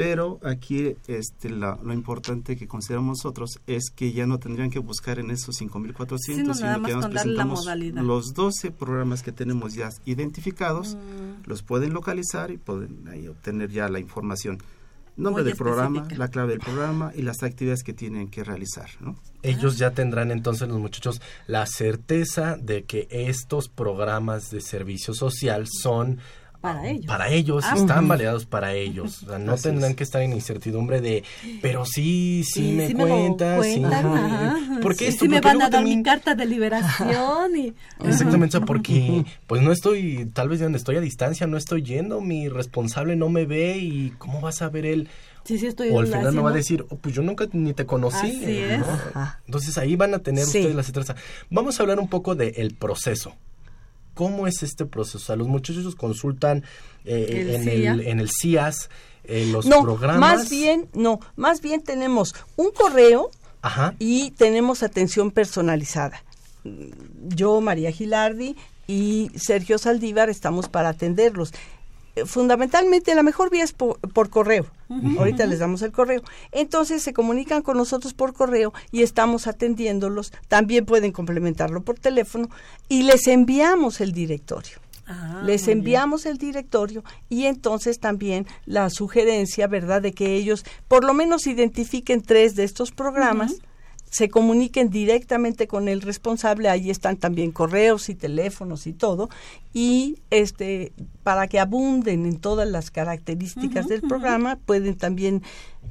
pero 0.01 0.41
aquí 0.43 0.97
este, 1.09 1.51
lo 1.51 1.93
importante 1.93 2.57
que 2.57 2.67
consideramos 2.67 3.19
nosotros 3.19 3.61
es 3.67 3.91
que 3.95 4.13
ya 4.13 4.27
no 4.27 4.39
tendrían 4.39 4.71
que 4.71 4.79
buscar 4.79 5.19
en 5.19 5.31
esos 5.31 5.61
5.400, 5.61 6.55
sino 6.55 6.83
que 6.83 6.95
nos 6.95 7.07
presentamos 7.09 7.67
los 7.97 8.33
12 8.33 8.71
programas 8.71 9.23
que 9.23 9.31
tenemos 9.31 9.75
ya 9.75 9.91
identificados, 10.07 10.95
mm. 10.95 11.47
los 11.51 11.63
pueden 11.63 11.93
localizar 11.93 12.51
y 12.51 12.57
pueden 12.57 13.09
ahí 13.09 13.29
obtener 13.29 13.69
ya 13.69 13.91
la 13.91 14.01
información. 14.01 14.57
Nombre 15.19 15.45
del 15.45 15.55
programa, 15.55 16.09
la 16.17 16.29
clave 16.29 16.53
del 16.53 16.61
programa 16.61 17.13
y 17.15 17.21
las 17.21 17.43
actividades 17.43 17.83
que 17.83 17.93
tienen 17.93 18.29
que 18.29 18.43
realizar. 18.43 18.89
¿no? 19.01 19.17
Ellos 19.43 19.77
ya 19.77 19.91
tendrán 19.91 20.31
entonces 20.31 20.67
los 20.67 20.79
muchachos 20.79 21.21
la 21.47 21.67
certeza 21.67 22.57
de 22.57 22.85
que 22.85 23.07
estos 23.11 23.69
programas 23.69 24.51
de 24.51 24.63
servicio 24.63 25.13
social 25.13 25.67
son 25.69 26.21
para 26.61 26.89
ellos. 26.89 27.07
Para 27.07 27.29
ellos, 27.29 27.65
ah, 27.67 27.75
están 27.77 28.07
validados 28.07 28.45
para 28.45 28.75
ellos. 28.75 29.23
O 29.23 29.27
sea, 29.27 29.39
no 29.39 29.57
tendrán 29.57 29.95
que 29.95 30.05
estar 30.05 30.21
en 30.23 30.33
incertidumbre 30.33 31.01
de, 31.01 31.25
pero 31.63 31.87
sí, 31.87 32.45
sí, 32.45 32.73
me 32.73 32.93
cuentan, 32.93 33.63
sí. 33.63 33.83
Porque 34.83 35.09
esto, 35.09 35.25
me 35.27 35.41
van 35.41 35.63
a 35.63 35.71
dar 35.71 35.83
mi 35.83 36.03
carta 36.03 36.35
de 36.35 36.47
liberación 36.47 37.57
y... 37.57 37.75
Exactamente, 38.05 38.61
porque 38.61 39.25
pues 39.47 39.63
no 39.63 39.73
estoy, 39.73 40.31
tal 40.35 40.49
vez 40.49 40.59
de 40.59 40.67
donde 40.67 40.79
estoy 40.79 40.97
a 40.97 41.01
distancia, 41.01 41.47
no 41.47 41.57
estoy 41.57 41.83
yendo, 41.83 42.21
mi 42.21 42.49
responsable 42.49 43.17
no 43.17 43.29
me 43.29 43.47
ve 43.47 43.79
y 43.79 44.11
¿cómo 44.19 44.41
vas 44.41 44.63
a 44.63 44.69
ver 44.69 44.87
él? 44.87 45.09
Sí, 45.45 45.59
sí 45.59 45.67
estoy 45.67 45.89
o 45.91 46.01
al 46.01 46.07
final 46.07 46.35
no 46.35 46.43
va 46.43 46.51
a 46.51 46.55
decir, 46.55 46.85
oh, 46.91 46.97
pues 46.97 47.15
yo 47.15 47.23
nunca 47.23 47.47
ni 47.53 47.73
te 47.73 47.87
conocí. 47.87 48.43
Entonces 49.47 49.79
ahí 49.79 49.97
van 49.97 50.15
a 50.15 50.19
tener 50.19 50.45
ustedes 50.45 50.75
la 50.75 50.83
certeza. 50.83 51.15
Vamos 51.49 51.79
a 51.79 51.83
hablar 51.83 51.99
un 51.99 52.09
poco 52.09 52.35
del 52.35 52.75
proceso. 52.75 53.35
¿Cómo 54.21 54.47
es 54.47 54.63
este 54.63 54.85
proceso? 54.85 55.17
O 55.17 55.21
sea, 55.23 55.35
los 55.35 55.49
muchachos 55.49 55.95
consultan 55.95 56.63
eh, 57.07 57.57
en, 57.57 57.67
el, 57.67 58.07
en, 58.07 58.21
el, 58.21 58.29
CIAS 58.29 58.91
eh, 59.25 59.49
los 59.51 59.65
no, 59.65 59.81
programas. 59.81 60.21
Más 60.21 60.51
bien, 60.51 60.91
no, 60.93 61.21
más 61.37 61.63
bien 61.63 61.81
tenemos 61.81 62.35
un 62.57 62.71
correo 62.71 63.31
y 63.99 64.33
tenemos 64.33 64.83
atención 64.83 65.31
personalizada. 65.31 66.23
Yo, 67.29 67.63
María 67.63 67.93
Gilardi 67.93 68.57
y 68.87 69.31
Sergio 69.37 69.79
Saldívar 69.79 70.29
estamos 70.29 70.69
para 70.69 70.91
atenderlos 70.91 71.55
fundamentalmente 72.27 73.15
la 73.15 73.23
mejor 73.23 73.51
vía 73.51 73.65
es 73.65 73.73
por, 73.73 73.99
correo. 74.31 74.67
Ahorita 75.19 75.47
les 75.47 75.61
damos 75.61 75.83
el 75.83 75.93
correo. 75.93 76.23
Entonces 76.53 77.03
se 77.03 77.13
comunican 77.13 77.63
con 77.63 77.77
nosotros 77.77 78.13
por 78.13 78.33
correo 78.33 78.73
y 78.91 79.03
estamos 79.03 79.47
atendiéndolos. 79.47 80.33
También 80.49 80.85
pueden 80.85 81.13
complementarlo 81.13 81.83
por 81.83 81.99
teléfono 81.99 82.49
y 82.89 83.05
les 83.05 83.27
enviamos 83.29 84.01
el 84.01 84.13
directorio. 84.13 84.79
Ah, 85.07 85.43
les 85.45 85.67
enviamos 85.67 86.25
el 86.25 86.39
directorio 86.39 87.03
y 87.29 87.47
entonces 87.47 87.99
también 87.99 88.47
la 88.65 88.91
sugerencia, 88.91 89.67
¿verdad?, 89.67 90.01
de 90.03 90.13
que 90.13 90.37
ellos 90.37 90.65
por 90.87 91.05
lo 91.05 91.15
menos 91.15 91.49
identifiquen 91.49 92.23
tres 92.23 92.55
de 92.55 92.63
estos 92.63 92.93
programas 92.93 93.57
se 94.11 94.29
comuniquen 94.29 94.91
directamente 94.91 95.67
con 95.67 95.89
el 95.89 96.03
responsable, 96.03 96.69
ahí 96.69 96.91
están 96.91 97.17
también 97.17 97.53
correos 97.53 98.09
y 98.09 98.17
teléfonos 98.17 98.87
y 98.87 98.93
todo, 98.93 99.31
y 99.73 100.19
este 100.31 100.93
para 101.23 101.47
que 101.47 101.61
abunden 101.61 102.27
en 102.27 102.39
todas 102.39 102.69
las 102.69 102.91
características 102.91 103.87
del 103.87 104.03
programa, 104.03 104.57
pueden 104.67 104.97
también 104.97 105.43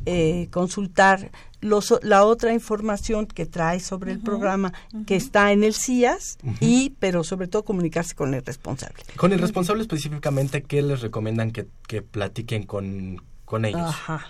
eh, 0.06 0.50
consultar 0.52 1.32
los, 1.62 1.94
la 2.04 2.26
otra 2.26 2.54
información 2.54 3.26
que 3.26 3.46
trae 3.46 3.80
sobre 3.80 4.12
el 4.12 4.20
programa 4.20 4.74
que 5.08 5.16
está 5.16 5.52
en 5.54 5.64
el 5.64 5.74
CIAS 5.74 6.38
y 6.60 6.96
pero 7.00 7.24
sobre 7.24 7.48
todo 7.48 7.64
comunicarse 7.64 8.16
con 8.16 8.34
el 8.34 8.46
responsable. 8.46 9.02
Con 9.16 9.32
el 9.32 9.40
responsable 9.40 9.82
específicamente, 9.82 10.62
¿qué 10.64 10.82
les 10.82 11.02
recomiendan 11.02 11.52
que, 11.52 11.68
que 11.88 12.02
platiquen 12.02 12.64
con, 12.64 13.22
con 13.46 13.64
ellos? 13.64 13.82
Ajá. 13.82 14.26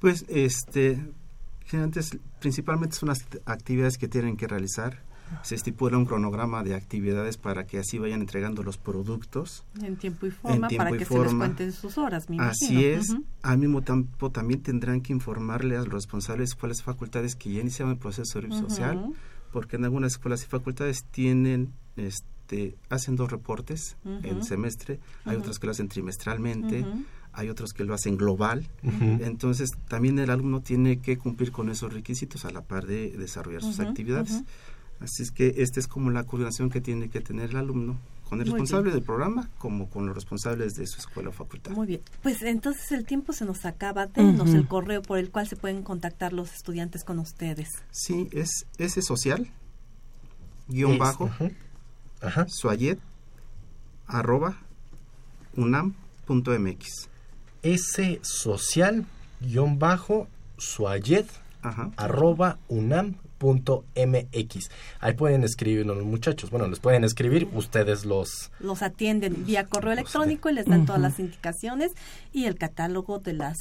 Pues 0.00 0.24
este 0.28 1.02
antes, 1.76 2.16
principalmente 2.40 2.96
son 2.96 3.08
las 3.08 3.26
actividades 3.46 3.98
que 3.98 4.08
tienen 4.08 4.36
que 4.36 4.46
realizar. 4.46 5.02
Se 5.42 5.54
estipula 5.54 5.98
un 5.98 6.06
cronograma 6.06 6.62
de 6.62 6.74
actividades 6.74 7.36
para 7.36 7.66
que 7.66 7.78
así 7.78 7.98
vayan 7.98 8.22
entregando 8.22 8.62
los 8.62 8.78
productos. 8.78 9.62
En 9.82 9.96
tiempo 9.96 10.26
y 10.26 10.30
forma, 10.30 10.68
para 10.68 10.90
que 10.92 11.04
se 11.04 11.18
les 11.18 11.34
cuenten 11.34 11.72
sus 11.72 11.98
horas, 11.98 12.30
me 12.30 12.40
Así 12.40 12.86
es. 12.86 13.14
Al 13.42 13.58
mismo 13.58 13.82
tiempo 13.82 14.30
también 14.30 14.62
tendrán 14.62 15.02
que 15.02 15.12
informarle 15.12 15.76
a 15.76 15.80
los 15.80 15.88
responsables 15.88 16.54
cuáles 16.54 16.82
facultades 16.82 17.36
que 17.36 17.52
ya 17.52 17.60
iniciaron 17.60 17.92
el 17.92 17.98
proceso 17.98 18.22
de 18.22 18.46
servicio 18.46 18.70
social, 18.70 19.12
porque 19.52 19.76
en 19.76 19.84
algunas 19.84 20.12
escuelas 20.12 20.42
y 20.44 20.46
facultades 20.46 21.04
tienen 21.10 21.74
este, 21.96 22.78
hacen 22.88 23.16
dos 23.16 23.30
reportes 23.30 23.96
en 24.04 24.42
semestre, 24.42 25.00
hay 25.24 25.36
otros 25.36 25.58
que 25.58 25.66
lo 25.66 25.72
hacen 25.72 25.88
trimestralmente, 25.88 26.86
hay 27.38 27.48
otros 27.50 27.72
que 27.72 27.84
lo 27.84 27.94
hacen 27.94 28.16
global. 28.16 28.66
Entonces, 28.82 29.70
también 29.86 30.18
el 30.18 30.28
alumno 30.28 30.60
tiene 30.60 30.98
que 30.98 31.16
cumplir 31.16 31.52
con 31.52 31.70
esos 31.70 31.92
requisitos 31.92 32.44
a 32.44 32.50
la 32.50 32.62
par 32.62 32.84
de 32.84 33.10
desarrollar 33.16 33.62
sus 33.62 33.78
actividades. 33.78 34.42
Así 34.98 35.22
es 35.22 35.30
que 35.30 35.54
esta 35.58 35.78
es 35.78 35.86
como 35.86 36.10
la 36.10 36.24
coordinación 36.24 36.68
que 36.68 36.80
tiene 36.80 37.08
que 37.08 37.20
tener 37.20 37.50
el 37.50 37.56
alumno 37.56 37.96
con 38.28 38.40
el 38.40 38.46
responsable 38.46 38.90
del 38.90 39.02
programa 39.02 39.48
como 39.56 39.88
con 39.88 40.06
los 40.06 40.16
responsables 40.16 40.74
de 40.74 40.84
su 40.88 40.98
escuela 40.98 41.28
o 41.28 41.32
facultad. 41.32 41.70
Muy 41.70 41.86
bien, 41.86 42.00
pues 42.22 42.42
entonces 42.42 42.90
el 42.90 43.06
tiempo 43.06 43.32
se 43.32 43.44
nos 43.44 43.64
acaba. 43.64 44.08
Denos 44.08 44.50
el 44.50 44.66
correo 44.66 45.00
por 45.00 45.18
el 45.18 45.30
cual 45.30 45.46
se 45.46 45.54
pueden 45.54 45.84
contactar 45.84 46.32
los 46.32 46.52
estudiantes 46.52 47.04
con 47.04 47.20
ustedes. 47.20 47.68
Sí, 47.92 48.28
es 48.32 48.66
ese 48.78 49.00
social 49.00 49.48
guion 50.66 50.98
bajo 50.98 51.30
suayet 52.48 52.98
arroba 54.08 54.58
unam.mx 55.54 57.08
S 57.62 58.20
social 58.22 59.04
guion 59.40 59.78
bajo 59.78 60.28
suayet 60.58 61.26
arroba 61.96 62.58
unam 62.68 63.14
.mx. 63.40 64.70
Ahí 65.00 65.14
pueden 65.14 65.44
escribirlo 65.44 65.94
los 65.94 66.04
muchachos. 66.04 66.50
Bueno, 66.50 66.66
les 66.66 66.80
pueden 66.80 67.04
escribir, 67.04 67.48
ustedes 67.52 68.04
los... 68.04 68.50
Los 68.60 68.82
atienden 68.82 69.44
vía 69.46 69.66
correo 69.66 69.92
electrónico 69.92 70.50
y 70.50 70.54
les 70.54 70.66
dan 70.66 70.86
todas 70.86 71.00
las 71.00 71.18
indicaciones 71.18 71.92
y 72.32 72.44
el 72.46 72.56
catálogo 72.56 73.18
de 73.18 73.34
los 73.34 73.56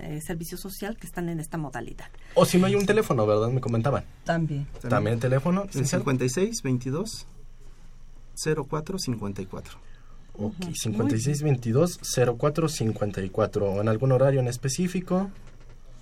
eh, 0.00 0.20
servicios 0.20 0.60
social 0.60 0.96
que 0.96 1.06
están 1.06 1.28
en 1.28 1.40
esta 1.40 1.56
modalidad. 1.56 2.08
O 2.34 2.44
si 2.44 2.58
no 2.58 2.66
hay 2.66 2.74
un 2.74 2.86
teléfono, 2.86 3.26
¿verdad? 3.26 3.48
Me 3.48 3.60
comentaban. 3.60 4.04
También. 4.24 4.66
También, 4.88 5.18
teléfono. 5.20 5.66
En 5.74 5.86
56 5.86 6.62
22 6.62 7.26
04 8.68 8.98
54. 8.98 9.78
Ok, 10.36 10.54
56 10.72 11.42
22 11.42 12.00
04 12.38 12.68
54. 12.68 13.66
¿O 13.66 13.80
en 13.80 13.88
algún 13.88 14.12
horario 14.12 14.40
en 14.40 14.48
específico? 14.48 15.30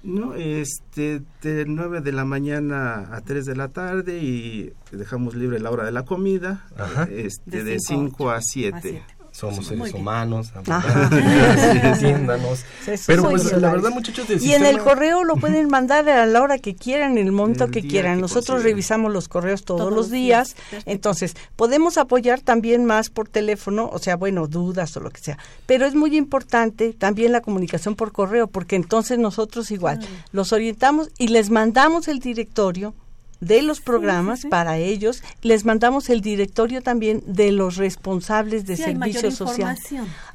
No, 0.02 0.34
este, 0.34 1.22
de 1.42 1.64
9 1.64 2.00
de 2.00 2.10
la 2.10 2.24
mañana 2.24 3.14
a 3.14 3.20
3 3.20 3.46
de 3.46 3.54
la 3.54 3.68
tarde 3.68 4.18
y 4.18 4.72
dejamos 4.90 5.36
libre 5.36 5.60
la 5.60 5.70
hora 5.70 5.84
de 5.84 5.92
la 5.92 6.04
comida, 6.04 6.66
este, 7.08 7.62
de 7.62 7.78
5 7.78 8.30
a 8.30 8.40
7 8.42 9.02
somos 9.32 9.66
seres 9.66 9.92
humanos, 9.94 10.52
entiéndanos. 10.54 12.64
Pero 13.06 13.30
pues 13.30 13.50
la 13.52 13.72
verdad 13.72 13.90
muchachos 13.90 14.26
Y 14.42 14.52
en 14.52 14.66
el 14.66 14.78
correo 14.78 15.24
lo 15.24 15.36
pueden 15.40 15.68
mandar 15.68 16.08
a 16.08 16.26
la 16.26 16.42
hora 16.42 16.58
que 16.58 16.76
quieran, 16.76 17.18
en 17.18 17.26
el 17.26 17.32
momento 17.32 17.68
que 17.68 17.82
quieran. 17.82 18.20
Nosotros 18.20 18.62
revisamos 18.62 19.12
los 19.12 19.28
correos 19.28 19.64
todos, 19.64 19.92
los 19.92 20.10
días, 20.10 20.56
entonces 20.84 21.34
podemos 21.56 21.98
apoyar 21.98 22.40
también 22.40 22.84
más 22.84 23.10
por 23.10 23.28
teléfono, 23.28 23.90
o 23.92 23.98
sea, 23.98 24.16
bueno, 24.16 24.46
dudas 24.46 24.96
o 24.96 25.00
lo 25.00 25.10
que 25.10 25.20
sea. 25.20 25.38
Pero 25.66 25.86
es 25.86 25.94
muy 25.94 26.16
importante 26.16 26.92
también 26.92 27.32
la 27.32 27.40
comunicación 27.40 27.96
por 27.96 28.12
correo, 28.12 28.46
porque 28.46 28.76
entonces 28.76 29.18
nosotros 29.18 29.70
igual 29.70 30.00
los 30.32 30.52
orientamos 30.52 31.10
y 31.18 31.28
les 31.28 31.50
mandamos 31.50 32.08
el 32.08 32.18
directorio 32.18 32.94
de 33.42 33.60
los 33.60 33.80
programas 33.80 34.46
para 34.48 34.78
ellos. 34.78 35.22
Les 35.42 35.64
mandamos 35.64 36.08
el 36.08 36.20
directorio 36.20 36.80
también 36.80 37.22
de 37.26 37.52
los 37.52 37.76
responsables 37.76 38.64
de 38.66 38.76
servicio 38.76 39.30
social. 39.30 39.76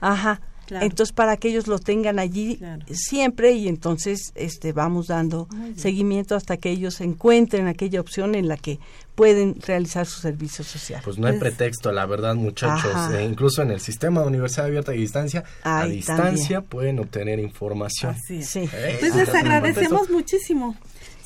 Ajá. 0.02 0.42
Entonces 0.70 1.14
para 1.14 1.38
que 1.38 1.48
ellos 1.48 1.68
lo 1.68 1.80
tengan 1.80 2.20
allí 2.20 2.60
siempre 2.92 3.54
y 3.54 3.70
entonces 3.70 4.34
este 4.36 4.74
vamos 4.74 5.08
dando 5.08 5.48
seguimiento 5.78 6.36
hasta 6.36 6.58
que 6.58 6.70
ellos 6.70 7.00
encuentren 7.00 7.68
aquella 7.68 8.02
opción 8.02 8.36
en 8.36 8.50
la 8.50 8.58
que 8.58 8.78
pueden 9.16 9.56
realizar 9.66 10.06
su 10.06 10.20
servicio 10.20 10.66
social. 10.66 11.02
Pues 11.06 11.18
no 11.18 11.28
hay 11.28 11.40
pues, 11.40 11.56
pretexto, 11.56 11.94
la 11.94 12.06
verdad, 12.06 12.36
muchachos. 12.36 12.92
Eh, 13.14 13.24
incluso 13.24 13.62
en 13.62 13.72
el 13.72 13.80
sistema 13.80 14.22
de 14.22 14.28
universidad 14.28 14.66
abierta 14.66 14.94
y 14.94 15.00
distancia, 15.00 15.46
a 15.64 15.86
distancia 15.86 16.60
pueden 16.62 17.00
obtener 17.00 17.40
información. 17.40 18.12
Así 18.12 18.44
Sí. 18.44 18.70
Eh, 18.74 18.98
pues 19.00 19.16
les 19.16 19.30
agradecemos 19.30 20.10
muchísimo 20.10 20.76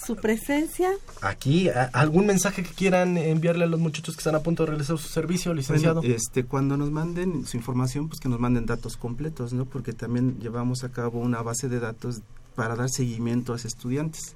su 0.06 0.16
presencia. 0.16 0.92
Aquí, 1.22 1.70
¿algún 1.94 2.26
mensaje 2.26 2.64
que 2.64 2.72
quieran 2.72 3.18
enviarle 3.18 3.66
a 3.66 3.68
los 3.68 3.80
muchachos 3.80 4.16
que 4.16 4.20
están 4.20 4.36
a 4.36 4.40
punto 4.42 4.64
de 4.64 4.72
realizar 4.72 4.98
su 4.98 5.08
servicio, 5.08 5.54
licenciado? 5.54 6.02
este, 6.04 6.46
cuando 6.46 6.78
nos 6.78 6.92
manden 6.92 7.46
su 7.46 7.58
información, 7.58 8.08
pues 8.08 8.20
que 8.20 8.30
nos 8.30 8.40
manden 8.40 8.66
datos 8.66 8.98
completos, 8.98 9.54
¿no? 9.54 9.66
Porque 9.66 9.94
también 9.94 10.40
llevamos 10.40 10.84
a 10.84 10.92
cabo 10.92 11.20
una 11.20 11.42
base 11.42 11.70
de 11.70 11.80
datos 11.80 12.22
para 12.56 12.76
dar 12.76 12.90
seguimiento 12.90 13.54
a 13.54 13.56
los 13.56 13.66
estudiantes. 13.66 14.36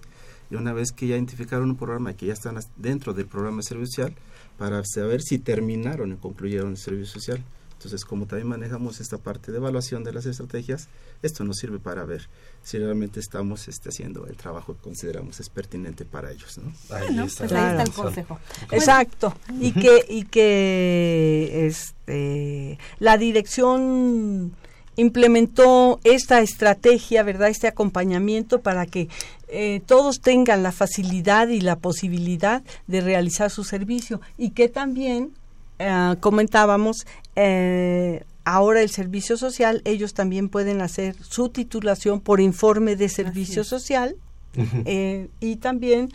Y 0.52 0.56
una 0.56 0.74
vez 0.74 0.92
que 0.92 1.08
ya 1.08 1.16
identificaron 1.16 1.72
un 1.72 1.76
programa 1.76 2.12
y 2.12 2.16
que 2.16 2.28
ya 2.28 2.34
están 2.34 2.60
dentro 2.76 3.14
del 3.14 3.26
programa 3.26 3.58
de 3.58 3.64
servicio 3.64 4.04
social, 4.04 4.16
para 4.58 4.84
saber 4.86 5.22
si 5.22 5.40
terminaron 5.40 6.14
y 6.14 6.16
concluyeron 6.16 6.72
el 6.72 6.78
servicio 6.78 7.20
social. 7.20 7.44
Entonces, 7.78 8.06
como 8.06 8.26
también 8.26 8.48
manejamos 8.48 9.00
esta 9.00 9.18
parte 9.18 9.52
de 9.52 9.58
evaluación 9.58 10.04
de 10.04 10.14
las 10.14 10.26
estrategias, 10.26 10.88
esto 11.22 11.44
nos 11.44 11.58
sirve 11.58 11.78
para 11.78 12.04
ver 12.06 12.30
si 12.64 12.78
realmente 12.78 13.20
estamos 13.20 13.68
este, 13.68 13.90
haciendo 13.90 14.26
el 14.28 14.38
trabajo 14.38 14.76
que 14.76 14.82
consideramos 14.82 15.40
es 15.40 15.50
pertinente 15.50 16.06
para 16.06 16.32
ellos. 16.32 16.58
¿no? 16.58 16.72
Ahí, 16.96 17.20
está. 17.20 17.46
Pues 17.46 17.52
ahí 17.54 17.72
está 17.72 17.84
el 17.84 17.92
consejo. 17.92 18.40
Exacto. 18.72 19.36
Y 19.60 19.72
que, 19.74 20.06
y 20.10 20.24
que 20.24 21.68
este, 21.68 22.80
la 23.00 23.18
dirección 23.18 24.56
implementó 24.96 26.00
esta 26.04 26.42
estrategia, 26.42 27.24
¿verdad? 27.24 27.50
Este 27.50 27.68
acompañamiento 27.68 28.62
para 28.62 28.86
que 28.86 29.10
eh, 29.48 29.82
todos 29.86 30.22
tengan 30.22 30.64
la 30.64 30.72
facilidad 30.72 31.50
y 31.50 31.62
la 31.62 31.76
posibilidad 31.76 32.64
de 32.88 33.02
realizar 33.02 33.52
su 33.52 33.64
servicio 33.64 34.22
y 34.38 34.52
que 34.52 34.70
también 34.70 35.34
eh, 35.80 36.16
comentábamos, 36.22 37.06
eh, 37.36 38.24
ahora 38.44 38.82
el 38.82 38.90
servicio 38.90 39.38
social, 39.38 39.82
ellos 39.86 40.14
también 40.14 40.50
pueden 40.50 40.82
hacer 40.82 41.16
su 41.22 41.50
titulación 41.50 42.22
por 42.22 42.40
informe 42.40 42.96
de 42.96 43.10
servicio 43.10 43.64
social 43.64 44.16
eh, 44.86 45.30
y 45.40 45.58
también 45.58 46.12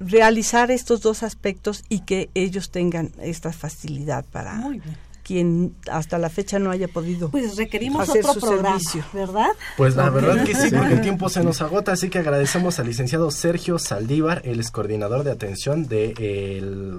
realizar 0.00 0.70
estos 0.70 1.02
dos 1.02 1.22
aspectos 1.22 1.84
y 1.88 2.00
que 2.00 2.30
ellos 2.34 2.70
tengan 2.70 3.12
esta 3.20 3.52
facilidad 3.52 4.24
para 4.24 4.62
quien 5.28 5.74
hasta 5.90 6.16
la 6.16 6.30
fecha 6.30 6.58
no 6.58 6.70
haya 6.70 6.88
podido 6.88 7.28
pues 7.28 7.58
requerimos 7.58 8.08
otro 8.08 8.32
programa, 8.40 8.78
¿verdad? 9.12 9.50
Pues 9.76 9.94
la 9.94 10.08
verdad 10.08 10.42
que 10.42 10.54
sí, 10.54 10.70
porque 10.74 10.94
el 10.94 11.02
tiempo 11.02 11.28
se 11.28 11.44
nos 11.44 11.60
agota, 11.60 11.92
así 11.92 12.08
que 12.08 12.18
agradecemos 12.18 12.78
al 12.78 12.86
licenciado 12.86 13.30
Sergio 13.30 13.78
Saldívar, 13.78 14.40
el 14.46 14.58
ex 14.58 14.70
coordinador 14.70 15.24
de 15.24 15.30
atención 15.30 15.86
de, 15.86 16.14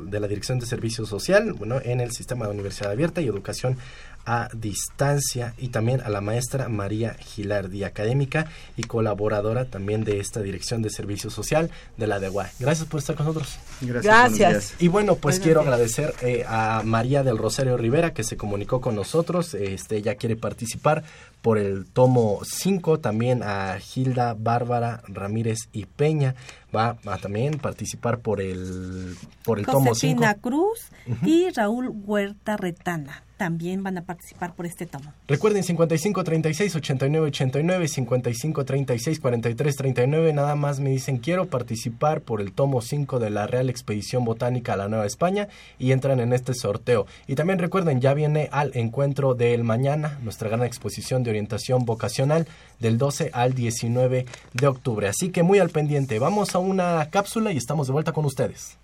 de 0.05 0.19
la 0.19 0.27
Dirección 0.27 0.59
de 0.59 0.67
Servicio 0.67 1.07
Social, 1.07 1.53
bueno, 1.53 1.82
en 1.84 2.01
el 2.01 2.11
Sistema 2.11 2.45
de 2.45 2.51
Universidad 2.51 2.91
Abierta 2.91 3.19
y 3.19 3.25
Educación 3.25 3.77
a 4.26 4.49
distancia 4.53 5.53
y 5.57 5.70
también 5.70 6.01
a 6.01 6.09
la 6.09 6.22
maestra 6.22 6.70
María 6.70 7.15
Gilardi, 7.20 7.84
académica 7.84 8.47
y 8.78 8.84
colaboradora 8.84 9.65
también 9.65 10.03
de 10.03 10.20
esta 10.20 10.41
Dirección 10.41 10.82
de 10.82 10.89
Servicio 10.89 11.30
Social 11.30 11.72
de 11.97 12.07
la 12.07 12.20
DEUA. 12.20 12.49
Gracias 12.59 12.88
por 12.88 12.99
estar 12.99 13.15
con 13.15 13.26
nosotros. 13.26 13.57
Gracias. 13.82 14.76
Y 14.80 14.88
bueno, 14.88 15.15
pues 15.15 15.39
quiero 15.39 15.61
agradecer 15.61 16.13
eh, 16.22 16.45
a 16.47 16.82
María 16.84 17.24
del 17.24 17.38
Rosario 17.38 17.78
Rivera 17.78 18.13
que 18.13 18.24
se 18.24 18.38
comunicó 18.38 18.82
con 18.82 18.95
nosotros. 18.95 19.53
Este, 19.53 19.97
ella 19.97 20.15
quiere 20.15 20.36
participar 20.36 21.03
por 21.41 21.57
el 21.57 21.86
tomo 21.86 22.41
5, 22.43 22.99
también 22.99 23.43
a 23.43 23.78
Gilda 23.80 24.36
Bárbara 24.38 25.01
Ramírez 25.07 25.70
y 25.72 25.86
Peña 25.86 26.36
va 26.76 26.97
a 27.05 27.17
también 27.17 27.57
participar 27.57 28.20
por 28.20 28.41
el 28.41 29.15
por 29.43 29.59
el 29.59 29.65
tomo 29.65 29.95
5. 29.95 30.24
Cruz 30.41 30.89
y 31.26 31.49
Raúl 31.49 31.91
Huerta 32.05 32.57
Retana 32.57 33.24
también 33.39 33.84
van 33.84 33.97
a 33.97 34.01
participar 34.01 34.53
por 34.53 34.65
este 34.65 34.86
tomo. 34.86 35.13
Recuerden 35.26 35.63
55 35.63 36.26
36 36.26 36.76
89 36.76 37.28
89 37.28 37.88
55 37.88 38.65
36 38.65 39.20
43 39.22 39.76
39 39.78 40.34
nada 40.34 40.55
más 40.55 40.82
me 40.82 40.89
dicen 40.89 41.20
quiero 41.20 41.45
participar 41.45 42.20
por 42.20 42.41
el 42.41 42.51
tomo 42.51 42.82
5 42.82 43.17
de 43.17 43.30
la 43.30 43.47
Real 43.47 43.70
Expedición 43.70 44.26
Botánica 44.26 44.74
a 44.74 44.78
la 44.78 44.89
Nueva 44.89 45.05
España 45.05 45.47
y 45.80 45.93
entran 45.93 46.20
en 46.20 46.34
este 46.34 46.53
sorteo. 46.53 47.07
Y 47.28 47.36
también 47.36 47.59
recuerden, 47.59 48.01
ya 48.01 48.13
viene 48.13 48.49
al 48.51 48.72
encuentro 48.76 49.36
del 49.36 49.63
mañana 49.63 50.20
nuestra 50.22 50.49
gran 50.49 50.63
exposición 50.63 51.24
de 51.24 51.30
orientación 51.30 51.86
vocacional 51.86 52.45
del 52.80 52.97
12 52.97 53.32
al 53.32 53.53
19 53.53 54.26
de 54.53 54.67
octubre. 54.67 55.07
Así 55.07 55.30
que 55.30 55.43
muy 55.43 55.59
al 55.59 55.70
pendiente. 55.70 56.20
Vamos 56.20 56.55
a 56.55 56.59
una 56.60 57.10
cápsula 57.10 57.51
y 57.51 57.57
estamos 57.57 57.88
de 57.88 57.93
vuelta 57.93 58.12
con 58.12 58.26
ustedes. 58.26 58.78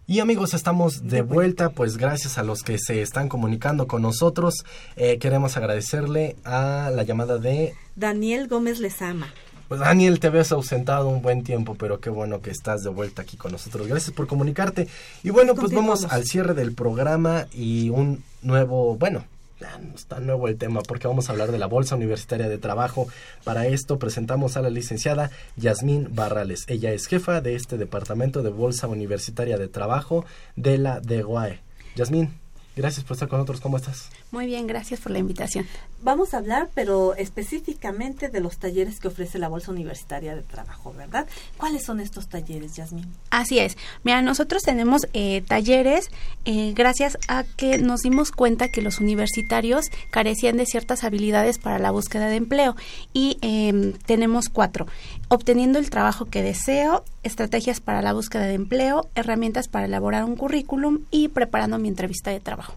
Y 0.08 0.20
amigos, 0.20 0.54
estamos 0.54 1.08
de 1.08 1.22
vuelta, 1.22 1.70
pues 1.70 1.96
gracias 1.96 2.38
a 2.38 2.44
los 2.44 2.62
que 2.62 2.78
se 2.78 3.02
están 3.02 3.28
comunicando 3.28 3.88
con 3.88 4.02
nosotros. 4.02 4.64
Eh, 4.94 5.18
queremos 5.18 5.56
agradecerle 5.56 6.36
a 6.44 6.92
la 6.94 7.02
llamada 7.02 7.38
de 7.38 7.74
Daniel 7.96 8.46
Gómez 8.46 8.78
Lezama. 8.78 9.34
Pues 9.66 9.80
Daniel, 9.80 10.20
te 10.20 10.28
habías 10.28 10.52
ausentado 10.52 11.08
un 11.08 11.22
buen 11.22 11.42
tiempo, 11.42 11.74
pero 11.74 11.98
qué 11.98 12.08
bueno 12.08 12.40
que 12.40 12.50
estás 12.50 12.84
de 12.84 12.90
vuelta 12.90 13.22
aquí 13.22 13.36
con 13.36 13.50
nosotros. 13.50 13.88
Gracias 13.88 14.14
por 14.14 14.28
comunicarte. 14.28 14.86
Y 15.24 15.30
bueno, 15.30 15.56
pues 15.56 15.72
vamos 15.72 16.04
al 16.04 16.24
cierre 16.24 16.54
del 16.54 16.72
programa 16.72 17.48
y 17.52 17.90
un 17.90 18.22
nuevo, 18.42 18.96
bueno, 18.96 19.24
no 19.60 19.94
está 19.94 20.20
nuevo 20.20 20.48
el 20.48 20.56
tema 20.56 20.82
porque 20.82 21.08
vamos 21.08 21.28
a 21.28 21.32
hablar 21.32 21.50
de 21.50 21.58
la 21.58 21.66
Bolsa 21.66 21.96
Universitaria 21.96 22.48
de 22.48 22.58
Trabajo. 22.58 23.08
Para 23.44 23.66
esto 23.66 23.98
presentamos 23.98 24.56
a 24.56 24.62
la 24.62 24.70
licenciada 24.70 25.30
Yasmín 25.56 26.08
Barrales. 26.14 26.64
Ella 26.68 26.92
es 26.92 27.06
jefa 27.06 27.40
de 27.40 27.54
este 27.54 27.78
departamento 27.78 28.42
de 28.42 28.50
Bolsa 28.50 28.86
Universitaria 28.86 29.56
de 29.58 29.68
Trabajo 29.68 30.24
de 30.56 30.78
la 30.78 31.00
DEGUAE. 31.00 31.60
Yasmín, 31.94 32.38
gracias 32.76 33.04
por 33.04 33.14
estar 33.14 33.28
con 33.28 33.38
nosotros. 33.38 33.60
¿Cómo 33.60 33.78
estás? 33.78 34.10
Muy 34.32 34.46
bien, 34.46 34.66
gracias 34.66 35.00
por 35.00 35.12
la 35.12 35.20
invitación. 35.20 35.66
Vamos 36.02 36.34
a 36.34 36.38
hablar, 36.38 36.68
pero 36.74 37.14
específicamente 37.14 38.28
de 38.28 38.40
los 38.40 38.58
talleres 38.58 38.98
que 38.98 39.08
ofrece 39.08 39.38
la 39.38 39.48
Bolsa 39.48 39.70
Universitaria 39.70 40.34
de 40.34 40.42
Trabajo, 40.42 40.92
¿verdad? 40.92 41.26
¿Cuáles 41.56 41.84
son 41.84 42.00
estos 42.00 42.28
talleres, 42.28 42.74
Yasmin? 42.74 43.06
Así 43.30 43.60
es. 43.60 43.76
Mira, 44.02 44.22
nosotros 44.22 44.62
tenemos 44.62 45.06
eh, 45.14 45.42
talleres 45.46 46.10
eh, 46.44 46.72
gracias 46.74 47.18
a 47.28 47.44
que 47.44 47.78
nos 47.78 48.02
dimos 48.02 48.32
cuenta 48.32 48.68
que 48.68 48.82
los 48.82 49.00
universitarios 49.00 49.86
carecían 50.10 50.56
de 50.56 50.66
ciertas 50.66 51.04
habilidades 51.04 51.58
para 51.58 51.78
la 51.78 51.92
búsqueda 51.92 52.28
de 52.28 52.36
empleo 52.36 52.76
y 53.12 53.38
em, 53.42 53.92
tenemos 53.92 54.48
cuatro. 54.48 54.86
Obteniendo 55.28 55.78
el 55.78 55.88
trabajo 55.88 56.26
que 56.26 56.42
deseo, 56.42 57.04
estrategias 57.22 57.80
para 57.80 58.02
la 58.02 58.12
búsqueda 58.12 58.44
de 58.44 58.54
empleo, 58.54 59.08
herramientas 59.14 59.68
para 59.68 59.86
elaborar 59.86 60.24
un 60.24 60.36
currículum 60.36 61.00
y 61.10 61.28
preparando 61.28 61.78
mi 61.78 61.88
entrevista 61.88 62.30
de 62.32 62.40
trabajo 62.40 62.74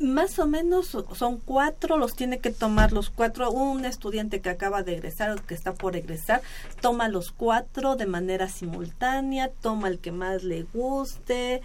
más 0.00 0.38
o 0.38 0.46
menos 0.46 0.96
son 1.14 1.38
cuatro, 1.38 1.98
los 1.98 2.14
tiene 2.14 2.38
que 2.38 2.50
tomar 2.50 2.92
los 2.92 3.10
cuatro. 3.10 3.50
Un 3.50 3.84
estudiante 3.84 4.40
que 4.40 4.48
acaba 4.48 4.82
de 4.82 4.94
egresar 4.94 5.30
o 5.30 5.46
que 5.46 5.54
está 5.54 5.74
por 5.74 5.96
egresar, 5.96 6.42
toma 6.80 7.08
los 7.08 7.30
cuatro 7.30 7.96
de 7.96 8.06
manera 8.06 8.48
simultánea, 8.48 9.50
toma 9.60 9.88
el 9.88 9.98
que 9.98 10.12
más 10.12 10.42
le 10.42 10.62
guste. 10.62 11.62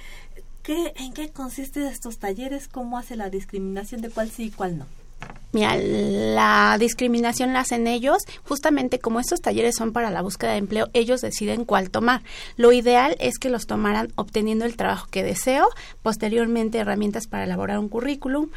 ¿Qué, 0.64 0.94
¿En 0.98 1.14
qué 1.14 1.30
consiste 1.30 1.88
estos 1.88 2.18
talleres? 2.18 2.68
¿Cómo 2.68 2.98
hace 2.98 3.16
la 3.16 3.30
discriminación 3.30 4.02
de 4.02 4.10
cuál 4.10 4.30
sí 4.30 4.46
y 4.46 4.52
cuál 4.52 4.80
no? 4.80 5.05
Mira, 5.52 5.78
la 5.78 6.76
discriminación 6.78 7.54
la 7.54 7.62
hacen 7.62 7.88
ellos, 7.88 8.24
justamente 8.44 9.00
como 9.00 9.22
estos 9.22 9.40
talleres 9.40 9.76
son 9.76 9.94
para 9.94 10.12
la 10.12 10.22
búsqueda 10.22 10.52
de 10.52 10.58
empleo, 10.58 10.90
ellos 10.94 11.22
deciden 11.22 11.64
cuál 11.64 11.90
tomar. 11.90 12.24
Lo 12.58 12.74
ideal 12.74 13.16
es 13.20 13.40
que 13.40 13.50
los 13.50 13.66
tomaran 13.66 14.12
obteniendo 14.16 14.66
el 14.66 14.76
trabajo 14.76 15.08
que 15.10 15.24
deseo, 15.24 15.70
posteriormente 16.02 16.80
herramientas 16.80 17.28
para 17.28 17.46
elaborar 17.46 17.80
un 17.80 17.88
currículum, 17.88 18.50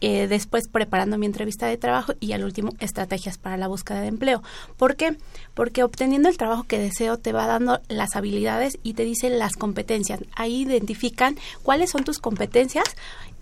eh, 0.00 0.28
después 0.28 0.68
preparando 0.68 1.16
mi 1.18 1.26
entrevista 1.26 1.66
de 1.66 1.78
trabajo 1.78 2.12
y 2.20 2.32
al 2.32 2.44
último 2.44 2.72
estrategias 2.78 3.38
para 3.38 3.56
la 3.56 3.68
búsqueda 3.68 4.02
de 4.02 4.08
empleo. 4.08 4.42
¿Por 4.76 4.96
qué? 4.96 5.16
Porque 5.54 5.82
obteniendo 5.82 6.28
el 6.28 6.36
trabajo 6.36 6.64
que 6.64 6.78
deseo 6.78 7.16
te 7.16 7.32
va 7.32 7.46
dando 7.46 7.80
las 7.88 8.14
habilidades 8.14 8.78
y 8.82 8.92
te 8.94 9.04
dicen 9.04 9.38
las 9.38 9.54
competencias. 9.54 10.20
Ahí 10.36 10.62
identifican 10.62 11.36
cuáles 11.62 11.90
son 11.90 12.04
tus 12.04 12.18
competencias. 12.18 12.84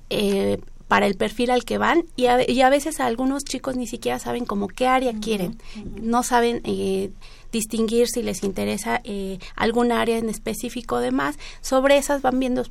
Eh, 0.08 0.60
para 0.92 1.06
el 1.06 1.14
perfil 1.14 1.50
al 1.50 1.64
que 1.64 1.78
van 1.78 2.04
y 2.16 2.26
a, 2.26 2.46
y 2.46 2.60
a 2.60 2.68
veces 2.68 3.00
algunos 3.00 3.44
chicos 3.44 3.76
ni 3.76 3.86
siquiera 3.86 4.18
saben 4.18 4.44
como 4.44 4.68
qué 4.68 4.86
área 4.86 5.14
quieren, 5.14 5.58
no 6.02 6.22
saben 6.22 6.60
eh, 6.64 7.12
distinguir 7.50 8.08
si 8.08 8.22
les 8.22 8.42
interesa 8.42 9.00
eh, 9.04 9.38
algún 9.56 9.90
área 9.90 10.18
en 10.18 10.28
específico 10.28 10.98
de 10.98 11.10
más, 11.10 11.38
sobre 11.62 11.96
esas 11.96 12.20
van 12.20 12.38
viendo 12.38 12.64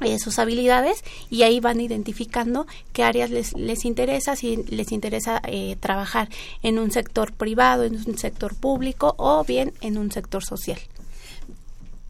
eh, 0.00 0.18
sus 0.18 0.40
habilidades 0.40 1.04
y 1.30 1.44
ahí 1.44 1.60
van 1.60 1.80
identificando 1.80 2.66
qué 2.92 3.04
áreas 3.04 3.30
les, 3.30 3.52
les 3.52 3.84
interesa, 3.84 4.34
si 4.34 4.56
les 4.56 4.90
interesa 4.90 5.40
eh, 5.46 5.76
trabajar 5.78 6.28
en 6.64 6.80
un 6.80 6.90
sector 6.90 7.32
privado, 7.32 7.84
en 7.84 7.94
un 7.94 8.18
sector 8.18 8.56
público 8.56 9.14
o 9.18 9.44
bien 9.44 9.72
en 9.82 9.98
un 9.98 10.10
sector 10.10 10.44
social. 10.44 10.80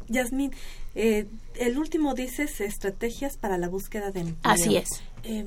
Yasmín, 0.09 0.51
eh, 0.95 1.27
el 1.57 1.79
último 1.79 2.15
dices 2.15 2.63
estrategias 2.63 3.37
para 3.37 3.59
la 3.59 3.69
búsqueda 3.69 4.11
de 4.11 4.21
empleo. 4.21 4.39
Así 4.43 4.77
es. 4.77 4.89
Eh, 5.25 5.47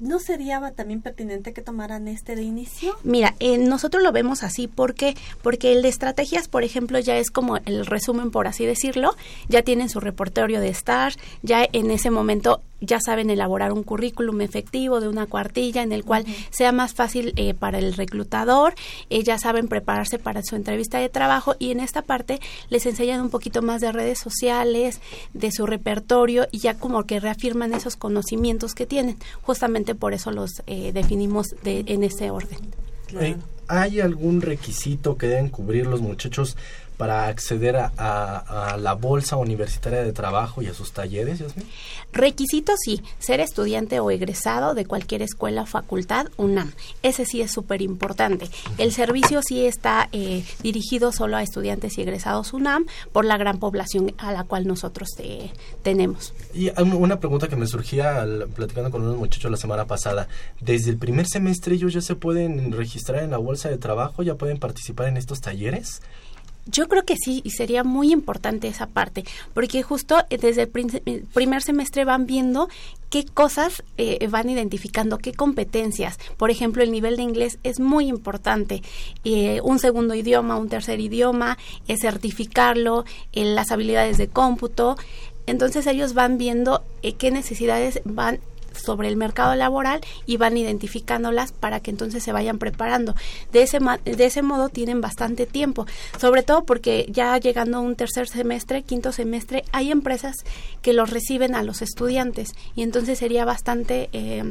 ¿No 0.00 0.18
sería 0.18 0.72
también 0.74 1.02
pertinente 1.02 1.52
que 1.52 1.60
tomaran 1.60 2.08
este 2.08 2.34
de 2.34 2.42
inicio? 2.42 2.96
Mira, 3.04 3.34
eh, 3.38 3.58
nosotros 3.58 4.02
lo 4.02 4.12
vemos 4.12 4.42
así 4.42 4.66
porque 4.66 5.14
porque 5.42 5.72
el 5.72 5.82
de 5.82 5.90
estrategias, 5.90 6.48
por 6.48 6.64
ejemplo, 6.64 6.98
ya 6.98 7.18
es 7.18 7.30
como 7.30 7.58
el 7.58 7.84
resumen, 7.84 8.30
por 8.30 8.46
así 8.46 8.64
decirlo, 8.64 9.14
ya 9.50 9.60
tienen 9.60 9.90
su 9.90 10.00
repertorio 10.00 10.62
de 10.62 10.70
estar, 10.70 11.12
ya 11.42 11.66
en 11.70 11.90
ese 11.90 12.10
momento 12.10 12.62
ya 12.80 12.98
saben 13.00 13.30
elaborar 13.30 13.72
un 13.72 13.82
currículum 13.82 14.40
efectivo 14.40 15.00
de 15.00 15.08
una 15.08 15.26
cuartilla 15.26 15.82
en 15.82 15.92
el 15.92 16.04
cual 16.04 16.24
sea 16.50 16.72
más 16.72 16.94
fácil 16.94 17.32
eh, 17.36 17.54
para 17.54 17.78
el 17.78 17.94
reclutador, 17.94 18.74
eh, 19.10 19.22
ya 19.22 19.38
saben 19.38 19.68
prepararse 19.68 20.18
para 20.18 20.42
su 20.42 20.56
entrevista 20.56 20.98
de 20.98 21.08
trabajo 21.08 21.54
y 21.58 21.70
en 21.70 21.80
esta 21.80 22.02
parte 22.02 22.40
les 22.68 22.86
enseñan 22.86 23.20
un 23.20 23.30
poquito 23.30 23.62
más 23.62 23.80
de 23.80 23.92
redes 23.92 24.18
sociales, 24.18 25.00
de 25.34 25.52
su 25.52 25.66
repertorio 25.66 26.46
y 26.50 26.58
ya 26.58 26.74
como 26.74 27.04
que 27.04 27.20
reafirman 27.20 27.74
esos 27.74 27.96
conocimientos 27.96 28.74
que 28.74 28.86
tienen. 28.86 29.16
Justamente 29.42 29.94
por 29.94 30.14
eso 30.14 30.30
los 30.30 30.62
eh, 30.66 30.92
definimos 30.92 31.48
de, 31.62 31.84
en 31.86 32.04
ese 32.04 32.30
orden. 32.30 32.58
¿Hay 33.68 34.00
algún 34.00 34.40
requisito 34.40 35.16
que 35.16 35.28
deben 35.28 35.48
cubrir 35.48 35.86
los 35.86 36.00
muchachos 36.00 36.56
para 37.00 37.28
acceder 37.28 37.76
a, 37.76 38.76
la 38.78 38.92
bolsa 38.92 39.36
universitaria 39.36 40.02
de 40.02 40.12
trabajo 40.12 40.60
y 40.60 40.66
a 40.66 40.74
sus 40.74 40.92
talleres, 40.92 41.38
Yasmin? 41.38 41.66
Requisitos 42.12 42.78
sí, 42.84 43.02
ser 43.18 43.40
estudiante 43.40 44.00
o 44.00 44.10
egresado 44.10 44.74
de 44.74 44.84
cualquier 44.84 45.22
escuela 45.22 45.62
o 45.62 45.66
facultad 45.66 46.26
UNAM. 46.36 46.72
Ese 47.02 47.24
sí 47.24 47.40
es 47.40 47.52
súper 47.52 47.80
importante. 47.80 48.50
El 48.76 48.92
servicio 48.92 49.40
sí 49.40 49.64
está 49.64 50.10
eh, 50.12 50.44
dirigido 50.62 51.10
solo 51.10 51.38
a 51.38 51.42
estudiantes 51.42 51.96
y 51.96 52.02
egresados 52.02 52.52
UNAM 52.52 52.84
por 53.12 53.24
la 53.24 53.38
gran 53.38 53.58
población 53.58 54.12
a 54.18 54.32
la 54.32 54.44
cual 54.44 54.66
nosotros 54.66 55.08
eh, 55.20 55.52
tenemos. 55.82 56.34
Y 56.52 56.68
una 56.82 57.18
pregunta 57.18 57.48
que 57.48 57.56
me 57.56 57.66
surgía 57.66 58.26
platicando 58.54 58.90
con 58.90 59.04
unos 59.04 59.16
muchachos 59.16 59.50
la 59.50 59.56
semana 59.56 59.86
pasada. 59.86 60.28
¿Desde 60.60 60.90
el 60.90 60.98
primer 60.98 61.26
semestre 61.26 61.76
ellos 61.76 61.94
ya 61.94 62.02
se 62.02 62.14
pueden 62.14 62.72
registrar 62.72 63.22
en 63.22 63.30
la 63.30 63.38
bolsa 63.38 63.70
de 63.70 63.78
trabajo? 63.78 64.22
¿Ya 64.22 64.34
pueden 64.34 64.58
participar 64.58 65.08
en 65.08 65.16
estos 65.16 65.40
talleres? 65.40 66.02
Yo 66.70 66.88
creo 66.88 67.04
que 67.04 67.16
sí, 67.16 67.40
y 67.44 67.50
sería 67.50 67.84
muy 67.84 68.12
importante 68.12 68.68
esa 68.68 68.86
parte, 68.86 69.24
porque 69.54 69.82
justo 69.82 70.16
eh, 70.30 70.38
desde 70.38 70.62
el 70.62 71.22
primer 71.32 71.62
semestre 71.62 72.04
van 72.04 72.26
viendo 72.26 72.68
qué 73.08 73.24
cosas 73.24 73.82
eh, 73.96 74.24
van 74.28 74.50
identificando, 74.50 75.18
qué 75.18 75.32
competencias. 75.32 76.18
Por 76.36 76.50
ejemplo, 76.50 76.82
el 76.82 76.92
nivel 76.92 77.16
de 77.16 77.22
inglés 77.22 77.58
es 77.64 77.80
muy 77.80 78.06
importante. 78.06 78.82
Eh, 79.24 79.60
un 79.64 79.78
segundo 79.78 80.14
idioma, 80.14 80.56
un 80.56 80.68
tercer 80.68 81.00
idioma, 81.00 81.58
certificarlo, 82.00 83.04
las 83.32 83.72
habilidades 83.72 84.16
de 84.16 84.28
cómputo. 84.28 84.96
Entonces 85.46 85.86
ellos 85.88 86.14
van 86.14 86.38
viendo 86.38 86.84
qué 87.18 87.30
necesidades 87.32 88.00
van 88.04 88.38
sobre 88.72 89.08
el 89.08 89.16
mercado 89.16 89.54
laboral 89.54 90.00
y 90.26 90.36
van 90.36 90.56
identificándolas 90.56 91.52
para 91.52 91.80
que 91.80 91.90
entonces 91.90 92.22
se 92.22 92.32
vayan 92.32 92.58
preparando. 92.58 93.14
De 93.52 93.62
ese, 93.62 93.78
de 94.04 94.24
ese 94.24 94.42
modo 94.42 94.68
tienen 94.68 95.00
bastante 95.00 95.46
tiempo, 95.46 95.86
sobre 96.18 96.42
todo 96.42 96.64
porque 96.64 97.06
ya 97.10 97.36
llegando 97.38 97.78
a 97.78 97.80
un 97.80 97.96
tercer 97.96 98.28
semestre, 98.28 98.82
quinto 98.82 99.12
semestre, 99.12 99.64
hay 99.72 99.90
empresas 99.90 100.36
que 100.82 100.92
los 100.92 101.10
reciben 101.10 101.54
a 101.54 101.62
los 101.62 101.82
estudiantes 101.82 102.54
y 102.74 102.82
entonces 102.82 103.18
sería 103.18 103.44
bastante... 103.44 104.08
Eh, 104.12 104.44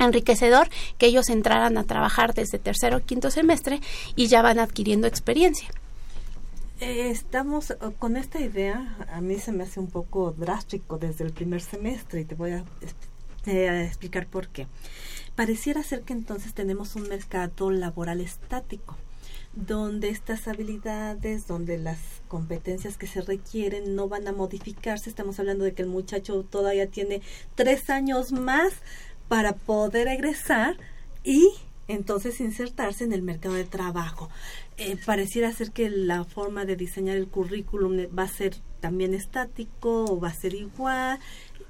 enriquecedor 0.00 0.68
que 0.96 1.06
ellos 1.06 1.28
entraran 1.28 1.76
a 1.76 1.84
trabajar 1.84 2.32
desde 2.32 2.58
tercero 2.58 2.96
o 2.96 3.00
quinto 3.00 3.30
semestre 3.30 3.80
y 4.16 4.28
ya 4.28 4.40
van 4.40 4.58
adquiriendo 4.58 5.06
experiencia. 5.06 5.68
Eh, 6.80 7.10
estamos 7.10 7.76
con 7.98 8.16
esta 8.16 8.40
idea, 8.40 8.96
a 9.12 9.20
mí 9.20 9.38
se 9.38 9.52
me 9.52 9.64
hace 9.64 9.80
un 9.80 9.88
poco 9.88 10.32
drástico 10.32 10.96
desde 10.96 11.24
el 11.24 11.32
primer 11.32 11.60
semestre 11.60 12.22
y 12.22 12.24
te 12.24 12.34
voy 12.34 12.52
a, 12.52 12.64
eh, 13.46 13.84
explicar 13.86 14.26
por 14.26 14.48
qué. 14.48 14.66
Pareciera 15.34 15.82
ser 15.82 16.02
que 16.02 16.12
entonces 16.12 16.54
tenemos 16.54 16.96
un 16.96 17.08
mercado 17.08 17.70
laboral 17.70 18.20
estático 18.20 18.96
donde 19.52 20.10
estas 20.10 20.46
habilidades, 20.46 21.46
donde 21.46 21.76
las 21.76 21.98
competencias 22.28 22.96
que 22.96 23.06
se 23.06 23.20
requieren 23.20 23.96
no 23.96 24.08
van 24.08 24.28
a 24.28 24.32
modificarse. 24.32 25.10
Estamos 25.10 25.40
hablando 25.40 25.64
de 25.64 25.72
que 25.72 25.82
el 25.82 25.88
muchacho 25.88 26.44
todavía 26.48 26.86
tiene 26.86 27.20
tres 27.54 27.90
años 27.90 28.32
más 28.32 28.74
para 29.28 29.54
poder 29.54 30.08
egresar 30.08 30.76
y 31.24 31.50
entonces 31.88 32.40
insertarse 32.40 33.04
en 33.04 33.12
el 33.12 33.22
mercado 33.22 33.54
de 33.54 33.64
trabajo. 33.64 34.30
Eh, 34.76 34.96
pareciera 35.04 35.52
ser 35.52 35.72
que 35.72 35.90
la 35.90 36.24
forma 36.24 36.64
de 36.64 36.76
diseñar 36.76 37.16
el 37.16 37.26
currículum 37.26 37.98
va 38.16 38.24
a 38.24 38.28
ser 38.28 38.56
también 38.80 39.14
estático 39.14 40.04
o 40.04 40.20
va 40.20 40.28
a 40.28 40.34
ser 40.34 40.54
igual. 40.54 41.18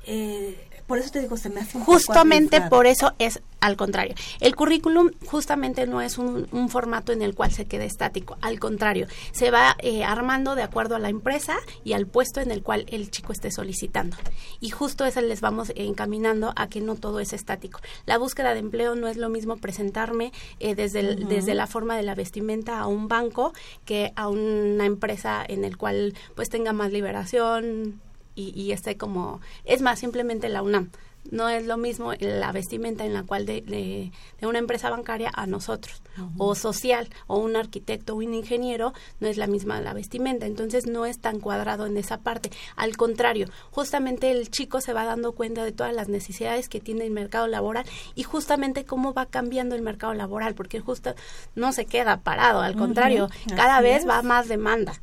Eh, 0.07 0.57
por 0.91 0.99
eso 0.99 1.13
te 1.13 1.21
digo, 1.21 1.37
se 1.37 1.51
me 1.51 1.61
hace 1.61 1.79
un 1.79 1.85
Justamente 1.85 2.61
por 2.63 2.85
eso 2.85 3.13
es 3.21 3.41
al 3.61 3.77
contrario. 3.77 4.17
El 4.41 4.57
currículum 4.57 5.11
justamente 5.25 5.87
no 5.87 6.01
es 6.01 6.19
un, 6.19 6.49
formato 6.69 7.13
en 7.13 7.23
el 7.23 7.37
cual 7.37 7.53
se 7.53 7.67
quede 7.67 7.85
estático. 7.85 8.37
Al 8.41 8.59
contrario, 8.59 9.07
se 9.31 9.53
va 9.53 9.77
eh, 9.79 10.03
armando 10.03 10.57
de 10.57 10.65
acuerdo 10.65 10.97
a 10.97 10.99
la 10.99 11.09
empresa 11.09 11.59
y 11.85 11.93
al 11.93 12.09
puesto 12.09 12.41
en 12.41 12.51
el 12.51 12.65
cual 12.65 12.87
el 12.89 13.09
chico 13.13 13.33
esté 13.33 13.53
solicitando. 13.53 14.17
Y 14.59 14.71
justo 14.71 15.05
eso 15.05 15.21
les 15.21 15.41
vamos 15.41 15.71
encaminando 15.77 16.53
a 16.57 16.69
que 16.69 16.81
no 16.81 16.97
todo 16.97 17.21
es 17.21 17.35
estático. 17.35 17.79
La 18.05 18.19
búsqueda 18.19 18.53
de 18.53 18.59
empleo 18.59 18.97
no 18.97 19.07
es 19.07 19.17
lo 19.17 19.29
mismo 19.29 19.59
presentarme 19.59 20.33
eh, 20.59 20.75
desde, 20.75 21.15
desde 21.15 21.55
la 21.55 21.69
forma 21.69 21.97
de 21.97 22.03
la 22.03 22.17
vestimenta 22.17 22.81
a 22.81 22.89
un 22.89 23.07
banco 23.07 23.53
que 23.85 24.13
a 24.17 24.27
una 24.27 24.87
empresa 24.87 25.45
en 25.47 25.65
el 25.65 25.77
cual 25.77 26.15
pues 26.35 26.49
tenga 26.49 26.73
más 26.73 26.91
liberación, 26.91 28.01
y, 28.41 28.61
y 28.61 28.73
esté 28.73 28.97
como, 28.97 29.41
es 29.65 29.83
más, 29.83 29.99
simplemente 29.99 30.49
la 30.49 30.63
UNAM. 30.63 30.91
No 31.31 31.49
es 31.51 31.67
lo 31.67 31.77
mismo 31.77 32.13
la 32.19 32.51
vestimenta 32.51 33.05
en 33.05 33.13
la 33.13 33.23
cual 33.25 33.45
de, 33.45 33.61
de, 33.61 34.47
una 34.47 34.59
empresa 34.59 34.89
bancaria 34.89 35.31
a 35.35 35.47
nosotros, 35.47 36.03
o 36.39 36.55
social, 36.55 37.09
o 37.27 37.39
un 37.39 37.57
arquitecto 37.57 38.15
o 38.15 38.17
un 38.17 38.33
ingeniero, 38.33 38.95
no 39.21 39.29
es 39.29 39.37
la 39.37 39.47
misma 39.47 39.81
la 39.83 39.93
vestimenta. 39.93 40.47
Entonces 40.47 40.87
no 40.87 41.05
es 41.05 41.21
tan 41.21 41.39
cuadrado 41.39 41.87
en 41.87 41.99
esa 41.99 42.19
parte. 42.19 42.51
Al 42.75 42.97
contrario, 42.97 43.49
justamente 43.71 44.31
el 44.31 44.51
chico 44.51 44.81
se 44.81 44.95
va 44.95 45.05
dando 45.05 45.33
cuenta 45.33 45.63
de 45.63 45.73
todas 45.73 45.95
las 45.95 46.09
necesidades 46.09 46.69
que 46.69 46.81
tiene 46.81 47.05
el 47.05 47.11
mercado 47.11 47.47
laboral 47.47 47.85
y 48.15 48.23
justamente 48.23 48.87
cómo 48.87 49.13
va 49.13 49.27
cambiando 49.27 49.75
el 49.75 49.83
mercado 49.83 50.15
laboral, 50.15 50.55
porque 50.55 50.81
justo 50.81 51.15
no 51.55 51.73
se 51.73 51.85
queda 51.85 52.21
parado, 52.23 52.61
al 52.61 52.77
contrario, 52.77 53.29
cada 53.55 53.83
vez 53.83 54.09
va 54.09 54.23
más 54.23 54.49
demanda 54.49 54.95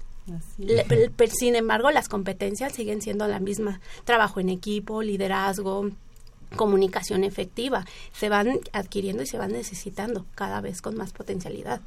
sin 1.37 1.55
embargo, 1.55 1.91
las 1.91 2.09
competencias 2.09 2.73
siguen 2.73 3.01
siendo 3.01 3.27
la 3.27 3.39
misma. 3.39 3.79
Trabajo 4.03 4.39
en 4.39 4.49
equipo, 4.49 5.01
liderazgo, 5.01 5.89
comunicación 6.55 7.23
efectiva. 7.23 7.85
Se 8.13 8.29
van 8.29 8.59
adquiriendo 8.73 9.23
y 9.23 9.27
se 9.27 9.37
van 9.37 9.51
necesitando 9.51 10.25
cada 10.35 10.61
vez 10.61 10.81
con 10.81 10.95
más 10.95 11.13
potencialidad. 11.13 11.81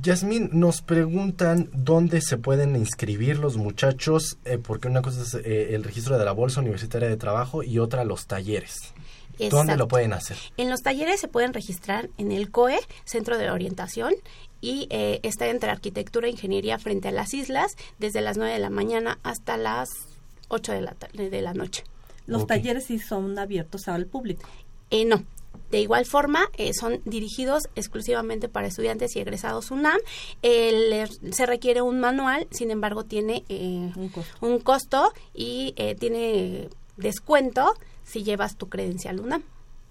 Yasmín, 0.00 0.48
nos 0.52 0.80
preguntan 0.80 1.68
dónde 1.74 2.22
se 2.22 2.38
pueden 2.38 2.74
inscribir 2.74 3.38
los 3.38 3.58
muchachos, 3.58 4.38
eh, 4.46 4.56
porque 4.56 4.88
una 4.88 5.02
cosa 5.02 5.22
es 5.22 5.34
eh, 5.34 5.74
el 5.74 5.84
registro 5.84 6.16
de 6.18 6.24
la 6.24 6.32
Bolsa 6.32 6.62
Universitaria 6.62 7.08
de 7.08 7.18
Trabajo 7.18 7.62
y 7.62 7.78
otra 7.78 8.04
los 8.04 8.26
talleres. 8.26 8.94
¿Dónde 9.50 9.76
lo 9.76 9.88
pueden 9.88 10.12
hacer? 10.12 10.36
En 10.56 10.70
los 10.70 10.82
talleres 10.82 11.20
se 11.20 11.28
pueden 11.28 11.52
registrar 11.52 12.10
en 12.18 12.32
el 12.32 12.50
COE, 12.50 12.78
Centro 13.04 13.38
de 13.38 13.50
Orientación, 13.50 14.14
y 14.60 14.86
eh, 14.88 15.20
está 15.22 15.48
entre 15.48 15.70
arquitectura 15.70 16.26
e 16.26 16.30
ingeniería 16.30 16.78
frente 16.78 17.08
a 17.08 17.12
las 17.12 17.34
islas 17.34 17.72
desde 17.98 18.22
las 18.22 18.38
9 18.38 18.54
de 18.54 18.58
la 18.58 18.70
mañana 18.70 19.18
hasta 19.22 19.58
las 19.58 19.90
8 20.48 20.72
de 20.72 20.80
la, 20.80 20.96
de 21.12 21.42
la 21.42 21.52
noche. 21.52 21.84
¿Los 22.26 22.46
talleres 22.46 22.86
sí 22.86 22.98
son 22.98 23.38
abiertos 23.38 23.88
al 23.88 24.06
público? 24.06 24.48
Eh, 24.90 25.04
no, 25.04 25.22
de 25.70 25.80
igual 25.80 26.06
forma, 26.06 26.48
eh, 26.56 26.72
son 26.72 27.02
dirigidos 27.04 27.64
exclusivamente 27.74 28.48
para 28.48 28.66
estudiantes 28.66 29.14
y 29.16 29.20
egresados 29.20 29.70
UNAM. 29.70 29.98
se 30.42 31.46
requiere 31.46 31.82
un 31.82 32.00
manual, 32.00 32.48
sin 32.50 32.70
embargo, 32.70 33.04
tiene 33.04 33.44
un 33.50 34.08
costo. 34.08 34.46
un, 34.46 34.58
costo. 34.60 35.12
y 35.34 35.74
tiene 35.98 36.70
descuento 36.96 37.74
si 38.04 38.22
llevas 38.22 38.56
tu 38.56 38.68
credencial 38.68 39.20
UNAM. 39.20 39.42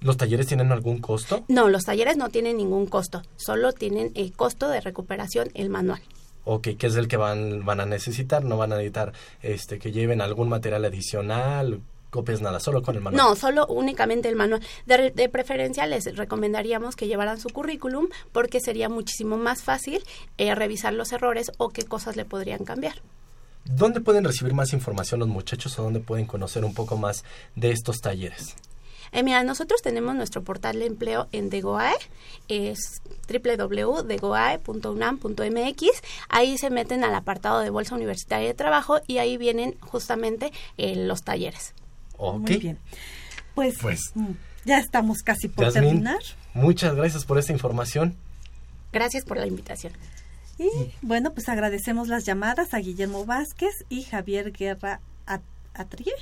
¿Los 0.02 0.18
talleres 0.18 0.48
tienen 0.48 0.72
algún 0.72 1.00
costo? 1.00 1.46
No, 1.48 1.70
los 1.70 1.84
talleres 1.84 2.18
no 2.18 2.30
tienen 2.30 2.58
ningún 2.58 2.88
costo, 2.88 3.22
solo 3.38 3.72
tienen 3.72 4.12
el 4.16 4.34
costo 4.34 4.70
de 4.70 4.82
recuperación 4.82 5.50
el 5.54 5.70
manual. 5.70 6.02
Ok, 6.46 6.70
que 6.78 6.88
es 6.88 6.96
el 6.96 7.08
que 7.08 7.16
van, 7.16 7.64
van 7.64 7.80
a 7.80 7.86
necesitar, 7.86 8.44
no 8.44 8.58
van 8.58 8.74
a 8.74 8.76
necesitar 8.76 9.14
este, 9.42 9.80
que 9.80 9.94
lleven 9.94 10.20
algún 10.20 10.50
material 10.50 10.84
adicional, 10.84 11.80
copias 12.14 12.42
nada, 12.42 12.60
solo 12.60 12.84
con 12.84 12.96
el 12.96 13.02
manual. 13.02 13.22
No, 13.22 13.36
solo 13.36 13.66
únicamente 13.68 14.30
el 14.30 14.36
manual. 14.36 14.62
De, 14.86 15.30
preferencia 15.30 15.88
les 15.88 16.16
recomendaríamos 16.16 16.96
que 16.96 17.08
llevaran 17.08 17.40
su 17.40 17.50
currículum 17.50 18.08
porque 18.32 18.60
sería 18.60 18.88
muchísimo 18.88 19.38
más 19.38 19.64
fácil 19.64 20.04
eh, 20.38 20.54
revisar 20.54 20.94
los 20.94 21.12
errores 21.12 21.52
o 21.58 21.70
qué 21.70 21.84
cosas 21.84 22.16
le 22.16 22.24
podrían 22.24 22.66
cambiar. 22.66 23.02
¿Dónde 23.66 24.02
pueden 24.02 24.24
recibir 24.24 24.54
más 24.54 24.74
información 24.74 25.20
los 25.20 25.30
muchachos 25.30 25.78
o 25.80 25.84
dónde 25.84 26.00
pueden 26.00 26.26
conocer 26.26 26.66
un 26.66 26.74
poco 26.74 26.98
más 26.98 27.24
de 27.56 27.72
estos 27.72 28.02
talleres? 28.02 28.56
Eh, 29.14 29.24
mira, 29.24 29.44
nosotros 29.44 29.82
tenemos 29.84 30.16
nuestro 30.16 30.44
portal 30.44 30.80
de 30.80 30.88
empleo 30.88 31.28
en 31.32 31.52
Degoae, 31.52 31.94
es 32.48 33.04
www.degoae.unam.mx. 33.30 35.84
Ahí 36.30 36.58
se 36.58 36.72
meten 36.72 37.04
al 37.04 37.14
apartado 37.14 37.60
de 37.60 37.70
Bolsa 37.70 37.94
Universitaria 37.96 38.48
de 38.48 38.56
Trabajo 38.56 39.02
y 39.06 39.20
ahí 39.20 39.38
vienen 39.38 39.76
justamente 39.82 40.52
eh, 40.78 40.96
los 40.96 41.22
talleres. 41.24 41.76
Muy 42.18 42.58
bien. 42.58 42.80
Pues, 43.54 43.76
pues, 43.80 44.00
mm, 44.16 44.32
ya 44.66 44.80
estamos 44.80 45.22
casi 45.22 45.48
por 45.48 45.72
terminar. 45.72 46.18
Muchas 46.56 46.96
gracias 46.96 47.24
por 47.26 47.38
esta 47.38 47.52
información. 47.52 48.16
Gracias 48.92 49.26
por 49.26 49.38
la 49.38 49.46
invitación. 49.46 49.94
Y 50.58 50.70
bueno, 51.02 51.34
pues 51.34 51.50
agradecemos 51.50 52.08
las 52.08 52.26
llamadas 52.26 52.74
a 52.74 52.80
Guillermo 52.80 53.26
Vázquez 53.26 53.86
y 53.90 54.04
Javier 54.04 54.52
Guerra 54.52 55.00
Atrie 55.74 56.14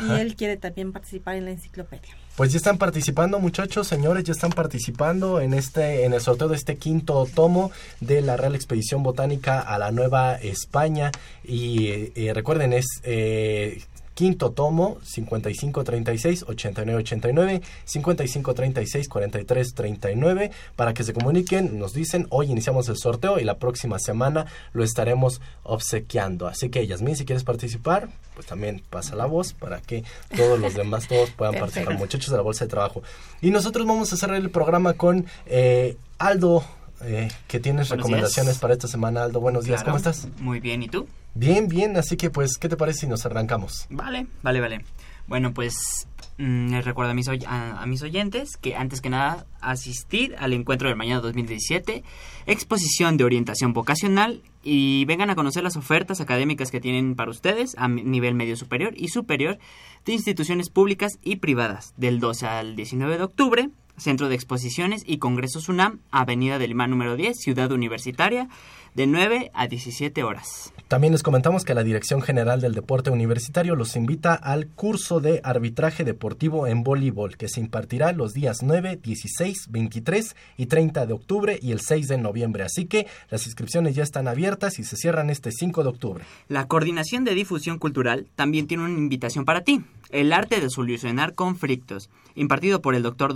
y 0.00 0.10
él 0.12 0.34
quiere 0.34 0.56
también 0.56 0.92
participar 0.92 1.36
en 1.36 1.44
la 1.44 1.52
enciclopedia. 1.52 2.16
Pues 2.36 2.52
ya 2.52 2.58
están 2.58 2.76
participando, 2.76 3.38
muchachos, 3.38 3.86
señores, 3.86 4.24
ya 4.24 4.32
están 4.32 4.50
participando 4.50 5.40
en 5.40 5.54
este 5.54 6.04
en 6.04 6.12
el 6.12 6.20
sorteo 6.20 6.48
de 6.48 6.56
este 6.56 6.76
quinto 6.76 7.26
tomo 7.32 7.70
de 8.00 8.20
la 8.20 8.36
Real 8.36 8.54
Expedición 8.54 9.02
Botánica 9.02 9.60
a 9.60 9.78
la 9.78 9.92
Nueva 9.92 10.34
España. 10.34 11.12
Y 11.44 12.10
eh, 12.14 12.32
recuerden 12.34 12.72
es 12.72 12.86
eh, 13.04 13.82
Quinto 14.16 14.50
tomo, 14.52 14.96
5536-8989, 15.02 17.60
5536-4339, 17.86 20.50
para 20.74 20.94
que 20.94 21.04
se 21.04 21.12
comuniquen, 21.12 21.78
nos 21.78 21.92
dicen, 21.92 22.26
hoy 22.30 22.50
iniciamos 22.50 22.88
el 22.88 22.96
sorteo 22.96 23.38
y 23.38 23.44
la 23.44 23.58
próxima 23.58 23.98
semana 23.98 24.46
lo 24.72 24.84
estaremos 24.84 25.42
obsequiando. 25.64 26.46
Así 26.46 26.70
que, 26.70 26.86
Yasmin, 26.86 27.14
si 27.14 27.26
quieres 27.26 27.44
participar, 27.44 28.08
pues 28.32 28.46
también 28.46 28.82
pasa 28.88 29.16
la 29.16 29.26
voz 29.26 29.52
para 29.52 29.82
que 29.82 30.02
todos 30.34 30.58
los 30.58 30.72
demás, 30.72 31.08
todos 31.08 31.28
puedan 31.32 31.56
participar, 31.56 31.98
muchachos 31.98 32.30
de 32.30 32.38
la 32.38 32.42
Bolsa 32.42 32.64
de 32.64 32.70
Trabajo. 32.70 33.02
Y 33.42 33.50
nosotros 33.50 33.86
vamos 33.86 34.10
a 34.14 34.16
cerrar 34.16 34.38
el 34.38 34.48
programa 34.48 34.94
con 34.94 35.26
eh, 35.44 35.98
Aldo, 36.16 36.64
eh, 37.02 37.28
que 37.48 37.60
tienes 37.60 37.88
recomendaciones 37.88 38.58
para 38.58 38.74
esta 38.74 38.88
semana. 38.88 39.24
Aldo, 39.24 39.40
buenos 39.40 39.64
días, 39.64 39.84
¿cómo 39.84 39.96
estás? 39.96 40.28
Muy 40.38 40.60
bien, 40.60 40.82
¿y 40.82 40.88
tú? 40.88 41.06
Bien, 41.34 41.68
bien, 41.68 41.96
así 41.96 42.16
que 42.16 42.30
pues, 42.30 42.56
¿qué 42.58 42.68
te 42.68 42.76
parece 42.76 43.00
si 43.00 43.06
nos 43.06 43.26
arrancamos? 43.26 43.86
Vale, 43.90 44.26
vale, 44.42 44.60
vale. 44.60 44.84
Bueno, 45.26 45.52
pues 45.52 46.06
mm, 46.38 46.70
les 46.70 46.84
recuerdo 46.84 47.10
a 47.10 47.14
mis, 47.14 47.28
a, 47.28 47.84
mis 47.86 48.02
oyentes 48.02 48.56
que 48.56 48.76
antes 48.76 49.00
que 49.00 49.10
nada 49.10 49.44
asistir 49.60 50.36
al 50.38 50.52
encuentro 50.52 50.88
del 50.88 50.96
mañana 50.96 51.20
2017, 51.20 52.04
exposición 52.46 53.16
de 53.16 53.24
orientación 53.24 53.72
vocacional 53.72 54.42
y 54.62 55.04
vengan 55.04 55.30
a 55.30 55.34
conocer 55.34 55.64
las 55.64 55.76
ofertas 55.76 56.20
académicas 56.20 56.70
que 56.70 56.80
tienen 56.80 57.16
para 57.16 57.30
ustedes 57.30 57.74
a 57.76 57.88
nivel 57.88 58.34
medio 58.34 58.56
superior 58.56 58.94
y 58.96 59.08
superior 59.08 59.58
de 60.04 60.12
instituciones 60.12 60.70
públicas 60.70 61.18
y 61.22 61.36
privadas 61.36 61.92
del 61.96 62.20
12 62.20 62.46
al 62.46 62.76
19 62.76 63.18
de 63.18 63.24
octubre 63.24 63.70
Centro 63.96 64.28
de 64.28 64.34
Exposiciones 64.34 65.02
y 65.06 65.18
Congresos 65.18 65.68
UNAM, 65.68 66.00
Avenida 66.10 66.58
del 66.58 66.70
Lima 66.70 66.86
número 66.86 67.16
10, 67.16 67.36
Ciudad 67.38 67.72
Universitaria, 67.72 68.48
de 68.96 69.06
9 69.06 69.50
a 69.52 69.66
17 69.66 70.22
horas. 70.22 70.72
También 70.88 71.12
les 71.12 71.22
comentamos 71.22 71.64
que 71.64 71.74
la 71.74 71.84
Dirección 71.84 72.22
General 72.22 72.62
del 72.62 72.72
Deporte 72.72 73.10
Universitario 73.10 73.76
los 73.76 73.94
invita 73.94 74.32
al 74.34 74.68
curso 74.68 75.20
de 75.20 75.40
arbitraje 75.44 76.02
deportivo 76.02 76.66
en 76.66 76.82
voleibol 76.82 77.36
que 77.36 77.48
se 77.48 77.60
impartirá 77.60 78.12
los 78.12 78.32
días 78.32 78.62
9, 78.62 78.98
16, 79.02 79.66
23 79.68 80.36
y 80.56 80.66
30 80.66 81.04
de 81.04 81.12
octubre 81.12 81.58
y 81.60 81.72
el 81.72 81.80
6 81.80 82.08
de 82.08 82.16
noviembre. 82.16 82.62
Así 82.62 82.86
que 82.86 83.06
las 83.28 83.46
inscripciones 83.46 83.94
ya 83.94 84.02
están 84.02 84.28
abiertas 84.28 84.78
y 84.78 84.84
se 84.84 84.96
cierran 84.96 85.28
este 85.28 85.52
5 85.52 85.82
de 85.82 85.88
octubre. 85.90 86.24
La 86.48 86.66
Coordinación 86.66 87.24
de 87.24 87.34
Difusión 87.34 87.78
Cultural 87.78 88.28
también 88.34 88.66
tiene 88.66 88.84
una 88.84 88.98
invitación 88.98 89.44
para 89.44 89.60
ti. 89.62 89.84
El 90.10 90.32
arte 90.32 90.60
de 90.60 90.70
solucionar 90.70 91.34
conflictos, 91.34 92.08
impartido 92.34 92.80
por 92.80 92.94
el 92.94 93.02
doctor 93.02 93.34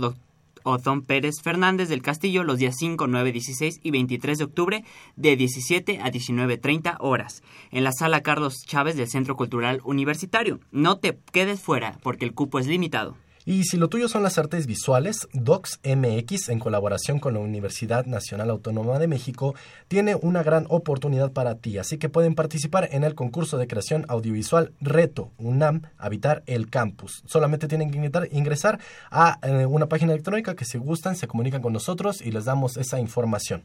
Ozón 0.63 1.01
Pérez 1.03 1.41
Fernández 1.41 1.89
del 1.89 2.01
Castillo 2.01 2.43
los 2.43 2.57
días 2.57 2.75
5, 2.77 3.07
9, 3.07 3.31
16 3.31 3.79
y 3.83 3.91
23 3.91 4.37
de 4.37 4.43
octubre 4.43 4.83
de 5.15 5.35
17 5.35 5.99
a 6.01 6.11
19.30 6.11 6.97
horas 6.99 7.43
en 7.71 7.83
la 7.83 7.91
sala 7.91 8.21
Carlos 8.21 8.63
Chávez 8.65 8.95
del 8.95 9.09
Centro 9.09 9.35
Cultural 9.35 9.81
Universitario. 9.83 10.59
No 10.71 10.97
te 10.97 11.17
quedes 11.31 11.61
fuera 11.61 11.97
porque 12.03 12.25
el 12.25 12.33
cupo 12.33 12.59
es 12.59 12.67
limitado. 12.67 13.15
Y 13.45 13.63
si 13.63 13.77
lo 13.77 13.89
tuyo 13.89 14.07
son 14.07 14.23
las 14.23 14.37
artes 14.37 14.67
visuales, 14.67 15.27
Docs 15.33 15.79
MX, 15.83 16.49
en 16.49 16.59
colaboración 16.59 17.19
con 17.19 17.33
la 17.33 17.39
Universidad 17.39 18.05
Nacional 18.05 18.49
Autónoma 18.49 18.99
de 18.99 19.07
México, 19.07 19.55
tiene 19.87 20.15
una 20.15 20.43
gran 20.43 20.65
oportunidad 20.69 21.31
para 21.31 21.55
ti, 21.55 21.77
así 21.77 21.97
que 21.97 22.09
pueden 22.09 22.35
participar 22.35 22.89
en 22.91 23.03
el 23.03 23.15
concurso 23.15 23.57
de 23.57 23.67
creación 23.67 24.05
audiovisual 24.09 24.73
Reto 24.79 25.31
UNAM 25.37 25.81
Habitar 25.97 26.43
el 26.45 26.69
Campus. 26.69 27.23
Solamente 27.25 27.67
tienen 27.67 27.89
que 27.89 28.27
ingresar 28.31 28.79
a 29.09 29.39
eh, 29.41 29.65
una 29.65 29.87
página 29.87 30.13
electrónica 30.13 30.55
que 30.55 30.65
si 30.65 30.77
gustan 30.77 31.15
se 31.15 31.27
comunican 31.27 31.61
con 31.61 31.73
nosotros 31.73 32.21
y 32.21 32.31
les 32.31 32.45
damos 32.45 32.77
esa 32.77 32.99
información. 32.99 33.63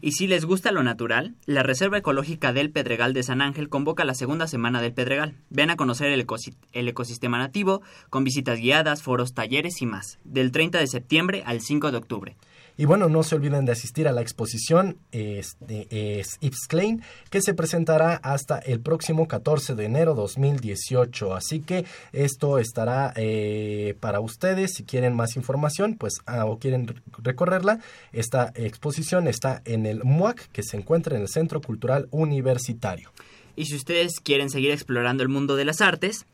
Y 0.00 0.12
si 0.12 0.26
les 0.26 0.44
gusta 0.44 0.72
lo 0.72 0.82
natural, 0.82 1.34
la 1.46 1.62
Reserva 1.62 1.98
Ecológica 1.98 2.52
del 2.52 2.70
Pedregal 2.70 3.12
de 3.12 3.22
San 3.22 3.40
Ángel 3.40 3.68
convoca 3.68 4.04
la 4.04 4.14
segunda 4.14 4.46
semana 4.46 4.80
del 4.80 4.92
Pedregal. 4.92 5.36
Ven 5.50 5.70
a 5.70 5.76
conocer 5.76 6.12
el, 6.12 6.20
ecosistema 6.88 7.38
nativo 7.38 7.82
con 8.10 8.24
visitas 8.24 8.58
guiadas, 8.58 9.02
foros, 9.02 9.34
talleres 9.34 9.82
y 9.82 9.86
más, 9.86 10.18
del 10.24 10.52
30 10.52 10.78
de 10.78 10.86
septiembre 10.86 11.42
al 11.46 11.60
5 11.60 11.90
de 11.90 11.98
octubre. 11.98 12.36
Y 12.80 12.84
bueno, 12.84 13.08
no 13.08 13.24
se 13.24 13.34
olviden 13.34 13.64
de 13.64 13.72
asistir 13.72 14.06
a 14.06 14.12
la 14.12 14.22
exposición 14.22 14.98
este, 15.10 16.20
es 16.20 16.38
que 17.28 17.42
se 17.42 17.52
presentará 17.52 18.14
hasta 18.14 18.60
el 18.60 18.78
próximo 18.78 19.26
14 19.26 19.74
de 19.74 19.84
enero 19.84 20.14
2018. 20.14 21.34
Así 21.34 21.58
que 21.58 21.84
esto 22.12 22.60
estará 22.60 23.12
eh, 23.16 23.96
para 23.98 24.20
ustedes. 24.20 24.74
Si 24.74 24.84
quieren 24.84 25.16
más 25.16 25.34
información, 25.34 25.96
pues 25.96 26.20
ah, 26.26 26.46
o 26.46 26.60
quieren 26.60 27.02
recorrerla, 27.18 27.80
esta 28.12 28.52
exposición 28.54 29.26
está 29.26 29.60
en 29.64 29.84
el 29.84 30.04
MUAC, 30.04 30.48
que 30.52 30.62
se 30.62 30.76
encuentra 30.76 31.16
en 31.16 31.22
el 31.22 31.28
Centro 31.28 31.60
Cultural 31.60 32.06
Universitario. 32.12 33.10
Y 33.56 33.64
si 33.64 33.74
ustedes 33.74 34.20
quieren 34.20 34.50
seguir 34.50 34.70
explorando 34.70 35.24
el 35.24 35.28
mundo 35.28 35.56
de 35.56 35.64
las 35.64 35.80
artes, 35.80 36.26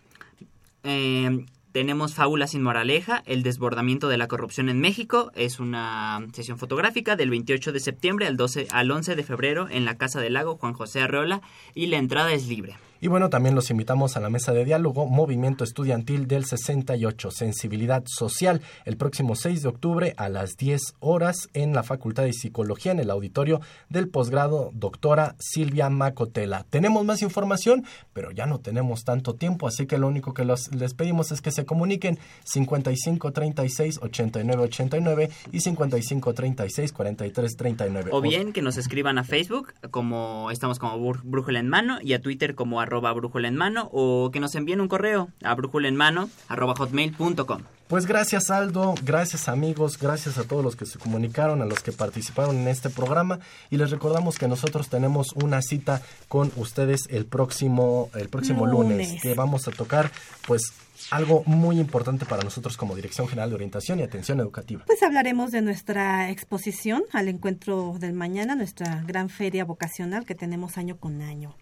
eh, 0.83 1.47
tenemos 1.75 2.15
Fábula 2.15 2.47
sin 2.47 2.63
moraleja, 2.63 3.25
El 3.27 3.43
desbordamiento 3.43 4.09
de 4.09 4.17
la 4.17 4.29
corrupción 4.29 4.69
en 4.69 4.81
México. 4.81 5.33
Es 5.35 5.59
una 5.59 6.25
sesión 6.33 6.57
fotográfica 6.57 7.17
del 7.17 7.31
28 7.31 7.73
de 7.73 7.81
septiembre 7.81 8.29
al, 8.29 8.37
12, 8.37 8.69
al 8.71 8.93
11 8.93 9.17
de 9.17 9.25
febrero 9.25 9.67
en 9.69 9.85
la 9.85 9.99
Casa 9.99 10.21
del 10.21 10.35
Lago 10.35 10.57
Juan 10.57 10.73
José 10.73 11.01
Arreola 11.01 11.43
y 11.75 11.87
la 11.87 11.97
entrada 11.97 12.33
es 12.33 12.47
libre. 12.47 12.77
Y 13.05 13.09
bueno, 13.09 13.29
también 13.29 13.55
los 13.55 13.71
invitamos 13.71 14.17
a 14.17 14.21
la 14.21 14.31
mesa 14.31 14.55
de 14.55 14.65
diálogo 14.65 15.05
Movimiento 15.05 15.63
Estudiantil 15.63 16.27
del 16.27 16.47
68, 16.47 17.31
Sensibilidad 17.33 18.03
Social, 18.07 18.63
el 18.87 18.97
próximo 18.97 19.37
6 19.37 19.61
de 19.61 19.69
octubre 19.69 20.15
a 20.17 20.31
las 20.31 20.57
10 20.57 20.95
horas 21.01 21.51
en 21.53 21.75
la 21.75 21.83
Facultad 21.83 22.23
de 22.23 22.33
Psicología 22.33 22.93
en 22.93 23.01
el 23.01 23.11
auditorio 23.11 23.61
del 23.91 24.09
posgrado 24.09 24.71
doctora 24.73 25.37
Silvia 25.39 25.91
Macotela. 25.91 26.65
Tenemos 26.71 27.05
más 27.05 27.21
información, 27.21 27.85
pero 28.15 28.31
ya 28.31 28.47
no 28.47 28.61
tenemos 28.61 29.05
tanto 29.05 29.35
tiempo, 29.35 29.69
así 29.69 29.85
que 29.85 29.99
lo 29.99 30.09
único 30.09 30.33
que 30.33 30.47
les 30.47 30.95
pedimos 30.95 31.31
es 31.31 31.43
que 31.43 31.51
se 31.51 31.67
comuniquen 31.67 32.19
55 32.45 33.33
36 33.33 33.99
89 34.01 34.63
89 34.63 35.31
y 35.53 35.61
55 35.61 36.33
36 36.33 36.93
43 36.95 37.57
39. 37.59 38.11
O 38.15 38.23
bien 38.23 38.55
que 38.55 38.63
nos 38.63 38.79
escriban 38.79 39.19
a 39.19 39.25
Facebook 39.25 39.75
como 39.91 40.51
estamos 40.51 40.79
como 40.79 40.99
Brújula 41.23 41.59
en 41.59 41.69
Mano 41.69 41.99
y 42.01 42.15
a 42.15 42.23
Twitter 42.23 42.55
como 42.55 42.81
arroba 42.81 42.94
arroba 42.95 43.13
brújula 43.13 43.49
en 43.49 43.57
mano 43.57 43.91
o 43.93 44.31
que 44.33 44.39
nos 44.39 44.55
envíen 44.55 44.81
un 44.81 44.87
correo 44.87 45.29
a 45.43 45.55
brújula 45.55 45.89
en 45.89 45.97
mano 45.97 46.31
arroba 46.49 46.75
hotmail.com. 46.77 47.63
Pues 47.89 48.07
gracias 48.07 48.51
Aldo, 48.51 48.95
gracias 49.03 49.49
amigos, 49.49 49.99
gracias 49.99 50.39
a 50.39 50.45
todos 50.45 50.65
los 50.65 50.77
que 50.77 50.87
se 50.87 50.99
comunicaron, 50.99 51.61
a 51.61 51.67
los 51.67 51.83
que 51.83 51.93
participaron 51.93 52.57
en 52.57 52.69
este 52.69 52.89
programa. 52.89 53.41
Y 53.71 53.77
les 53.77 53.91
recordamos 53.91 54.39
que 54.39 54.47
nosotros 54.47 54.89
tenemos 54.89 55.33
una 55.33 55.61
cita 55.61 56.03
con 56.29 56.53
ustedes 56.57 57.09
el 57.11 57.27
próximo 57.27 58.11
el 58.15 58.29
próximo 58.29 58.67
lunes, 58.67 59.09
lunes 59.09 59.23
que 59.23 59.35
vamos 59.35 59.67
a 59.67 59.73
tocar 59.73 60.11
pues 60.47 60.73
algo 61.11 61.43
muy 61.47 61.81
importante 61.81 62.25
para 62.25 62.43
nosotros 62.43 62.77
como 62.77 62.95
Dirección 62.95 63.27
General 63.27 63.51
de 63.51 63.57
Orientación 63.57 63.99
y 63.99 64.03
Atención 64.03 64.39
Educativa. 64.39 64.85
Pues 64.87 65.03
hablaremos 65.03 65.51
de 65.51 65.61
nuestra 65.61 66.31
exposición 66.31 67.03
al 67.13 67.29
encuentro 67.29 67.97
del 67.99 68.13
mañana, 68.13 68.55
nuestra 68.55 69.03
gran 69.05 69.29
feria 69.29 69.65
vocacional 69.65 70.25
que 70.25 70.37
tenemos 70.37 70.79
año 70.79 70.97
con 70.97 71.21
año 71.21 71.55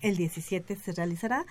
el 0.00 0.16
17 0.16 0.76
se 0.76 0.92
realizará 0.92 1.46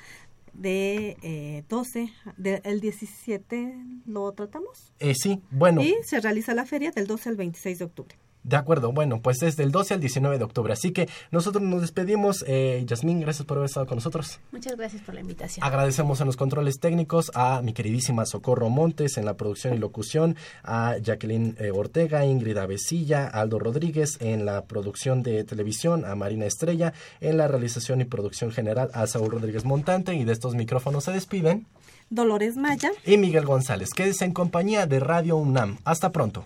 de 0.53 1.17
eh, 1.21 1.63
12, 1.69 2.11
de, 2.37 2.61
el 2.63 2.81
17 2.81 3.75
lo 4.05 4.31
tratamos. 4.33 4.91
Eh, 4.99 5.13
sí, 5.15 5.41
bueno. 5.51 5.81
Y 5.81 5.95
se 6.03 6.19
realiza 6.19 6.53
la 6.53 6.65
feria 6.65 6.91
del 6.91 7.07
12 7.07 7.29
al 7.29 7.35
26 7.35 7.79
de 7.79 7.85
octubre. 7.85 8.15
De 8.43 8.55
acuerdo, 8.55 8.91
bueno, 8.93 9.21
pues 9.21 9.43
es 9.43 9.57
del 9.57 9.71
12 9.71 9.95
al 9.95 9.99
19 9.99 10.37
de 10.37 10.43
octubre. 10.43 10.71
Así 10.71 10.91
que 10.91 11.09
nosotros 11.31 11.61
nos 11.63 11.81
despedimos. 11.81 12.45
Eh, 12.47 12.83
Yasmín, 12.85 13.19
gracias 13.19 13.45
por 13.45 13.57
haber 13.57 13.67
estado 13.67 13.85
con 13.85 13.97
nosotros. 13.97 14.39
Muchas 14.51 14.77
gracias 14.77 15.01
por 15.01 15.13
la 15.13 15.21
invitación. 15.21 15.65
Agradecemos 15.65 16.21
en 16.21 16.27
los 16.27 16.37
controles 16.37 16.79
técnicos 16.79 17.31
a 17.35 17.61
mi 17.61 17.73
queridísima 17.73 18.25
Socorro 18.25 18.69
Montes 18.69 19.17
en 19.17 19.25
la 19.25 19.35
producción 19.35 19.73
y 19.73 19.77
locución, 19.77 20.35
a 20.63 20.97
Jacqueline 21.01 21.55
eh, 21.59 21.71
Ortega, 21.71 22.25
Ingrid 22.25 22.57
Avesilla, 22.57 23.27
Aldo 23.27 23.59
Rodríguez 23.59 24.17
en 24.21 24.45
la 24.45 24.65
producción 24.65 25.21
de 25.21 25.43
televisión, 25.43 26.05
a 26.05 26.15
Marina 26.15 26.45
Estrella 26.45 26.93
en 27.19 27.37
la 27.37 27.47
realización 27.47 28.01
y 28.01 28.05
producción 28.05 28.51
general, 28.51 28.89
a 28.93 29.05
Saúl 29.07 29.31
Rodríguez 29.31 29.65
Montante. 29.65 30.13
Y 30.13 30.23
de 30.23 30.31
estos 30.31 30.55
micrófonos 30.55 31.03
se 31.03 31.11
despiden. 31.11 31.67
Dolores 32.09 32.57
Maya 32.57 32.91
y 33.05 33.17
Miguel 33.17 33.45
González. 33.45 33.89
Quédese 33.95 34.25
en 34.25 34.33
compañía 34.33 34.87
de 34.87 34.99
Radio 34.99 35.37
UNAM. 35.37 35.77
Hasta 35.83 36.11
pronto. 36.11 36.45